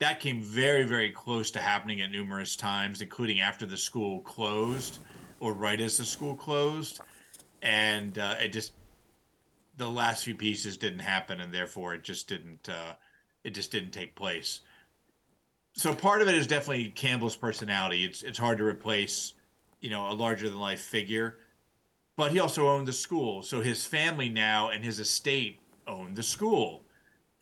that 0.00 0.18
came 0.18 0.42
very, 0.42 0.84
very 0.84 1.10
close 1.10 1.50
to 1.50 1.58
happening 1.60 2.00
at 2.00 2.10
numerous 2.10 2.56
times, 2.56 3.02
including 3.02 3.40
after 3.40 3.66
the 3.66 3.76
school 3.76 4.20
closed 4.20 4.98
or 5.40 5.52
right 5.52 5.80
as 5.80 5.98
the 5.98 6.06
school 6.06 6.34
closed. 6.34 7.00
And 7.60 8.18
uh, 8.18 8.36
it 8.40 8.48
just, 8.48 8.72
the 9.76 9.90
last 9.90 10.24
few 10.24 10.34
pieces 10.34 10.78
didn't 10.78 11.00
happen, 11.00 11.40
and 11.40 11.52
therefore 11.52 11.92
it 11.94 12.02
just 12.02 12.28
didn't, 12.28 12.66
uh, 12.70 12.94
it 13.44 13.50
just 13.50 13.70
didn't 13.70 13.90
take 13.90 14.14
place. 14.14 14.60
So 15.74 15.94
part 15.94 16.20
of 16.22 16.28
it 16.28 16.34
is 16.34 16.46
definitely 16.46 16.90
Campbell's 16.90 17.36
personality. 17.36 18.04
It's 18.04 18.22
it's 18.22 18.38
hard 18.38 18.58
to 18.58 18.64
replace, 18.64 19.34
you 19.80 19.90
know, 19.90 20.10
a 20.10 20.14
larger 20.14 20.48
than 20.48 20.58
life 20.58 20.80
figure. 20.82 21.38
but 22.16 22.32
he 22.32 22.40
also 22.40 22.68
owned 22.68 22.86
the 22.88 22.92
school. 22.92 23.42
So 23.42 23.60
his 23.62 23.86
family 23.86 24.28
now 24.28 24.70
and 24.70 24.84
his 24.84 25.00
estate 25.00 25.60
owned 25.86 26.16
the 26.16 26.22
school. 26.22 26.84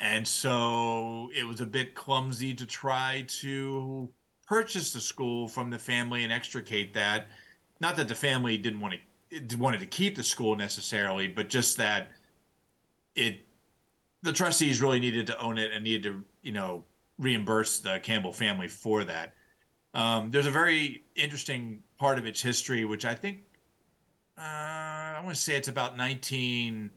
And 0.01 0.27
so 0.27 1.31
it 1.35 1.45
was 1.45 1.61
a 1.61 1.67
bit 1.67 1.95
clumsy 1.95 2.55
to 2.55 2.67
try 2.67 3.25
to 3.41 4.11
purchase 4.47 4.93
the 4.93 5.01
school 5.01 5.49
from 5.49 5.71
the 5.71 5.79
family 5.79 6.25
and 6.25 6.33
extricate 6.33 6.95
that. 6.95 7.29
Not 7.81 7.97
that 7.97 8.09
the 8.09 8.15
family 8.15 8.59
didn't 8.59 8.81
want 8.81 8.95
to 8.95 9.57
wanted 9.59 9.81
to 9.81 9.87
keep 9.87 10.17
the 10.17 10.25
school 10.25 10.57
necessarily, 10.57 11.29
but 11.29 11.49
just 11.49 11.77
that 11.79 12.11
it 13.15 13.47
the 14.23 14.33
trustees 14.33 14.83
really 14.83 15.01
needed 15.01 15.27
to 15.29 15.39
own 15.41 15.59
it 15.59 15.73
and 15.73 15.85
needed 15.85 16.03
to, 16.05 16.25
you 16.43 16.53
know, 16.53 16.85
reimburse 17.19 17.81
the 17.81 17.99
Campbell 18.01 18.33
family 18.33 18.69
for 18.69 19.05
that. 19.05 19.35
Um, 19.95 20.31
there's 20.31 20.47
a 20.47 20.51
very 20.51 21.05
interesting 21.17 21.83
part 21.99 22.19
of 22.19 22.27
its 22.27 22.41
history, 22.41 22.85
which 22.85 23.05
I 23.05 23.15
think 23.15 23.39
uh, 24.39 24.43
I 24.43 25.21
want 25.25 25.35
to 25.35 25.43
say 25.43 25.57
it's 25.57 25.69
about 25.69 25.97
19 25.97 26.91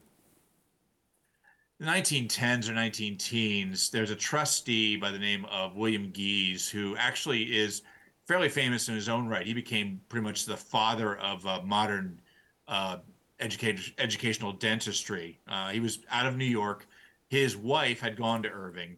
1910s 1.81 2.69
or 2.69 2.73
19 2.73 3.17
teens. 3.17 3.89
There's 3.89 4.11
a 4.11 4.15
trustee 4.15 4.97
by 4.97 5.09
the 5.09 5.17
name 5.17 5.45
of 5.45 5.75
William 5.75 6.13
Gies 6.13 6.69
who 6.69 6.95
actually 6.95 7.57
is 7.57 7.81
fairly 8.27 8.49
famous 8.49 8.87
in 8.87 8.93
his 8.93 9.09
own 9.09 9.27
right. 9.27 9.47
He 9.47 9.53
became 9.55 9.99
pretty 10.07 10.23
much 10.23 10.45
the 10.45 10.55
father 10.55 11.17
of 11.17 11.45
uh, 11.47 11.61
modern 11.63 12.21
uh, 12.67 12.97
educational 13.39 14.53
dentistry. 14.53 15.39
Uh, 15.47 15.69
he 15.69 15.79
was 15.79 15.99
out 16.11 16.27
of 16.27 16.37
New 16.37 16.45
York. 16.45 16.85
His 17.29 17.57
wife 17.57 17.99
had 17.99 18.15
gone 18.15 18.43
to 18.43 18.49
Irving, 18.49 18.95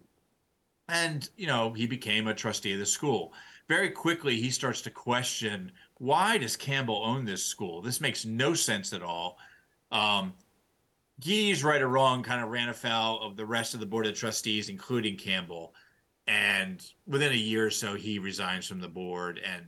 and 0.89 1.29
you 1.37 1.47
know 1.47 1.73
he 1.73 1.85
became 1.85 2.27
a 2.27 2.33
trustee 2.33 2.73
of 2.73 2.79
the 2.79 2.85
school. 2.85 3.33
Very 3.69 3.89
quickly, 3.89 4.35
he 4.39 4.49
starts 4.49 4.81
to 4.81 4.89
question 4.89 5.71
why 5.97 6.37
does 6.37 6.57
Campbell 6.57 7.01
own 7.05 7.23
this 7.23 7.45
school? 7.45 7.81
This 7.81 8.01
makes 8.01 8.25
no 8.25 8.53
sense 8.53 8.91
at 8.91 9.01
all. 9.01 9.37
Um, 9.91 10.33
Gies, 11.19 11.63
right 11.63 11.81
or 11.81 11.87
wrong, 11.87 12.23
kind 12.23 12.43
of 12.43 12.49
ran 12.49 12.69
afoul 12.69 13.21
of 13.21 13.37
the 13.37 13.45
rest 13.45 13.73
of 13.73 13.79
the 13.79 13.85
board 13.85 14.05
of 14.07 14.15
trustees, 14.15 14.67
including 14.67 15.15
Campbell. 15.15 15.73
And 16.27 16.85
within 17.07 17.31
a 17.31 17.35
year 17.35 17.67
or 17.67 17.69
so, 17.69 17.95
he 17.95 18.19
resigns 18.19 18.67
from 18.67 18.81
the 18.81 18.87
board 18.87 19.39
and 19.45 19.65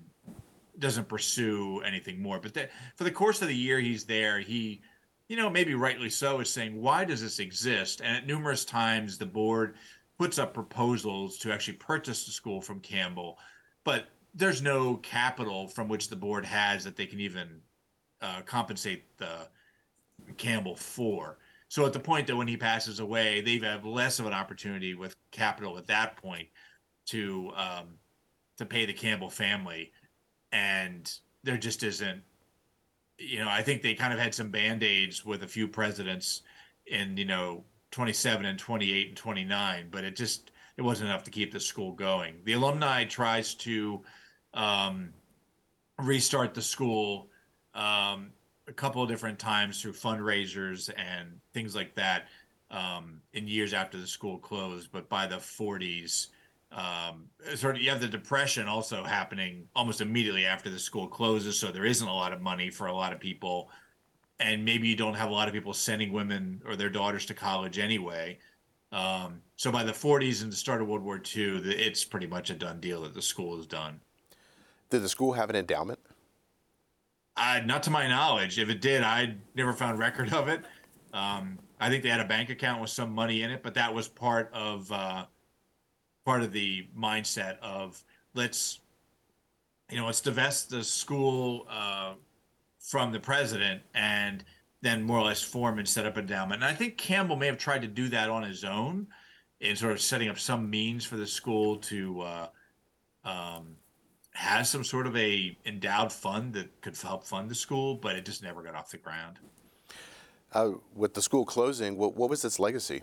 doesn't 0.80 1.08
pursue 1.08 1.82
anything 1.82 2.22
more. 2.22 2.40
But 2.40 2.70
for 2.96 3.04
the 3.04 3.12
course 3.12 3.42
of 3.42 3.48
the 3.48 3.56
year 3.56 3.80
he's 3.80 4.04
there, 4.04 4.40
he, 4.40 4.82
you 5.30 5.38
know, 5.38 5.50
maybe 5.50 5.76
rightly 5.76 6.10
so, 6.10 6.40
is 6.40 6.50
saying, 6.50 6.82
why 6.82 7.06
does 7.06 7.22
this 7.22 7.40
exist? 7.40 8.02
And 8.02 8.18
at 8.18 8.28
numerous 8.28 8.66
times, 8.66 9.18
the 9.18 9.26
board 9.26 9.76
puts 10.18 10.40
up 10.40 10.54
proposals 10.54 11.38
to 11.40 11.52
actually 11.52 11.76
purchase 11.76 12.26
the 12.26 12.32
school 12.32 12.62
from 12.62 12.80
Campbell, 12.80 13.38
but 13.84 14.08
there's 14.34 14.62
no 14.62 14.98
capital 14.98 15.68
from 15.68 15.88
which 15.88 16.10
the 16.10 16.16
board 16.16 16.46
has 16.46 16.84
that 16.84 16.96
they 16.96 17.06
can 17.06 17.20
even 17.20 17.62
uh, 18.22 18.42
compensate 18.46 19.18
the 19.18 19.48
Campbell 20.38 20.76
for. 20.76 21.38
So 21.68 21.86
at 21.86 21.94
the 21.94 22.00
point 22.00 22.28
that 22.28 22.36
when 22.36 22.48
he 22.48 22.58
passes 22.58 23.00
away, 23.00 23.42
they 23.42 23.58
have 23.60 23.86
less 23.86 24.20
of 24.20 24.26
an 24.26 24.34
opportunity 24.34 24.94
with 24.94 25.16
capital 25.32 25.78
at 25.78 25.88
that 25.88 26.16
point 26.18 26.48
to 27.08 27.52
um, 27.56 27.98
to 28.58 28.66
pay 28.66 28.86
the 28.86 28.94
Campbell 28.94 29.30
family, 29.30 29.92
and 30.52 31.12
there 31.44 31.58
just 31.58 31.84
isn't. 31.84 32.22
You 33.18 33.40
know, 33.40 33.50
I 33.50 33.62
think 33.62 33.82
they 33.82 33.94
kind 33.94 34.14
of 34.14 34.20
had 34.20 34.36
some 34.36 34.50
band 34.50 34.84
aids 34.84 35.26
with 35.26 35.44
a 35.44 35.48
few 35.48 35.68
presidents 35.68 36.42
in 36.88 37.18
you 37.18 37.26
know 37.26 37.64
27 37.96 38.46
and 38.46 38.60
28 38.60 39.08
and 39.08 39.16
29, 39.16 39.88
but 39.90 40.04
it 40.04 40.18
just 40.18 40.52
it 40.76 40.82
wasn't 40.82 41.10
enough 41.10 41.24
to 41.24 41.32
keep 41.32 41.54
the 41.54 41.60
school 41.62 41.94
going. 41.94 42.36
The 42.44 42.52
alumni 42.52 43.06
tries 43.06 43.56
to 43.56 44.04
um, 44.54 45.14
restart 46.00 46.54
the 46.54 46.62
school 46.62 47.30
um, 47.74 48.32
a 48.68 48.74
couple 48.74 49.02
of 49.02 49.08
different 49.08 49.40
times 49.40 49.82
through 49.82 49.94
fundraisers 49.94 50.92
and 50.98 51.40
things 51.54 51.74
like 51.74 51.96
that 51.96 52.28
um, 52.70 53.22
in 53.32 53.48
years 53.48 53.74
after 53.74 53.98
the 53.98 54.08
school 54.08 54.40
closed. 54.40 54.92
But 54.92 55.08
by 55.08 55.26
the 55.26 55.38
40s, 55.38 56.28
um, 56.74 57.28
sort 57.56 57.78
of 57.78 57.82
you 57.82 57.90
have 57.92 58.02
the 58.02 58.10
depression 58.10 58.68
also 58.68 59.06
happening 59.06 59.70
almost 59.74 60.02
immediately 60.02 60.46
after 60.46 60.70
the 60.70 60.80
school 60.80 61.08
closes. 61.08 61.58
So 61.58 61.72
there 61.72 61.86
isn't 61.86 62.06
a 62.06 62.14
lot 62.14 62.34
of 62.34 62.42
money 62.42 62.70
for 62.70 62.88
a 62.88 62.94
lot 62.94 63.14
of 63.14 63.22
people. 63.22 63.70
And 64.40 64.66
maybe 64.66 64.88
you 64.88 64.96
don't 64.96 65.14
have 65.14 65.30
a 65.30 65.34
lot 65.34 65.48
of 65.48 65.54
people 65.54 65.74
sending 65.74 66.12
women 66.12 66.62
or 66.66 66.76
their 66.76 66.90
daughters 66.90 67.26
to 67.28 67.34
college 67.34 67.80
anyway. 67.80 68.38
Um, 68.92 69.42
so 69.56 69.72
by 69.72 69.84
the 69.84 69.92
40s 69.92 70.44
and 70.44 70.52
the 70.52 70.56
start 70.56 70.82
of 70.82 70.88
World 70.88 71.04
War 71.04 71.22
II, 71.36 71.62
it's 71.66 72.04
pretty 72.04 72.28
much 72.28 72.50
a 72.50 72.54
done 72.54 72.80
deal 72.80 73.02
that 73.04 73.14
the 73.14 73.22
school 73.22 73.60
is 73.60 73.66
done. 73.66 74.00
Did 74.90 75.02
the 75.02 75.10
school 75.10 75.34
have 75.34 75.50
an 75.50 75.56
endowment? 75.56 76.00
Uh, 77.38 77.62
not 77.66 77.84
to 77.84 77.90
my 77.90 78.08
knowledge. 78.08 78.60
If 78.60 78.70
it 78.70 78.82
did, 78.82 79.04
I 79.04 79.36
never 79.56 79.74
found 79.74 80.00
record 80.00 80.34
of 80.34 80.48
it. 80.48 80.62
Um, 81.14 81.60
I 81.80 81.90
think 81.90 82.04
they 82.04 82.10
had 82.10 82.22
a 82.22 82.26
bank 82.26 82.50
account 82.50 82.82
with 82.82 82.90
some 82.90 83.14
money 83.14 83.42
in 83.42 83.52
it, 83.52 83.64
but 83.64 83.74
that 83.74 83.94
was 83.94 84.08
part 84.08 84.50
of 84.54 84.90
uh, 84.92 85.26
part 86.26 86.42
of 86.42 86.52
the 86.52 86.88
mindset 86.98 87.58
of 87.62 88.04
let's, 88.34 88.80
you 89.90 89.98
know, 89.98 90.06
let's 90.06 90.22
divest 90.22 90.70
the 90.70 90.84
school 90.84 91.68
uh, 91.70 92.14
from 92.86 93.12
the 93.12 93.20
president 93.20 93.82
and 93.96 94.44
then 94.82 95.02
more 95.02 95.18
or 95.18 95.26
less 95.26 95.42
form 95.42 95.80
and 95.80 95.88
set 95.88 96.06
up 96.06 96.18
endowment. 96.18 96.62
And 96.62 96.72
I 96.72 96.76
think 96.76 96.98
Campbell 96.98 97.36
may 97.36 97.48
have 97.48 97.58
tried 97.58 97.82
to 97.82 97.88
do 97.88 98.08
that 98.10 98.30
on 98.30 98.44
his 98.44 98.64
own 98.64 99.08
in 99.60 99.76
sort 99.76 99.94
of 99.94 100.02
setting 100.02 100.30
up 100.30 100.38
some 100.38 100.70
means 100.70 101.04
for 101.04 101.18
the 101.18 101.26
school 101.26 101.78
to 101.78 102.22
uh, 102.22 102.48
um, 103.24 103.76
has 104.34 104.70
some 104.70 104.84
sort 104.84 105.08
of 105.08 105.18
a 105.18 105.58
endowed 105.66 106.14
fund 106.14 106.54
that 106.54 106.82
could 106.82 106.96
help 106.96 107.26
fund 107.26 107.50
the 107.50 107.56
school, 107.56 107.96
but 107.96 108.16
it 108.16 108.26
just 108.26 108.44
never 108.44 108.62
got 108.62 108.76
off 108.76 108.92
the 108.92 108.98
ground. 108.98 109.40
Uh, 110.54 110.72
with 110.94 111.14
the 111.16 111.22
school 111.22 111.46
closing, 111.46 111.98
what, 111.98 112.16
what 112.16 112.30
was 112.30 112.46
its 112.46 112.60
legacy? 112.60 113.02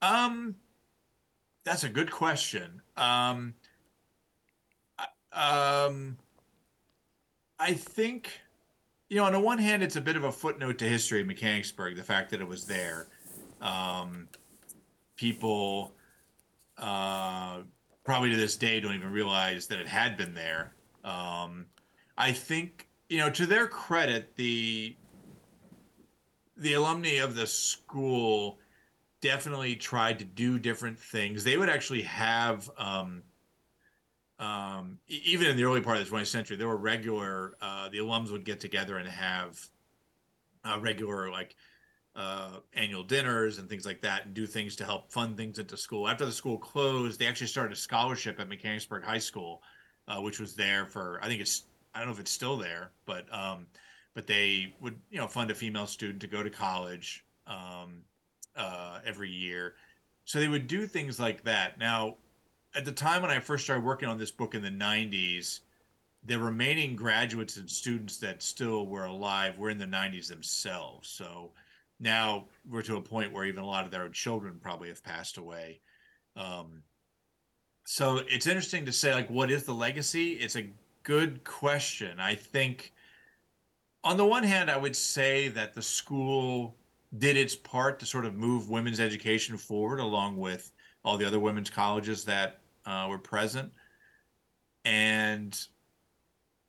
Um, 0.00 0.56
that's 1.64 1.84
a 1.84 1.88
good 1.88 2.10
question. 2.10 2.80
Um, 2.96 3.54
um, 5.32 6.16
I 7.62 7.74
think, 7.74 8.40
you 9.08 9.18
know, 9.18 9.24
on 9.24 9.32
the 9.32 9.38
one 9.38 9.58
hand, 9.58 9.84
it's 9.84 9.94
a 9.94 10.00
bit 10.00 10.16
of 10.16 10.24
a 10.24 10.32
footnote 10.32 10.78
to 10.78 10.84
history 10.84 11.20
of 11.20 11.28
Mechanicsburg, 11.28 11.94
the 11.94 12.02
fact 12.02 12.30
that 12.30 12.40
it 12.40 12.48
was 12.48 12.64
there. 12.64 13.06
Um, 13.60 14.28
people, 15.14 15.94
uh, 16.76 17.58
probably 18.02 18.30
to 18.30 18.36
this 18.36 18.56
day 18.56 18.80
don't 18.80 18.94
even 18.94 19.12
realize 19.12 19.68
that 19.68 19.78
it 19.78 19.86
had 19.86 20.16
been 20.16 20.34
there. 20.34 20.74
Um, 21.04 21.66
I 22.18 22.32
think 22.32 22.88
you 23.08 23.18
know 23.18 23.30
to 23.30 23.46
their 23.46 23.68
credit, 23.68 24.34
the 24.34 24.96
the 26.56 26.72
alumni 26.72 27.20
of 27.20 27.36
the 27.36 27.46
school 27.46 28.58
definitely 29.20 29.76
tried 29.76 30.18
to 30.18 30.24
do 30.24 30.58
different 30.58 30.98
things. 30.98 31.44
They 31.44 31.56
would 31.56 31.68
actually 31.68 32.02
have, 32.02 32.68
um, 32.76 33.22
um, 34.42 34.98
even 35.06 35.46
in 35.46 35.56
the 35.56 35.62
early 35.62 35.80
part 35.80 35.98
of 35.98 36.04
the 36.04 36.14
20th 36.14 36.26
century, 36.26 36.56
there 36.56 36.66
were 36.66 36.76
regular, 36.76 37.54
uh, 37.62 37.88
the 37.88 37.98
alums 37.98 38.32
would 38.32 38.44
get 38.44 38.58
together 38.58 38.98
and 38.98 39.08
have 39.08 39.58
uh, 40.64 40.78
regular, 40.80 41.30
like, 41.30 41.54
uh, 42.16 42.56
annual 42.74 43.04
dinners 43.04 43.58
and 43.58 43.68
things 43.68 43.86
like 43.86 44.02
that 44.02 44.26
and 44.26 44.34
do 44.34 44.46
things 44.46 44.74
to 44.76 44.84
help 44.84 45.12
fund 45.12 45.36
things 45.36 45.60
into 45.60 45.76
school. 45.76 46.08
After 46.08 46.26
the 46.26 46.32
school 46.32 46.58
closed, 46.58 47.20
they 47.20 47.26
actually 47.26 47.46
started 47.46 47.72
a 47.72 47.76
scholarship 47.76 48.40
at 48.40 48.48
Mechanicsburg 48.48 49.04
High 49.04 49.18
School, 49.18 49.62
uh, 50.08 50.20
which 50.20 50.40
was 50.40 50.54
there 50.54 50.86
for 50.86 51.20
I 51.22 51.28
think 51.28 51.40
it's 51.40 51.64
I 51.94 52.00
don't 52.00 52.08
know 52.08 52.14
if 52.14 52.20
it's 52.20 52.30
still 52.30 52.56
there, 52.56 52.90
but 53.06 53.32
um, 53.32 53.66
but 54.14 54.26
they 54.26 54.74
would 54.80 54.98
you 55.10 55.18
know 55.18 55.26
fund 55.26 55.50
a 55.50 55.54
female 55.54 55.86
student 55.86 56.20
to 56.20 56.26
go 56.26 56.42
to 56.42 56.50
college 56.50 57.24
um, 57.46 58.02
uh, 58.56 58.98
every 59.06 59.30
year. 59.30 59.74
So 60.24 60.38
they 60.38 60.48
would 60.48 60.66
do 60.66 60.86
things 60.86 61.18
like 61.18 61.42
that. 61.44 61.78
Now, 61.78 62.16
at 62.74 62.84
the 62.84 62.92
time 62.92 63.22
when 63.22 63.30
I 63.30 63.38
first 63.38 63.64
started 63.64 63.84
working 63.84 64.08
on 64.08 64.18
this 64.18 64.30
book 64.30 64.54
in 64.54 64.62
the 64.62 64.70
'90s, 64.70 65.60
the 66.24 66.38
remaining 66.38 66.94
graduates 66.94 67.56
and 67.56 67.68
students 67.68 68.18
that 68.18 68.42
still 68.42 68.86
were 68.86 69.04
alive 69.04 69.58
were 69.58 69.70
in 69.70 69.78
the 69.78 69.86
90s 69.86 70.28
themselves. 70.28 71.08
So 71.08 71.50
now 71.98 72.44
we're 72.68 72.82
to 72.82 72.96
a 72.96 73.00
point 73.02 73.32
where 73.32 73.44
even 73.44 73.62
a 73.62 73.66
lot 73.66 73.84
of 73.84 73.90
their 73.90 74.08
children 74.08 74.58
probably 74.60 74.88
have 74.88 75.02
passed 75.02 75.36
away. 75.36 75.80
Um, 76.36 76.82
so 77.84 78.20
it's 78.28 78.46
interesting 78.46 78.86
to 78.86 78.92
say, 78.92 79.12
like, 79.12 79.28
what 79.28 79.50
is 79.50 79.64
the 79.64 79.74
legacy? 79.74 80.34
It's 80.34 80.56
a 80.56 80.70
good 81.02 81.42
question. 81.42 82.20
I 82.20 82.36
think, 82.36 82.92
on 84.04 84.16
the 84.16 84.24
one 84.24 84.44
hand, 84.44 84.70
I 84.70 84.76
would 84.76 84.94
say 84.94 85.48
that 85.48 85.74
the 85.74 85.82
school 85.82 86.76
did 87.18 87.36
its 87.36 87.56
part 87.56 87.98
to 87.98 88.06
sort 88.06 88.24
of 88.24 88.34
move 88.34 88.70
women's 88.70 89.00
education 89.00 89.56
forward, 89.56 89.98
along 89.98 90.36
with 90.36 90.70
all 91.04 91.18
the 91.18 91.26
other 91.26 91.40
women's 91.40 91.70
colleges 91.70 92.24
that 92.24 92.61
uh, 92.86 93.06
were 93.08 93.18
present. 93.18 93.72
And 94.84 95.58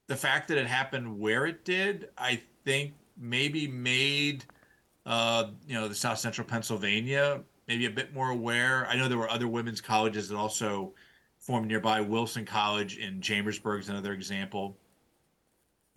the 0.07 0.15
fact 0.15 0.47
that 0.49 0.57
it 0.57 0.67
happened 0.67 1.19
where 1.19 1.45
it 1.45 1.65
did, 1.65 2.09
I 2.17 2.41
think 2.65 2.93
maybe 3.17 3.67
made 3.67 4.45
uh, 5.05 5.45
you 5.67 5.73
know, 5.75 5.87
the 5.87 5.95
South 5.95 6.19
Central 6.19 6.47
Pennsylvania, 6.47 7.41
maybe 7.67 7.85
a 7.87 7.91
bit 7.91 8.13
more 8.13 8.29
aware. 8.29 8.87
I 8.87 8.95
know 8.95 9.07
there 9.07 9.17
were 9.17 9.29
other 9.29 9.47
women's 9.47 9.81
colleges 9.81 10.29
that 10.29 10.37
also 10.37 10.93
formed 11.39 11.67
nearby. 11.67 12.01
Wilson 12.01 12.45
College 12.45 12.97
in 12.97 13.21
Chambersburg 13.21 13.81
is 13.81 13.89
another 13.89 14.13
example. 14.13 14.77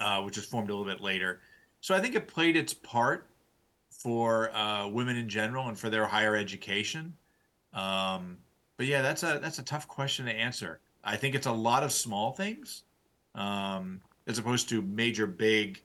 uh, 0.01 0.23
which 0.23 0.37
was 0.37 0.47
formed 0.47 0.71
a 0.71 0.75
little 0.75 0.91
bit 0.91 1.01
later. 1.03 1.41
So 1.81 1.95
I 1.95 2.01
think 2.01 2.15
it 2.15 2.29
played 2.29 2.57
its 2.57 2.75
part 2.75 3.29
for 3.91 4.55
uh, 4.55 4.89
women 4.89 5.17
in 5.17 5.29
general 5.29 5.69
and 5.69 5.79
for 5.79 5.89
their 5.91 6.07
higher 6.07 6.37
education. 6.37 7.15
Um, 7.73 8.39
but 8.77 8.87
yeah, 8.87 9.03
that's 9.03 9.23
a 9.23 9.39
that's 9.43 9.59
a 9.59 9.63
tough 9.63 9.89
question 9.89 10.27
to 10.27 10.33
answer. 10.33 10.81
I 11.03 11.17
think 11.17 11.35
it's 11.35 11.47
a 11.47 11.53
lot 11.53 11.83
of 11.83 11.93
small 11.93 12.33
things, 12.33 12.83
um, 13.35 14.01
as 14.27 14.39
opposed 14.39 14.69
to 14.71 14.83
major 14.83 15.27
big 15.27 15.83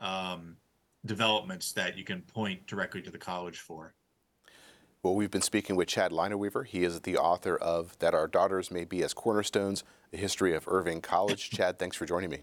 um, 0.00 0.56
developments 1.04 1.72
that 1.72 1.96
you 1.96 2.04
can 2.04 2.22
point 2.22 2.66
directly 2.66 3.00
to 3.02 3.10
the 3.10 3.18
college 3.18 3.60
for. 3.60 3.94
Well, 5.02 5.14
we've 5.14 5.30
been 5.30 5.42
speaking 5.42 5.76
with 5.76 5.86
Chad 5.86 6.10
Leinaweaver. 6.10 6.66
He 6.66 6.82
is 6.82 7.00
the 7.02 7.16
author 7.16 7.56
of 7.56 7.96
That 8.00 8.12
Our 8.12 8.26
Daughters 8.26 8.72
May 8.72 8.84
Be 8.84 9.04
as 9.04 9.14
Cornerstones, 9.14 9.84
a 10.12 10.16
history 10.16 10.52
of 10.52 10.66
Irving 10.66 11.00
College. 11.00 11.50
Chad, 11.52 11.78
thanks 11.78 11.96
for 11.96 12.06
joining 12.06 12.30
me. 12.30 12.40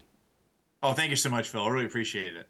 Oh, 0.82 0.94
thank 0.94 1.10
you 1.10 1.16
so 1.16 1.28
much, 1.28 1.48
Phil. 1.48 1.62
I 1.62 1.68
really 1.68 1.84
appreciate 1.84 2.34
it. 2.36 2.48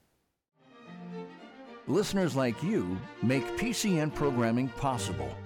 Listeners 1.89 2.37
like 2.37 2.63
you 2.63 2.97
make 3.23 3.45
PCN 3.57 4.15
programming 4.15 4.69
possible. 4.69 5.37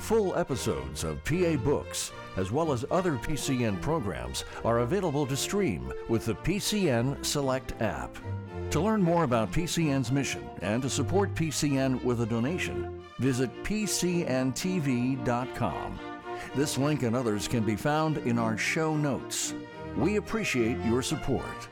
Full 0.00 0.34
episodes 0.36 1.04
of 1.04 1.22
PA 1.24 1.54
Books, 1.56 2.10
as 2.36 2.50
well 2.50 2.72
as 2.72 2.84
other 2.90 3.12
PCN 3.12 3.80
programs, 3.80 4.44
are 4.64 4.80
available 4.80 5.26
to 5.26 5.36
stream 5.36 5.92
with 6.08 6.24
the 6.24 6.34
PCN 6.34 7.24
Select 7.24 7.80
app. 7.80 8.16
To 8.70 8.80
learn 8.80 9.02
more 9.02 9.24
about 9.24 9.52
PCN's 9.52 10.10
mission 10.10 10.48
and 10.62 10.82
to 10.82 10.90
support 10.90 11.34
PCN 11.34 12.02
with 12.02 12.22
a 12.22 12.26
donation, 12.26 13.04
visit 13.18 13.50
PCNTV.com. 13.62 14.38
This 16.54 16.78
link 16.78 17.02
and 17.02 17.14
others 17.14 17.46
can 17.46 17.62
be 17.62 17.76
found 17.76 18.16
in 18.18 18.38
our 18.38 18.56
show 18.56 18.96
notes. 18.96 19.54
We 19.96 20.16
appreciate 20.16 20.78
your 20.86 21.02
support. 21.02 21.68